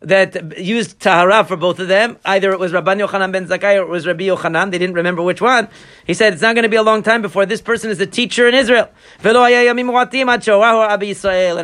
that 0.01 0.57
used 0.57 0.99
tahara 0.99 1.43
for 1.43 1.57
both 1.57 1.79
of 1.79 1.89
them. 1.89 2.17
Either 2.23 2.51
it 2.51 2.59
was 2.59 2.71
Rabban 2.71 3.05
Yochanan 3.05 3.31
ben 3.33 3.47
Zakkai 3.47 3.79
or 3.79 3.83
it 3.83 3.89
was 3.89 4.07
Rabbi 4.07 4.23
Yochanan. 4.23 4.71
They 4.71 4.77
didn't 4.77 4.95
remember 4.95 5.21
which 5.21 5.41
one. 5.41 5.67
He 6.07 6.13
said 6.13 6.31
it's 6.33 6.41
not 6.41 6.55
going 6.55 6.63
to 6.63 6.69
be 6.69 6.77
a 6.77 6.83
long 6.83 7.03
time 7.03 7.21
before 7.21 7.45
this 7.45 7.61
person 7.61 7.91
is 7.91 7.99
a 7.99 8.07
teacher 8.07 8.47
in 8.47 8.55
Israel. 8.55 8.89
And 9.21 9.37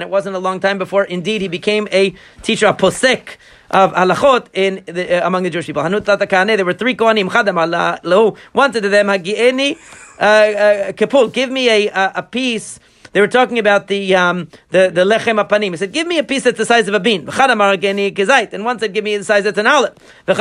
it 0.04 0.10
wasn't 0.10 0.36
a 0.36 0.40
long 0.40 0.60
time 0.60 0.78
before, 0.78 1.06
indeed, 1.06 1.42
he 1.42 1.48
became 1.48 1.88
a 1.92 2.14
teacher, 2.42 2.68
a 2.68 2.74
posek 2.74 3.38
of 3.72 3.94
halachot 3.94 4.48
in 4.54 4.84
the, 4.86 5.24
uh, 5.24 5.28
among 5.28 5.44
the 5.44 5.50
Jewish 5.50 5.66
people. 5.66 5.84
There 5.84 6.66
were 6.66 6.74
three 6.74 6.96
kohanim. 6.96 8.38
One 8.52 8.74
said 8.74 8.84
to 8.84 8.90
them, 8.90 9.08
"Hagieni 9.08 9.78
uh, 10.20 10.24
uh, 10.24 11.28
give 11.28 11.50
me 11.50 11.70
a, 11.70 11.88
a, 11.88 12.12
a 12.16 12.24
piece." 12.24 12.80
They 13.16 13.22
were 13.22 13.30
talking 13.30 13.58
about 13.60 13.88
the 13.88 14.14
um, 14.14 14.50
the 14.72 14.92
the 14.94 15.06
lechem 15.06 15.42
apanim. 15.42 15.72
He 15.72 15.78
said, 15.78 15.94
"Give 15.94 16.06
me 16.06 16.18
a 16.18 16.24
piece 16.24 16.44
that's 16.44 16.58
the 16.58 16.66
size 16.66 16.90
of 16.90 16.94
a 16.94 17.00
bean." 17.00 17.30
And 17.30 18.66
one 18.66 18.78
said, 18.78 18.94
"Give 18.94 19.06
me 19.06 19.16
the 19.16 19.24
size 19.24 19.46
that's 19.46 19.58
an 19.58 19.66
olive." 19.66 19.96
One 20.26 20.38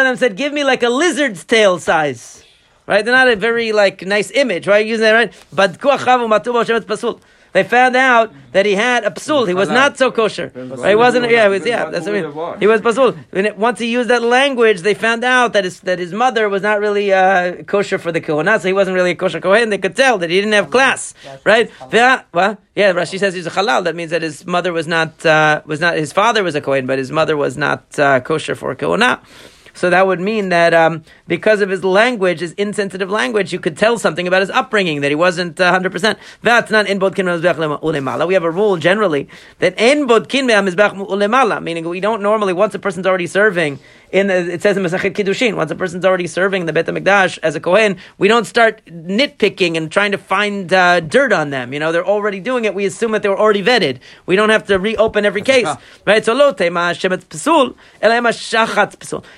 of 0.00 0.06
them 0.06 0.16
said, 0.16 0.36
"Give 0.36 0.54
me 0.54 0.64
like 0.64 0.82
a 0.82 0.88
lizard's 0.88 1.44
tail 1.44 1.78
size." 1.78 2.42
Right? 2.86 3.04
They're 3.04 3.14
not 3.14 3.28
a 3.28 3.36
very 3.36 3.72
like 3.72 4.06
nice 4.06 4.30
image, 4.30 4.66
right? 4.66 4.86
Using 4.86 5.02
that 5.02 5.12
right, 5.12 5.34
but 5.52 5.78
they 7.52 7.64
found 7.64 7.96
out 7.96 8.32
that 8.52 8.66
he 8.66 8.74
had 8.74 9.04
a 9.04 9.10
psul. 9.10 9.46
He 9.46 9.54
was 9.54 9.68
not 9.68 9.98
so 9.98 10.10
kosher. 10.10 10.52
Right? 10.54 10.90
He 10.90 10.94
wasn't. 10.94 11.30
Yeah, 11.30 11.44
he 11.44 11.50
was. 11.50 11.66
Yeah, 11.66 11.90
that's 11.90 12.06
what 12.06 12.16
I 12.16 12.22
mean. 12.22 12.60
He 12.60 12.66
was 12.66 12.80
psul. 12.80 13.56
Once 13.56 13.78
he 13.78 13.90
used 13.90 14.08
that 14.10 14.22
language, 14.22 14.80
they 14.82 14.94
found 14.94 15.24
out 15.24 15.52
that 15.52 15.64
his 15.64 15.80
that 15.80 15.98
his 15.98 16.12
mother 16.12 16.48
was 16.48 16.62
not 16.62 16.80
really 16.80 17.12
uh, 17.12 17.62
kosher 17.64 17.98
for 17.98 18.12
the 18.12 18.20
kohenah, 18.20 18.60
so 18.60 18.68
he 18.68 18.72
wasn't 18.74 18.94
really 18.94 19.12
a 19.12 19.14
kosher 19.14 19.40
kohen. 19.40 19.70
They 19.70 19.78
could 19.78 19.96
tell 19.96 20.18
that 20.18 20.30
he 20.30 20.36
didn't 20.36 20.52
have 20.52 20.70
class, 20.70 21.14
right? 21.44 21.70
Yeah, 21.92 22.22
well, 22.32 22.58
yeah. 22.74 22.92
Rashi 22.92 23.18
says 23.18 23.34
he's 23.34 23.46
a 23.46 23.50
halal. 23.50 23.84
That 23.84 23.96
means 23.96 24.10
that 24.10 24.22
his 24.22 24.46
mother 24.46 24.72
was 24.72 24.86
not 24.86 25.24
uh, 25.24 25.62
was 25.66 25.80
not 25.80 25.96
his 25.96 26.12
father 26.12 26.42
was 26.42 26.54
a 26.54 26.60
kohen, 26.60 26.86
but 26.86 26.98
his 26.98 27.10
mother 27.12 27.36
was 27.36 27.56
not 27.56 27.98
uh, 27.98 28.20
kosher 28.20 28.54
for 28.54 28.74
kohenah. 28.74 29.20
So 29.74 29.90
that 29.90 30.06
would 30.06 30.20
mean 30.20 30.50
that 30.50 30.74
um, 30.74 31.04
because 31.26 31.60
of 31.60 31.70
his 31.70 31.82
language, 31.84 32.40
his 32.40 32.52
insensitive 32.52 33.10
language, 33.10 33.52
you 33.52 33.58
could 33.58 33.76
tell 33.76 33.98
something 33.98 34.28
about 34.28 34.40
his 34.40 34.50
upbringing 34.50 35.00
that 35.00 35.10
he 35.10 35.14
wasn't 35.14 35.58
hundred 35.58 35.92
percent. 35.92 36.18
That's 36.42 36.70
not 36.70 36.86
in 36.86 36.98
bodkin 36.98 37.26
ulemala. 37.26 38.26
We 38.26 38.34
have 38.34 38.44
a 38.44 38.50
rule 38.50 38.76
generally 38.76 39.28
that 39.58 39.78
in 39.80 40.06
bodkin 40.06 40.46
ulemala, 40.48 41.62
meaning 41.62 41.88
we 41.88 42.00
don't 42.00 42.22
normally 42.22 42.52
once 42.52 42.74
a 42.74 42.78
person's 42.78 43.06
already 43.06 43.26
serving 43.26 43.78
in 44.12 44.26
the, 44.26 44.52
it 44.52 44.62
says 44.62 44.76
in 44.76 44.82
Masachet 44.82 45.14
Kiddushin, 45.14 45.56
once 45.56 45.70
a 45.70 45.74
person's 45.74 46.04
already 46.04 46.26
serving 46.26 46.66
the 46.66 46.72
Bet 46.72 46.86
HaMikdash 46.86 47.38
as 47.42 47.56
a 47.56 47.60
Kohen, 47.60 47.96
we 48.18 48.28
don't 48.28 48.44
start 48.44 48.84
nitpicking 48.84 49.76
and 49.76 49.90
trying 49.90 50.12
to 50.12 50.18
find 50.18 50.70
uh, 50.72 51.00
dirt 51.00 51.32
on 51.32 51.48
them. 51.48 51.72
You 51.72 51.80
know, 51.80 51.92
they're 51.92 52.06
already 52.06 52.38
doing 52.38 52.66
it. 52.66 52.74
We 52.74 52.84
assume 52.84 53.12
that 53.12 53.22
they 53.22 53.30
were 53.30 53.38
already 53.38 53.62
vetted. 53.62 54.00
We 54.26 54.36
don't 54.36 54.50
have 54.50 54.66
to 54.66 54.78
reopen 54.78 55.24
every 55.24 55.40
case. 55.42 55.66
right? 56.06 56.22
So, 56.24 56.34
lo 56.34 56.52
psul. 56.52 57.74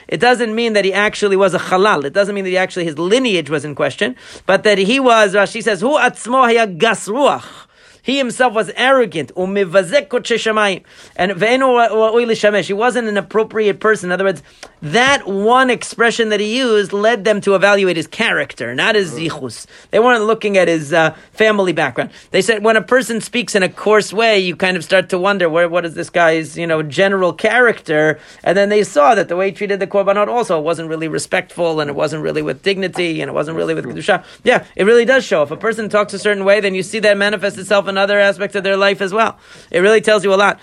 It 0.08 0.18
doesn't 0.18 0.54
mean 0.54 0.72
that 0.72 0.84
he 0.84 0.92
actually 0.92 1.36
was 1.36 1.54
a 1.54 1.58
halal. 1.58 2.04
It 2.04 2.12
doesn't 2.12 2.34
mean 2.34 2.44
that 2.44 2.50
he 2.50 2.58
actually, 2.58 2.84
his 2.84 2.98
lineage 2.98 3.50
was 3.50 3.64
in 3.64 3.76
question, 3.76 4.16
but 4.46 4.64
that 4.64 4.78
he 4.78 4.98
was, 4.98 5.34
Rashi 5.34 5.62
says, 5.62 5.80
who 5.80 5.96
atzmo 5.96 6.44
haya 6.44 6.66
gas 6.66 7.06
ruach. 7.08 7.68
He 8.04 8.18
himself 8.18 8.52
was 8.52 8.70
arrogant. 8.76 9.32
And 9.34 9.56
he 9.56 9.64
wasn't 12.74 13.08
an 13.08 13.16
appropriate 13.16 13.80
person. 13.80 14.08
In 14.08 14.12
other 14.12 14.24
words, 14.24 14.42
that 14.82 15.26
one 15.26 15.70
expression 15.70 16.28
that 16.28 16.40
he 16.40 16.58
used 16.58 16.92
led 16.92 17.24
them 17.24 17.40
to 17.40 17.54
evaluate 17.54 17.96
his 17.96 18.06
character, 18.06 18.74
not 18.74 18.94
his 18.94 19.12
zichus. 19.12 19.66
They 19.90 19.98
weren't 19.98 20.24
looking 20.24 20.58
at 20.58 20.68
his 20.68 20.92
uh, 20.92 21.16
family 21.32 21.72
background. 21.72 22.10
They 22.30 22.42
said 22.42 22.62
when 22.62 22.76
a 22.76 22.82
person 22.82 23.22
speaks 23.22 23.54
in 23.54 23.62
a 23.62 23.70
coarse 23.70 24.12
way, 24.12 24.38
you 24.38 24.54
kind 24.54 24.76
of 24.76 24.84
start 24.84 25.08
to 25.08 25.18
wonder 25.18 25.48
where 25.48 25.70
what 25.70 25.86
is 25.86 25.94
this 25.94 26.10
guy's 26.10 26.58
you 26.58 26.66
know 26.66 26.82
general 26.82 27.32
character. 27.32 28.20
And 28.42 28.54
then 28.54 28.68
they 28.68 28.84
saw 28.84 29.14
that 29.14 29.28
the 29.28 29.36
way 29.36 29.46
he 29.48 29.52
treated 29.52 29.80
the 29.80 29.86
korbanot 29.86 30.28
also 30.28 30.60
wasn't 30.60 30.90
really 30.90 31.08
respectful, 31.08 31.80
and 31.80 31.88
it 31.88 31.96
wasn't 31.96 32.22
really 32.22 32.42
with 32.42 32.62
dignity, 32.62 33.22
and 33.22 33.30
it 33.30 33.32
wasn't 33.32 33.56
really 33.56 33.72
with 33.72 33.86
kedusha. 33.86 34.22
Yeah, 34.42 34.66
it 34.76 34.84
really 34.84 35.06
does 35.06 35.24
show. 35.24 35.42
If 35.42 35.50
a 35.50 35.56
person 35.56 35.88
talks 35.88 36.12
a 36.12 36.18
certain 36.18 36.44
way, 36.44 36.60
then 36.60 36.74
you 36.74 36.82
see 36.82 36.98
that 36.98 37.16
manifest 37.16 37.56
itself 37.56 37.88
in 37.88 37.93
other 37.98 38.18
aspects 38.18 38.56
of 38.56 38.64
their 38.64 38.76
life 38.76 39.00
as 39.00 39.12
well. 39.12 39.38
It 39.70 39.80
really 39.80 40.00
tells 40.00 40.24
you 40.24 40.32
a 40.32 40.36
lot. 40.36 40.60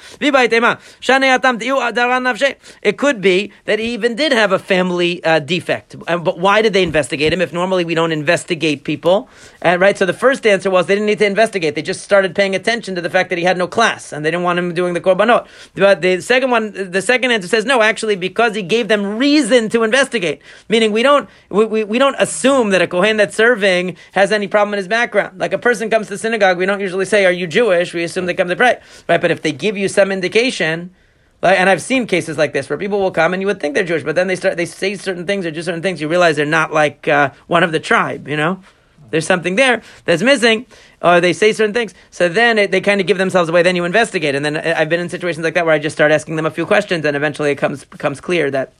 It 2.83 2.97
could 2.97 3.21
be 3.21 3.51
that 3.65 3.79
he 3.79 3.93
even 3.93 4.15
did 4.15 4.31
have 4.31 4.51
a 4.51 4.59
family 4.59 5.23
uh, 5.23 5.39
defect. 5.39 5.95
But 5.99 6.39
why 6.39 6.61
did 6.61 6.73
they 6.73 6.83
investigate 6.83 7.33
him 7.33 7.41
if 7.41 7.53
normally 7.53 7.85
we 7.85 7.95
don't 7.95 8.11
investigate 8.11 8.83
people? 8.83 9.29
Uh, 9.63 9.77
right? 9.79 9.97
So 9.97 10.05
the 10.05 10.13
first 10.13 10.45
answer 10.45 10.69
was 10.69 10.87
they 10.87 10.95
didn't 10.95 11.07
need 11.07 11.19
to 11.19 11.25
investigate. 11.25 11.75
They 11.75 11.81
just 11.81 12.01
started 12.01 12.35
paying 12.35 12.55
attention 12.55 12.95
to 12.95 13.01
the 13.01 13.09
fact 13.09 13.29
that 13.29 13.37
he 13.37 13.43
had 13.43 13.57
no 13.57 13.67
class 13.67 14.11
and 14.11 14.25
they 14.25 14.31
didn't 14.31 14.43
want 14.43 14.59
him 14.59 14.73
doing 14.73 14.93
the 14.93 15.01
korbanot. 15.01 15.47
But 15.75 16.01
the 16.01 16.21
second 16.21 16.51
one, 16.51 16.91
the 16.91 17.01
second 17.01 17.31
answer 17.31 17.47
says 17.47 17.65
no, 17.65 17.81
actually, 17.81 18.15
because 18.15 18.55
he 18.55 18.63
gave 18.63 18.87
them 18.87 19.17
reason 19.17 19.69
to 19.69 19.83
investigate. 19.83 20.41
Meaning 20.69 20.91
we 20.91 21.03
don't, 21.03 21.29
we, 21.49 21.65
we, 21.65 21.83
we 21.83 21.99
don't 21.99 22.15
assume 22.19 22.69
that 22.71 22.81
a 22.81 22.87
Kohen 22.87 23.17
that's 23.17 23.35
serving 23.35 23.97
has 24.13 24.31
any 24.31 24.47
problem 24.47 24.73
in 24.73 24.77
his 24.77 24.87
background. 24.87 25.39
Like 25.39 25.53
a 25.53 25.57
person 25.57 25.89
comes 25.89 26.07
to 26.07 26.17
synagogue, 26.17 26.57
we 26.57 26.65
don't 26.65 26.79
usually 26.79 27.05
say, 27.05 27.20
are 27.25 27.31
you 27.31 27.47
Jewish? 27.47 27.93
We 27.93 28.03
assume 28.03 28.25
they 28.25 28.33
come 28.33 28.49
to 28.49 28.55
pray. 28.55 28.79
Right? 29.07 29.21
But 29.21 29.31
if 29.31 29.41
they 29.41 29.51
give 29.51 29.77
you 29.77 29.87
some 29.87 30.11
indication, 30.11 30.93
like, 31.41 31.59
and 31.59 31.69
I've 31.69 31.81
seen 31.81 32.05
cases 32.05 32.37
like 32.37 32.53
this 32.53 32.69
where 32.69 32.77
people 32.77 32.99
will 32.99 33.11
come 33.11 33.33
and 33.33 33.41
you 33.41 33.47
would 33.47 33.59
think 33.59 33.73
they're 33.73 33.83
Jewish, 33.83 34.03
but 34.03 34.15
then 34.15 34.27
they 34.27 34.35
start 34.35 34.57
they 34.57 34.65
say 34.65 34.95
certain 34.95 35.25
things 35.25 35.45
or 35.45 35.51
do 35.51 35.61
certain 35.61 35.81
things. 35.81 35.99
You 35.99 36.07
realize 36.07 36.35
they're 36.35 36.45
not 36.45 36.71
like 36.71 37.07
uh, 37.07 37.31
one 37.47 37.63
of 37.63 37.71
the 37.71 37.79
tribe. 37.79 38.27
You 38.27 38.37
know, 38.37 38.61
there's 39.09 39.25
something 39.25 39.55
there 39.55 39.81
that's 40.05 40.21
missing, 40.21 40.67
or 41.01 41.19
they 41.19 41.33
say 41.33 41.51
certain 41.51 41.73
things. 41.73 41.93
So 42.11 42.29
then 42.29 42.59
it, 42.59 42.71
they 42.71 42.81
kind 42.81 43.01
of 43.01 43.07
give 43.07 43.17
themselves 43.17 43.49
away. 43.49 43.63
Then 43.63 43.75
you 43.75 43.85
investigate, 43.85 44.35
and 44.35 44.45
then 44.45 44.57
uh, 44.57 44.75
I've 44.77 44.89
been 44.89 44.99
in 44.99 45.09
situations 45.09 45.43
like 45.43 45.55
that 45.55 45.65
where 45.65 45.73
I 45.73 45.79
just 45.79 45.95
start 45.95 46.11
asking 46.11 46.35
them 46.35 46.45
a 46.45 46.51
few 46.51 46.65
questions, 46.65 47.05
and 47.05 47.15
eventually 47.15 47.51
it 47.51 47.55
comes 47.55 47.85
becomes 47.85 48.21
clear 48.21 48.51
that 48.51 48.73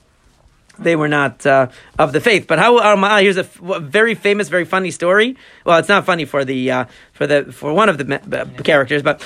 they 0.84 0.96
were 0.96 1.08
not 1.08 1.46
uh, 1.46 1.68
of 1.98 2.12
the 2.14 2.20
faith. 2.20 2.48
But 2.48 2.60
how 2.60 2.80
Arma'a? 2.80 3.22
Here's 3.22 3.38
a 3.38 3.44
very 3.44 4.16
famous, 4.16 4.50
very 4.50 4.66
funny 4.66 4.92
story. 4.92 5.38
Well, 5.66 5.78
it's 5.78 5.90
not 5.90 6.06
funny 6.06 6.26
for 6.26 6.44
the 6.44 6.72
uh, 6.72 6.86
for 7.14 7.28
the 7.28 7.52
for 7.52 7.74
one 7.74 7.90
of 7.90 7.98
the 7.98 8.16
uh, 8.16 8.46
characters, 8.64 9.04
but 9.04 9.22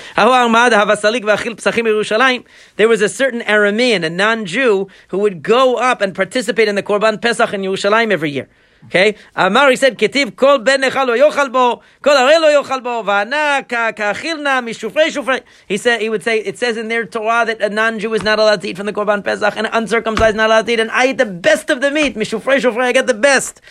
there 2.75 2.87
was 2.87 3.01
a 3.01 3.09
certain 3.09 3.41
Aramean, 3.41 4.03
a 4.03 4.09
non-Jew, 4.09 4.87
who 5.09 5.17
would 5.17 5.41
go 5.43 5.75
up 5.75 6.01
and 6.01 6.13
participate 6.15 6.67
in 6.67 6.75
the 6.75 6.83
Korban 6.83 7.21
Pesach 7.21 7.53
in 7.53 7.61
Yerushalayim 7.61 8.11
every 8.11 8.31
year. 8.31 8.49
Okay? 8.85 9.15
Amar, 9.35 9.69
he 9.71 9.75
said, 9.75 9.97
Ketiv, 9.97 10.35
kol 10.35 10.59
ben 10.59 10.81
necha 10.81 11.05
lo 11.07 11.17
yochal 11.17 11.51
bo, 11.51 11.81
kol 12.01 12.13
are 12.13 12.39
lo 12.39 12.61
yochal 12.61 12.83
bo, 12.83 13.03
va'ana 13.03 13.67
ka'achilna 13.67 14.63
mishufrei 14.63 15.07
shufrei. 15.07 15.41
He 15.67 15.77
said, 15.77 16.01
he 16.01 16.09
would 16.09 16.23
say, 16.23 16.39
it 16.39 16.57
says 16.57 16.77
in 16.77 16.87
their 16.87 17.05
Torah 17.05 17.45
that 17.45 17.61
a 17.61 17.69
non-Jew 17.69 18.13
is 18.13 18.23
not 18.23 18.39
allowed 18.39 18.61
to 18.61 18.69
eat 18.69 18.77
from 18.77 18.85
the 18.85 18.93
Korban 18.93 19.23
Pesach, 19.23 19.55
and 19.57 19.67
an 19.67 19.73
uncircumcised 19.73 20.35
not 20.35 20.47
allowed 20.47 20.67
to 20.67 20.73
eat, 20.73 20.79
and 20.79 20.91
I 20.91 21.07
eat 21.07 21.17
the 21.17 21.25
best 21.25 21.69
of 21.69 21.81
the 21.81 21.91
meat, 21.91 22.15
mishufrei 22.15 22.59
shufrei, 22.59 22.83
I 22.83 22.91
get 22.91 23.07
the 23.07 23.13
best. 23.13 23.61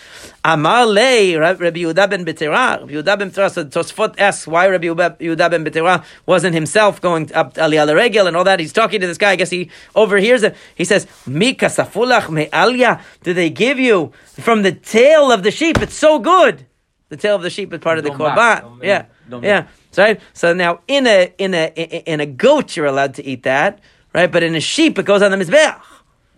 Amar 0.47 0.87
lei, 0.87 1.37
Rabbi 1.37 1.71
Yehuda 1.71 2.11
ben 2.11 2.25
Betera, 2.27 2.79
Rabbi 2.79 2.93
Yehuda 2.93 3.19
ben 3.19 3.31
Betera, 3.31 3.51
so 3.51 3.65
Tosfot 3.65 4.15
asks 4.19 4.47
why 4.47 4.69
Rabbi 4.69 4.89
Yehuda 4.89 5.51
ben 5.51 5.65
Betera 5.65 6.05
wasn't 6.27 6.55
himself 6.55 7.01
going 7.01 7.33
up 7.33 7.55
to 7.55 7.63
Aliyah 7.63 7.95
Regel 7.97 8.27
and 8.27 8.37
all 8.37 8.45
that. 8.45 8.61
He's 8.61 8.75
talking 8.75 9.01
to 9.01 9.07
this 9.07 9.17
guy, 9.17 9.31
I 9.31 9.37
guess 9.37 9.49
he 9.49 9.71
overhears 9.95 10.43
it. 10.43 10.55
He 10.75 10.85
says, 10.85 11.07
Mika 11.27 11.67
safulach 11.67 12.29
me'alya, 12.29 13.01
do 13.23 13.33
they 13.33 13.49
give 13.49 13.79
you 13.79 14.13
from 14.33 14.61
the 14.61 14.73
tail 14.73 15.33
of 15.33 15.45
the 15.45 15.51
sheep? 15.51 15.81
It's 15.81 15.95
so 15.95 16.19
good. 16.19 16.67
The 17.09 17.17
tail 17.17 17.37
of 17.37 17.43
the 17.43 17.49
sheep 17.51 17.73
is 17.73 17.81
part 17.81 17.97
of 17.97 18.05
the 18.05 18.11
korban. 18.11 18.83
Yeah, 18.83 19.07
yeah. 19.41 19.69
Right. 19.97 20.21
So 20.33 20.53
now, 20.53 20.81
in 20.89 21.07
a 21.07 21.33
in 21.39 21.55
a 21.55 21.69
in 21.69 22.21
a 22.21 22.27
goat, 22.27 22.77
you're 22.77 22.87
allowed 22.87 23.15
to 23.15 23.25
eat 23.25 23.45
that, 23.45 23.81
right? 24.13 24.31
But 24.31 24.43
in 24.43 24.55
a 24.57 24.61
sheep, 24.61 24.99
it 24.99 25.07
goes 25.07 25.23
on 25.23 25.31
the 25.31 25.37
mizbeach 25.37 25.81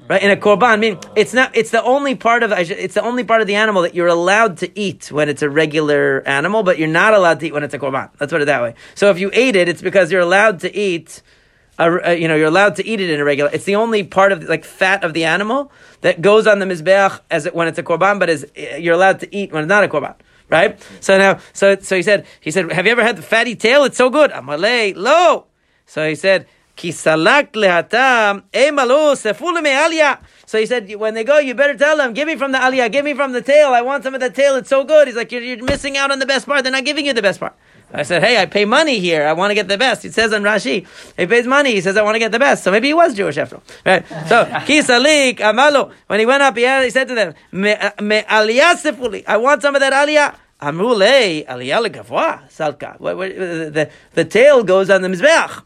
right? 0.09 0.23
In 0.23 0.31
a 0.31 0.37
korban, 0.37 0.69
I 0.69 0.77
mean, 0.77 0.99
it's 1.15 1.33
not. 1.33 1.57
It's 1.57 1.71
the 1.71 1.83
only 1.83 2.15
part 2.15 2.43
of 2.43 2.53
it's 2.53 2.95
the 2.95 3.03
only 3.03 3.25
part 3.25 3.41
of 3.41 3.47
the 3.47 3.55
animal 3.55 3.83
that 3.83 3.95
you're 3.95 4.07
allowed 4.07 4.59
to 4.59 4.79
eat 4.79 5.11
when 5.11 5.29
it's 5.29 5.43
a 5.43 5.51
regular 5.51 6.23
animal, 6.27 6.63
but 6.63 6.79
you're 6.79 6.89
not 6.89 7.15
allowed 7.15 7.41
to 7.41 7.47
eat 7.47 7.53
when 7.53 7.63
it's 7.63 7.75
a 7.75 7.79
korban. 7.79 8.11
Let's 8.21 8.33
put 8.33 8.43
it 8.43 8.47
that 8.47 8.63
way. 8.63 8.75
So 8.95 9.11
if 9.11 9.19
you 9.19 9.31
ate 9.33 9.57
it, 9.57 9.69
it's 9.69 9.83
because 9.83 10.13
you're 10.13 10.21
allowed 10.21 10.61
to 10.61 10.75
eat. 10.75 11.23
A, 11.79 12.15
you 12.15 12.27
know, 12.27 12.37
you're 12.37 12.47
allowed 12.47 12.77
to 12.77 12.87
eat 12.87 13.03
it 13.03 13.11
in 13.11 13.21
a 13.21 13.25
regular. 13.25 13.51
It's 13.53 13.67
the 13.67 13.77
only 13.77 14.03
part 14.03 14.33
of 14.33 14.45
like 14.45 14.65
fat 14.65 15.05
of 15.05 15.13
the 15.13 15.25
animal 15.25 15.71
that 16.01 16.23
goes 16.23 16.47
on 16.47 16.59
the 16.59 16.65
mizbeach 16.65 17.21
as 17.31 17.45
it, 17.45 17.55
when 17.55 17.69
it's 17.69 17.79
a 17.79 17.83
korban, 17.83 18.19
but 18.19 18.31
is 18.31 18.47
you're 18.79 18.95
allowed 18.95 19.21
to 19.21 19.37
eat 19.37 19.53
when 19.53 19.63
it's 19.63 19.69
not 19.69 19.85
a 19.85 19.89
korban 19.89 20.15
right? 20.49 20.81
So 21.01 21.19
now, 21.19 21.41
so 21.53 21.77
so 21.77 21.97
he 21.97 22.03
said, 22.03 22.27
he 22.41 22.51
said, 22.51 22.71
have 22.73 22.87
you 22.87 22.93
ever 22.93 23.03
had 23.03 23.17
the 23.17 23.23
fatty 23.23 23.57
tail? 23.57 23.85
It's 23.85 23.97
so 23.97 24.11
good. 24.11 24.31
Amalei 24.31 24.95
lo. 24.97 25.47
So 25.87 26.09
he 26.09 26.15
said, 26.15 26.47
So 26.79 26.85
he 30.59 30.67
said, 30.67 30.95
when 30.95 31.15
they 31.15 31.25
go, 31.25 31.39
you 31.39 31.55
better 31.55 31.77
tell 31.77 31.97
them, 31.97 32.13
give 32.13 32.29
me 32.29 32.37
from 32.37 32.53
the 32.53 32.59
aliyah, 32.59 32.93
give 32.93 33.05
me 33.05 33.15
from 33.15 33.33
the 33.33 33.41
tail. 33.41 33.71
I 33.71 33.81
want 33.81 34.05
some 34.05 34.15
of 34.15 34.21
the 34.21 34.31
tail. 34.31 34.57
It's 34.57 34.69
so 34.69 34.85
good. 34.85 35.09
He's 35.09 35.17
like, 35.17 35.33
you're, 35.33 35.43
you're 35.43 35.65
missing 35.65 35.97
out 35.97 36.11
on 36.11 36.19
the 36.19 36.27
best 36.27 36.47
part. 36.47 36.65
They're 36.65 36.73
not 36.73 36.85
giving 36.85 37.07
you 37.07 37.15
the 37.15 37.23
best 37.23 37.41
part. 37.41 37.55
I 37.93 38.03
said, 38.03 38.23
hey, 38.23 38.41
I 38.41 38.47
pay 38.47 38.65
money 38.65 38.99
here. 38.99 39.27
I 39.27 39.33
want 39.33 39.53
to 39.53 39.55
get 39.55 39.69
the 39.69 39.79
best. 39.79 40.05
It 40.05 40.13
says 40.13 40.33
on 40.33 40.43
Rashi, 40.43 40.87
he 41.17 41.27
pays 41.27 41.47
money. 41.47 41.73
He 41.73 41.81
says, 41.81 41.97
I 41.97 42.03
want 42.03 42.17
to 42.17 42.19
get 42.19 42.33
the 42.33 42.39
best. 42.39 42.65
So 42.65 42.71
maybe 42.71 42.89
he 42.89 42.95
was 42.95 43.15
Jewish 43.15 43.39
after 43.39 43.57
all. 43.57 43.63
Right? 43.87 44.07
So, 44.09 44.45
kisalik 44.67 45.39
amalu. 45.39 45.93
When 46.09 46.21
he 46.21 46.27
went 46.27 46.43
up, 46.43 46.57
he, 46.57 46.91
said 46.91 47.09
to 47.09 47.15
them, 47.15 47.35
me, 47.53 47.75
me. 48.01 48.25
I 48.29 49.37
want 49.39 49.63
some 49.63 49.77
of 49.77 49.81
that 49.81 49.93
aliyah. 49.93 50.35
Amrule 50.61 51.47
aliyah 51.47 51.87
legavwa 51.87 52.49
salka. 52.51 52.99
The, 52.99 53.91
the 54.15 54.25
tail 54.25 54.65
goes 54.65 54.91
on 54.91 55.03
the 55.03 55.09
mizbeach. 55.09 55.63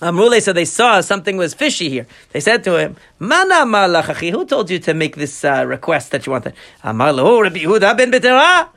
Amrule 0.00 0.40
said 0.40 0.56
they 0.56 0.64
saw 0.64 1.00
something 1.02 1.36
was 1.36 1.52
fishy 1.52 1.90
here. 1.90 2.06
They 2.32 2.40
said 2.40 2.64
to 2.64 2.78
him, 2.78 2.96
Mana 3.18 3.66
malachachi, 3.66 4.30
who 4.30 4.46
told 4.46 4.70
you 4.70 4.78
to 4.78 4.94
make 4.94 5.16
this 5.16 5.44
uh, 5.44 5.64
request 5.66 6.10
that 6.12 6.24
you 6.26 6.32
wanted? 6.32 6.54
Amar 6.82 7.10
oh, 7.10 7.42
Rabbi 7.42 7.58
Yehuda 7.58 7.96
ben 7.98 8.10
Betera. 8.10 8.68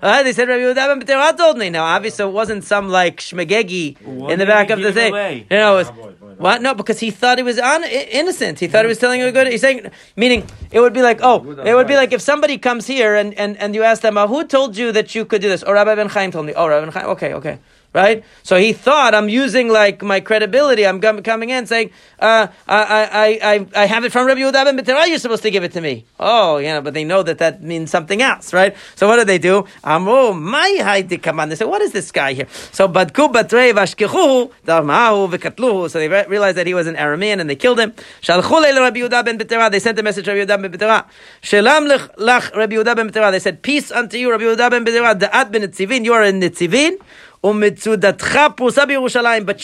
Uh, 0.00 0.22
they 0.22 0.32
said 0.32 0.48
Rabbi 0.48 0.62
Yehuda 0.62 0.98
ben 0.98 1.00
Betera 1.00 1.36
told 1.36 1.58
me. 1.58 1.68
Now, 1.68 1.84
obviously, 1.84 2.24
it 2.24 2.32
wasn't 2.32 2.64
some 2.64 2.88
like 2.88 3.18
shmegegi 3.18 4.30
in 4.30 4.38
the 4.38 4.46
back 4.46 4.70
of 4.70 4.80
the 4.80 4.94
thing. 4.94 5.12
Away? 5.12 5.46
You 5.50 5.56
know, 5.58 5.78
it 5.78 5.92
was, 5.92 6.38
what? 6.38 6.62
No, 6.62 6.72
because 6.72 6.98
he 6.98 7.10
thought 7.10 7.36
he 7.36 7.44
was 7.44 7.58
un- 7.58 7.84
innocent. 7.84 8.58
He 8.58 8.66
thought 8.66 8.86
he 8.86 8.88
was 8.88 8.98
telling 8.98 9.20
you 9.20 9.26
a 9.26 9.32
good. 9.32 9.48
He's 9.48 9.60
saying, 9.60 9.90
meaning 10.16 10.46
it 10.70 10.80
would 10.80 10.94
be 10.94 11.02
like, 11.02 11.18
oh, 11.22 11.36
it 11.60 11.74
would 11.74 11.86
be 11.86 11.96
like 11.96 12.14
if 12.14 12.22
somebody 12.22 12.56
comes 12.56 12.86
here 12.86 13.14
and, 13.14 13.34
and, 13.34 13.58
and 13.58 13.74
you 13.74 13.82
ask 13.82 14.00
them, 14.00 14.16
uh, 14.16 14.26
who 14.26 14.44
told 14.44 14.78
you 14.78 14.90
that 14.92 15.14
you 15.14 15.26
could 15.26 15.42
do 15.42 15.50
this? 15.50 15.62
Or 15.62 15.72
oh, 15.72 15.74
Rabbi 15.74 15.96
Ben 15.96 16.08
Chaim 16.08 16.30
told 16.30 16.46
me. 16.46 16.54
Oh, 16.54 16.66
Rabbi 16.66 16.86
Ben 16.86 16.92
Chaim. 16.94 17.06
Okay, 17.10 17.34
okay 17.34 17.58
right? 17.92 18.24
So 18.42 18.56
he 18.56 18.72
thought 18.72 19.14
I'm 19.14 19.28
using 19.28 19.68
like 19.68 20.02
my 20.02 20.20
credibility. 20.20 20.86
I'm 20.86 21.00
coming 21.00 21.50
in 21.50 21.66
saying, 21.66 21.90
uh, 22.18 22.48
I, 22.66 22.78
I, 23.12 23.54
I, 23.54 23.82
I 23.82 23.86
have 23.86 24.04
it 24.04 24.12
from 24.12 24.26
Rabbi 24.26 24.40
Yehuda 24.40 24.64
ben 24.64 24.78
Betera. 24.78 25.06
You're 25.06 25.18
supposed 25.18 25.42
to 25.42 25.50
give 25.50 25.64
it 25.64 25.72
to 25.72 25.80
me. 25.80 26.06
Oh, 26.18 26.58
yeah, 26.58 26.80
but 26.80 26.94
they 26.94 27.04
know 27.04 27.22
that 27.22 27.38
that 27.38 27.62
means 27.62 27.90
something 27.90 28.22
else, 28.22 28.52
right? 28.52 28.76
So 28.94 29.08
what 29.08 29.16
do 29.16 29.24
they 29.24 29.38
do? 29.38 29.66
Amro 29.84 30.32
my 30.32 30.78
haidi 30.80 31.48
They 31.48 31.56
say, 31.56 31.64
what 31.64 31.82
is 31.82 31.92
this 31.92 32.10
guy 32.12 32.32
here? 32.32 32.48
So 32.72 32.88
badku 32.88 33.32
batrei 33.32 33.72
vashkechuhu 33.72 34.52
darmahu 34.66 35.30
vekatluhu. 35.32 35.90
So 35.90 35.98
they 35.98 36.08
re- 36.08 36.26
realized 36.28 36.56
that 36.56 36.66
he 36.66 36.74
was 36.74 36.86
an 36.86 36.96
Aramean 36.96 37.40
and 37.40 37.48
they 37.48 37.56
killed 37.56 37.78
him. 37.78 37.92
Shalchu 38.22 38.50
Rabbi 38.50 39.00
Yehuda 39.00 39.24
ben 39.24 39.38
Betera. 39.38 39.70
They 39.70 39.78
sent 39.78 39.98
a 39.98 40.02
message 40.02 40.24
to 40.24 40.32
Rabbi 40.32 40.44
Yehuda 40.44 40.62
ben 40.62 40.72
Betera. 40.72 41.06
Shelam 41.42 41.88
lech 41.88 42.56
Rabbi 42.56 42.74
Yehuda 42.74 42.96
ben 42.96 43.10
Betera. 43.10 43.30
They 43.30 43.38
said, 43.38 43.62
peace 43.62 43.90
unto 43.92 44.16
you, 44.16 44.30
Rabbi 44.30 44.44
Yehuda 44.44 44.70
ben 44.70 44.84
Betera. 44.84 45.18
Da'at 45.18 45.50
ben 45.50 45.62
Nitzivin. 45.62 46.04
You 46.04 46.14
are 46.14 46.24
in 46.24 46.40
Nitzivin. 46.40 46.98
But 47.42 47.86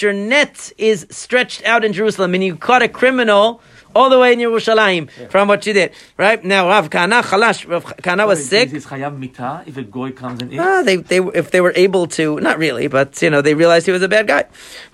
your 0.03 0.13
net 0.13 0.73
is 0.79 1.07
stretched 1.11 1.65
out 1.65 1.85
in 1.85 1.93
Jerusalem, 1.93 2.35
and 2.35 2.43
you 2.43 2.57
caught 2.57 2.83
a 2.83 2.89
criminal 2.89 3.61
all 3.95 4.11
the 4.11 4.19
way 4.19 4.33
in 4.33 4.39
Yerushalayim 4.39 5.09
yeah. 5.19 5.29
from 5.29 5.49
what 5.49 5.67
you 5.67 5.73
did. 5.73 5.93
Right 6.17 6.43
now, 6.45 6.69
Rav 6.69 6.91
Kana 6.91 7.23
Chalash, 7.23 7.69
Rav 7.69 7.97
Kana 7.99 8.27
was 8.27 8.49
sick. 8.49 8.73
Is 8.73 8.87
chayav 8.87 9.19
mita 9.19 9.63
if 9.67 9.77
a 9.77 9.83
goy 9.83 10.13
comes 10.13 10.43
and 10.43 10.53
eats? 10.53 10.61
Ah, 10.61 10.83
they, 10.83 10.97
they, 10.97 11.19
if 11.19 11.51
they 11.51 11.61
were 11.61 11.73
able 11.75 12.07
to, 12.09 12.39
not 12.41 12.59
really, 12.59 12.87
but 12.89 13.21
you 13.23 13.31
know, 13.31 13.43
they 13.43 13.55
realized 13.55 13.87
he 13.87 13.93
was 13.93 14.03
a 14.03 14.09
bad 14.09 14.27
guy. 14.27 14.45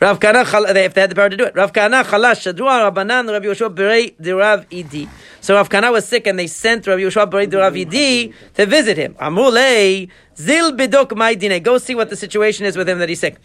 Rav 0.01 0.21
Kana, 0.21 0.41
if 0.41 0.95
they 0.95 1.01
had 1.01 1.11
the 1.11 1.15
power 1.15 1.29
to 1.29 1.37
do 1.37 1.45
it. 1.45 1.55
Rav 1.55 1.73
Kana 1.73 2.05
Chalash, 2.05 2.53
Shadua 2.53 2.91
Rabbanan, 2.91 3.31
Rav 3.31 3.43
Yoshua 3.43 3.75
Berei, 3.75 4.15
the 4.19 4.35
Rav 4.35 4.69
Idi. 4.71 5.09
So 5.41 5.55
Rav 5.55 5.69
Kana 5.69 5.93
was 5.93 6.07
sick, 6.07 6.27
and 6.27 6.39
they 6.39 6.47
sent 6.47 6.87
Rav 6.87 6.99
Yoshua 6.99 7.31
Berei, 7.31 7.53
Rav 7.53 7.75
Idi, 7.75 8.33
to 8.55 8.67
visit 8.67 8.97
him. 8.97 9.15
Amulei. 9.15 10.11
Zil 10.37 10.73
bidok 10.73 11.09
maidine. 11.11 11.63
Go 11.63 11.79
see 11.79 11.95
what 11.95 12.11
the 12.11 12.17
situation 12.17 12.67
is 12.67 12.77
with 12.77 12.89
him 12.89 12.99
that 12.99 13.09
he's 13.09 13.21
sick. 13.21 13.37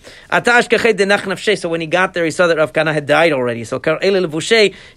So 1.60 1.70
when 1.70 1.82
he 1.82 1.88
got 1.88 2.14
there, 2.14 2.26
he 2.26 2.32
saw 2.32 2.48
that 2.48 2.58
Rav 2.58 2.74
Kana 2.74 2.94
had 2.94 3.06
died 3.06 3.32
already. 3.32 3.64
So 3.64 3.80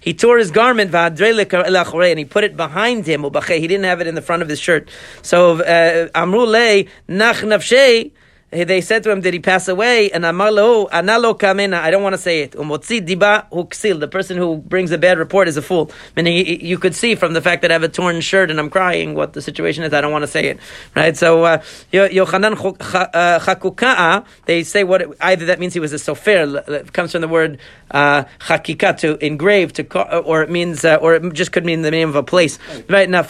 he 0.01 0.13
tore 0.13 0.37
his 0.37 0.51
garment 0.51 0.93
and 0.93 2.19
he 2.19 2.25
put 2.25 2.43
it 2.43 2.57
behind 2.57 3.05
him. 3.05 3.23
He 3.23 3.67
didn't 3.67 3.85
have 3.85 4.01
it 4.01 4.07
in 4.07 4.15
the 4.15 4.21
front 4.21 4.41
of 4.41 4.49
his 4.49 4.59
shirt. 4.59 4.89
So 5.21 5.61
uh, 5.61 6.09
Amru 6.15 6.45
le 6.45 6.85
nach 7.07 7.37
nafshei 7.37 8.11
they 8.53 8.81
said 8.81 9.03
to 9.03 9.11
him, 9.11 9.21
Did 9.21 9.33
he 9.33 9.39
pass 9.39 9.67
away? 9.67 10.11
And 10.11 10.23
Analo 10.23 10.87
Kamena, 10.89 11.79
I 11.79 11.91
don't 11.91 12.03
want 12.03 12.13
to 12.13 12.21
say 12.21 12.41
it. 12.41 12.51
Umotzi 12.51 13.05
Diba 13.05 13.99
the 13.99 14.07
person 14.07 14.37
who 14.37 14.57
brings 14.57 14.91
a 14.91 14.97
bad 14.97 15.17
report 15.17 15.47
is 15.47 15.57
a 15.57 15.61
fool. 15.61 15.91
Meaning 16.15 16.61
you 16.61 16.77
could 16.77 16.95
see 16.95 17.15
from 17.15 17.33
the 17.33 17.41
fact 17.41 17.63
that 17.63 17.71
I 17.71 17.73
have 17.73 17.83
a 17.83 17.89
torn 17.89 18.21
shirt 18.21 18.51
and 18.51 18.59
I'm 18.59 18.69
crying 18.69 19.15
what 19.15 19.33
the 19.33 19.41
situation 19.41 19.83
is. 19.83 19.93
I 19.93 20.01
don't 20.01 20.11
want 20.11 20.23
to 20.23 20.27
say 20.27 20.47
it. 20.47 20.59
Right? 20.95 21.15
So, 21.17 21.43
uh, 21.43 21.57
Yochanan 21.91 22.53
uh, 22.53 23.39
Chakuka'a, 23.39 24.25
they 24.45 24.63
say 24.63 24.83
what, 24.83 25.01
it, 25.01 25.09
either 25.21 25.45
that 25.47 25.59
means 25.59 25.73
he 25.73 25.79
was 25.79 25.93
a 25.93 25.97
sofer, 25.97 26.67
it 26.67 26.93
comes 26.93 27.11
from 27.11 27.21
the 27.21 27.27
word 27.27 27.59
uh, 27.91 28.23
to 28.23 29.25
engrave, 29.25 29.73
to, 29.73 30.19
or 30.21 30.43
it 30.43 30.49
means, 30.49 30.85
uh, 30.85 30.95
or 30.95 31.15
it 31.15 31.33
just 31.33 31.51
could 31.51 31.65
mean 31.65 31.81
the 31.81 31.91
name 31.91 32.09
of 32.09 32.15
a 32.15 32.23
place. 32.23 32.59
Right? 32.89 33.09
Now, 33.09 33.23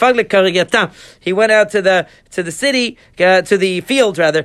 he 1.20 1.32
went 1.32 1.52
out 1.52 1.70
to 1.70 1.82
the, 1.82 2.06
to 2.32 2.42
the 2.42 2.52
city, 2.52 2.98
uh, 3.18 3.42
to 3.42 3.56
the 3.56 3.80
field 3.82 4.18
rather, 4.18 4.44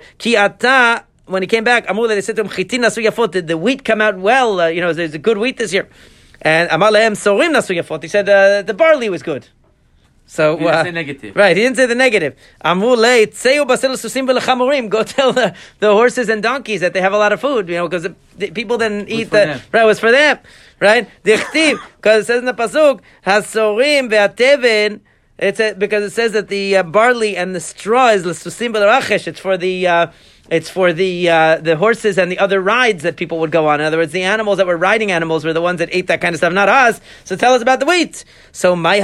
When 1.26 1.44
he 1.44 1.48
came 1.48 1.64
back, 1.64 1.86
Amule, 1.86 2.10
they 2.10 2.22
said 2.22 2.36
to 2.38 2.42
him, 2.42 2.50
Chitin 2.50 2.82
nasu 2.82 3.06
yafot, 3.06 3.32
did 3.32 3.48
the 3.48 3.58
wheat 3.58 3.86
come 3.86 4.02
out 4.02 4.18
well? 4.18 4.60
Uh, 4.60 4.68
you 4.68 4.82
know, 4.82 4.94
there's 4.94 5.14
a 5.14 5.20
good 5.20 5.38
wheat 5.38 5.58
this 5.58 5.72
year. 5.72 5.88
And 6.42 6.70
Amalehem 6.70 7.14
sorim 7.14 7.54
nasu 7.54 7.80
yafot, 7.80 8.02
he 8.02 8.08
said, 8.10 8.28
uh, 8.28 8.64
the 8.64 8.74
barley 8.74 9.10
was 9.10 9.22
good. 9.22 9.48
So 10.30 10.58
he 10.58 10.64
didn't 10.64 10.76
uh, 10.76 10.84
say 10.84 10.92
negative. 10.92 11.36
Right, 11.36 11.58
he 11.58 11.64
didn't 11.64 11.78
say 11.78 11.88
the 11.88 11.96
negative. 11.96 12.36
Amule 12.64 13.28
tseu 13.28 13.68
basil 13.68 13.92
susim 13.94 14.30
v'lechamurim. 14.30 14.88
Go 14.88 15.02
tell 15.04 15.34
the, 15.34 15.56
the 15.80 15.92
horses 15.92 16.30
and 16.30 16.44
donkeys 16.44 16.82
that 16.82 16.94
they 16.94 17.02
have 17.02 17.14
a 17.14 17.18
lot 17.18 17.34
of 17.34 17.42
food. 17.42 17.68
You 17.68 17.78
know, 17.78 17.88
because 17.88 18.08
people 18.54 18.78
didn't 18.78 19.10
eat 19.10 19.26
the 19.26 19.30
them. 19.30 19.62
right. 19.72 19.82
It 19.82 19.86
was 19.88 20.00
for 20.00 20.12
them, 20.12 20.38
right? 20.80 21.10
Dichtiv, 21.24 21.80
because 21.96 22.24
it 22.24 22.28
says 22.28 22.40
in 22.40 22.46
the 22.46 22.54
pasuk 22.54 23.02
hasorim 23.26 24.12
ve'ateven. 24.12 25.02
It's 25.40 25.60
a, 25.60 25.74
because 25.74 26.04
it 26.04 26.12
says 26.12 26.34
that 26.34 26.48
the 26.48 26.78
uh, 26.78 26.84
barley 26.84 27.36
and 27.36 27.56
the 27.56 27.60
straw 27.60 28.10
is 28.10 28.24
l'susim 28.24 28.72
b'lerachesh. 28.72 29.26
It's 29.28 29.40
for 29.40 29.58
the 29.58 29.88
uh, 29.88 30.08
it's 30.52 30.70
for 30.70 30.94
the 30.94 31.30
uh, 31.30 31.58
the 31.58 31.76
horses 31.76 32.18
and 32.18 32.32
the 32.32 32.40
other 32.40 32.60
rides 32.62 33.04
that 33.04 33.18
people 33.18 33.40
would 33.40 33.52
go 33.52 33.68
on. 33.68 33.80
In 33.80 33.86
other 33.86 33.98
words, 33.98 34.12
the 34.12 34.24
animals 34.24 34.58
that 34.58 34.68
were 34.68 34.78
riding 34.78 35.12
animals 35.12 35.46
were 35.46 35.54
the 35.54 35.62
ones 35.62 35.80
that 35.80 35.90
ate 35.92 36.08
that 36.08 36.22
kind 36.22 36.34
of 36.34 36.40
stuff, 36.40 36.54
not 36.54 36.70
us. 36.70 37.00
So 37.24 37.36
tell 37.36 37.54
us 37.54 37.62
about 37.62 37.80
the 37.80 37.86
wheat. 37.86 38.26
So 38.52 38.76
my 38.76 39.00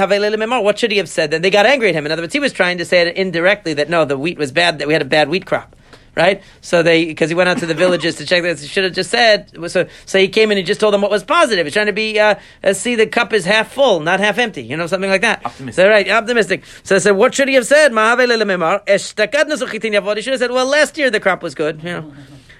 what 0.60 0.78
should 0.78 0.90
he 0.90 0.96
have 0.96 1.08
said? 1.08 1.30
Then 1.30 1.42
they 1.42 1.50
got 1.50 1.66
angry 1.66 1.90
at 1.90 1.94
him. 1.94 2.06
In 2.06 2.12
other 2.12 2.22
words, 2.22 2.32
he 2.32 2.40
was 2.40 2.52
trying 2.52 2.78
to 2.78 2.84
say 2.84 3.02
it 3.02 3.16
indirectly 3.16 3.74
that 3.74 3.88
no, 3.88 4.04
the 4.04 4.18
wheat 4.18 4.38
was 4.38 4.50
bad, 4.50 4.78
that 4.78 4.88
we 4.88 4.92
had 4.92 5.02
a 5.02 5.06
bad 5.06 5.28
wheat 5.28 5.46
crop. 5.46 5.75
Right? 6.16 6.42
So 6.62 6.82
they 6.82 7.04
because 7.04 7.28
he 7.28 7.34
went 7.34 7.48
out 7.48 7.58
to 7.58 7.66
the 7.66 7.74
villages 7.74 8.16
to 8.16 8.26
check 8.26 8.42
this. 8.42 8.62
He 8.62 8.68
should 8.68 8.84
have 8.84 8.94
just 8.94 9.10
said 9.10 9.52
so. 9.70 9.86
So 10.06 10.18
he 10.18 10.28
came 10.28 10.50
in 10.50 10.58
and 10.58 10.58
he 10.58 10.64
just 10.64 10.80
told 10.80 10.94
them 10.94 11.02
what 11.02 11.10
was 11.10 11.22
positive. 11.22 11.66
He's 11.66 11.74
trying 11.74 11.86
to 11.86 11.92
be 11.92 12.18
uh, 12.18 12.36
uh, 12.64 12.72
see 12.72 12.94
the 12.94 13.06
cup 13.06 13.32
is 13.32 13.44
half 13.44 13.72
full, 13.72 14.00
not 14.00 14.20
half 14.20 14.38
empty. 14.38 14.62
You 14.62 14.76
know, 14.76 14.86
something 14.86 15.10
like 15.10 15.20
that. 15.20 15.44
Optimistic. 15.44 15.82
So 15.82 15.88
right, 15.88 16.08
optimistic. 16.08 16.64
So 16.82 16.96
I 16.96 16.98
said, 16.98 17.12
what 17.12 17.34
should 17.34 17.48
he 17.48 17.54
have 17.54 17.66
said? 17.66 17.92
He 17.92 17.96
should 20.22 20.32
have 20.32 20.40
said, 20.40 20.50
well, 20.50 20.66
last 20.66 20.98
year 20.98 21.10
the 21.10 21.20
crop 21.20 21.42
was 21.42 21.54
good. 21.54 21.82
You 21.82 21.92
know. 21.92 22.14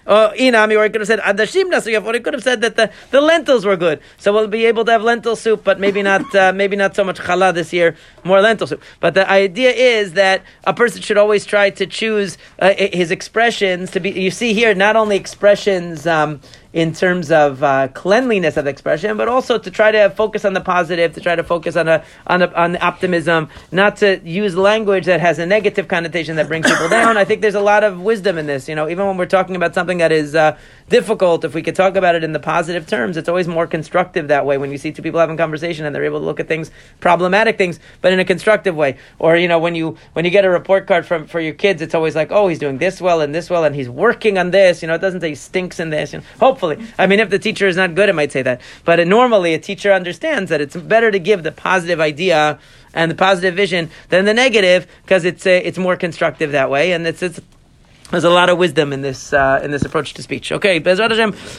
Oh, 0.07 0.33
inami, 0.37 0.79
or 0.79 0.85
he 0.85 0.91
could 0.91 1.01
have 1.01 1.09
said 1.09 1.19
adashim 1.21 1.71
nasuyaf, 1.71 2.05
or 2.05 2.15
he 2.15 2.21
could 2.21 2.35
have 2.35 2.43
said 2.43 2.61
that 2.61 2.77
the, 2.77 2.93
the 3.11 3.21
lentils 3.21 3.65
were 3.65 3.77
good. 3.77 4.01
So 4.19 4.33
we'll 4.33 4.47
be 4.47 4.67
able 4.67 4.85
to 4.85 4.93
have 4.93 5.03
lentil 5.03 5.35
soup, 5.35 5.65
but 5.65 5.81
maybe 5.81 6.03
not 6.03 6.35
uh, 6.35 6.53
maybe 6.55 6.77
not 6.77 6.95
so 6.95 7.03
much 7.03 7.19
challah 7.19 7.53
this 7.53 7.73
year, 7.73 7.97
more 8.23 8.41
lentil 8.41 8.67
soup. 8.67 8.83
But 9.01 9.15
the 9.15 9.29
idea 9.29 9.71
is 9.71 10.13
that 10.13 10.43
a 10.65 10.73
person 10.73 11.03
should 11.03 11.19
always 11.19 11.45
try 11.45 11.71
to 11.71 11.87
choose 11.87 12.39
uh, 12.61 12.75
his 12.77 13.11
expressions 13.11 13.91
to 13.93 14.01
be. 14.01 14.11
You 14.11 14.31
see 14.31 14.55
here 14.55 14.75
not 14.75 14.97
only 14.97 15.17
expressions. 15.17 16.07
Um, 16.07 16.41
in 16.73 16.93
terms 16.93 17.31
of 17.31 17.62
uh, 17.62 17.89
cleanliness 17.89 18.57
of 18.57 18.67
expression, 18.67 19.17
but 19.17 19.29
also 19.29 19.59
to 19.59 19.71
try 19.71 19.91
to 19.91 20.11
focus 20.11 20.45
on 20.45 20.53
the 20.53 20.61
positive, 20.61 21.14
to 21.14 21.21
try 21.21 21.35
to 21.35 21.43
focus 21.45 21.77
on 21.77 21.89
a, 21.89 22.05
on 22.27 22.43
a, 22.43 22.53
on 22.53 22.77
optimism, 22.83 23.49
not 23.73 23.97
to 23.97 24.21
use 24.25 24.57
language 24.57 25.07
that 25.07 25.21
has 25.21 25.39
a 25.39 25.47
negative 25.47 25.89
connotation 25.89 26.37
that 26.37 26.49
brings 26.49 26.71
people 26.71 26.89
down. 26.89 27.17
I 27.17 27.25
think 27.25 27.41
there's 27.41 27.55
a 27.55 27.61
lot 27.61 27.85
of 27.85 28.01
wisdom 28.01 28.39
in 28.39 28.47
this. 28.47 28.69
You 28.69 28.75
know, 28.75 28.89
even 28.89 29.07
when 29.07 29.17
we're 29.17 29.27
talking 29.27 29.57
about 29.57 29.75
something 29.75 29.99
that 29.99 30.12
is 30.12 30.35
uh, 30.35 30.59
difficult, 30.89 31.45
if 31.45 31.55
we 31.55 31.62
could 31.62 31.74
talk 31.74 31.97
about 31.97 32.14
it 32.14 32.24
in 32.24 32.32
the 32.32 32.41
positive 32.41 32.87
terms, 32.87 33.16
it's 33.16 33.28
always 33.28 33.49
more 33.49 33.66
constructive 33.66 34.28
that 34.28 34.47
way. 34.47 34.59
When 34.59 34.70
you 34.70 34.78
see 34.78 34.93
two 34.93 35.03
people 35.03 35.20
having 35.20 35.37
conversation 35.37 35.84
and 35.84 35.95
they're 35.95 36.05
able 36.05 36.20
to 36.20 36.24
look 36.24 36.41
at 36.41 36.49
things, 36.49 36.70
problematic 37.01 37.59
things, 37.59 37.80
but 38.01 38.12
in 38.12 38.20
a 38.20 38.24
constructive 38.24 38.76
way. 38.76 38.99
Or 39.18 39.37
you 39.37 39.49
know, 39.49 39.59
when 39.59 39.74
you 39.74 39.97
when 40.12 40.24
you 40.24 40.30
get 40.30 40.45
a 40.45 40.51
report 40.51 40.87
card 40.87 41.07
from 41.07 41.26
for 41.26 41.41
your 41.41 41.55
kids, 41.55 41.82
it's 41.82 41.95
always 41.95 42.14
like, 42.14 42.30
oh, 42.30 42.49
he's 42.49 42.59
doing 42.59 42.78
this 42.78 43.01
well 43.01 43.20
and 43.20 43.34
this 43.34 43.51
well, 43.51 43.64
and 43.64 43.74
he's 43.74 43.89
working 43.89 44.39
on 44.39 44.51
this. 44.51 44.82
You 44.82 44.89
know, 44.89 44.95
it 44.95 45.01
doesn't 45.01 45.20
say 45.20 45.30
he 45.30 45.34
stinks 45.34 45.80
in 45.80 45.91
this. 45.91 46.12
You 46.12 46.20
know, 46.20 46.24
hopefully 46.39 46.84
I 46.99 47.07
mean, 47.07 47.20
if 47.20 47.30
the 47.30 47.39
teacher 47.39 47.66
is 47.66 47.76
not 47.76 47.95
good, 47.95 48.09
it 48.09 48.14
might 48.14 48.32
say 48.32 48.43
that. 48.43 48.61
But 48.84 49.07
normally, 49.07 49.55
a 49.55 49.59
teacher 49.59 49.93
understands 49.93 50.51
that 50.51 50.61
it's 50.61 50.76
better 50.76 51.11
to 51.11 51.18
give 51.18 51.43
the 51.43 51.53
positive 51.53 52.01
idea 52.01 52.59
and 52.95 53.11
the 53.11 53.14
positive 53.14 53.55
vision 53.55 53.91
than 54.09 54.24
the 54.24 54.34
negative 54.34 54.87
because 55.03 55.24
it's 55.24 55.47
uh, 55.47 55.51
it's 55.51 55.78
more 55.78 55.97
constructive 55.97 56.53
that 56.53 56.70
way, 56.70 56.93
and 56.93 57.07
it's 57.07 57.22
it's. 57.22 57.41
There's 58.11 58.25
a 58.25 58.31
lot 58.31 58.49
of 58.51 58.59
wisdom 58.59 58.93
in 58.93 59.03
this 59.03 59.33
uh, 59.33 59.61
in 59.65 59.73
this 59.73 59.85
approach 59.85 60.15
to 60.15 60.23
speech. 60.23 60.53
Okay, 60.53 60.81
Bezrat 60.81 61.11
Hashem, 61.11 61.33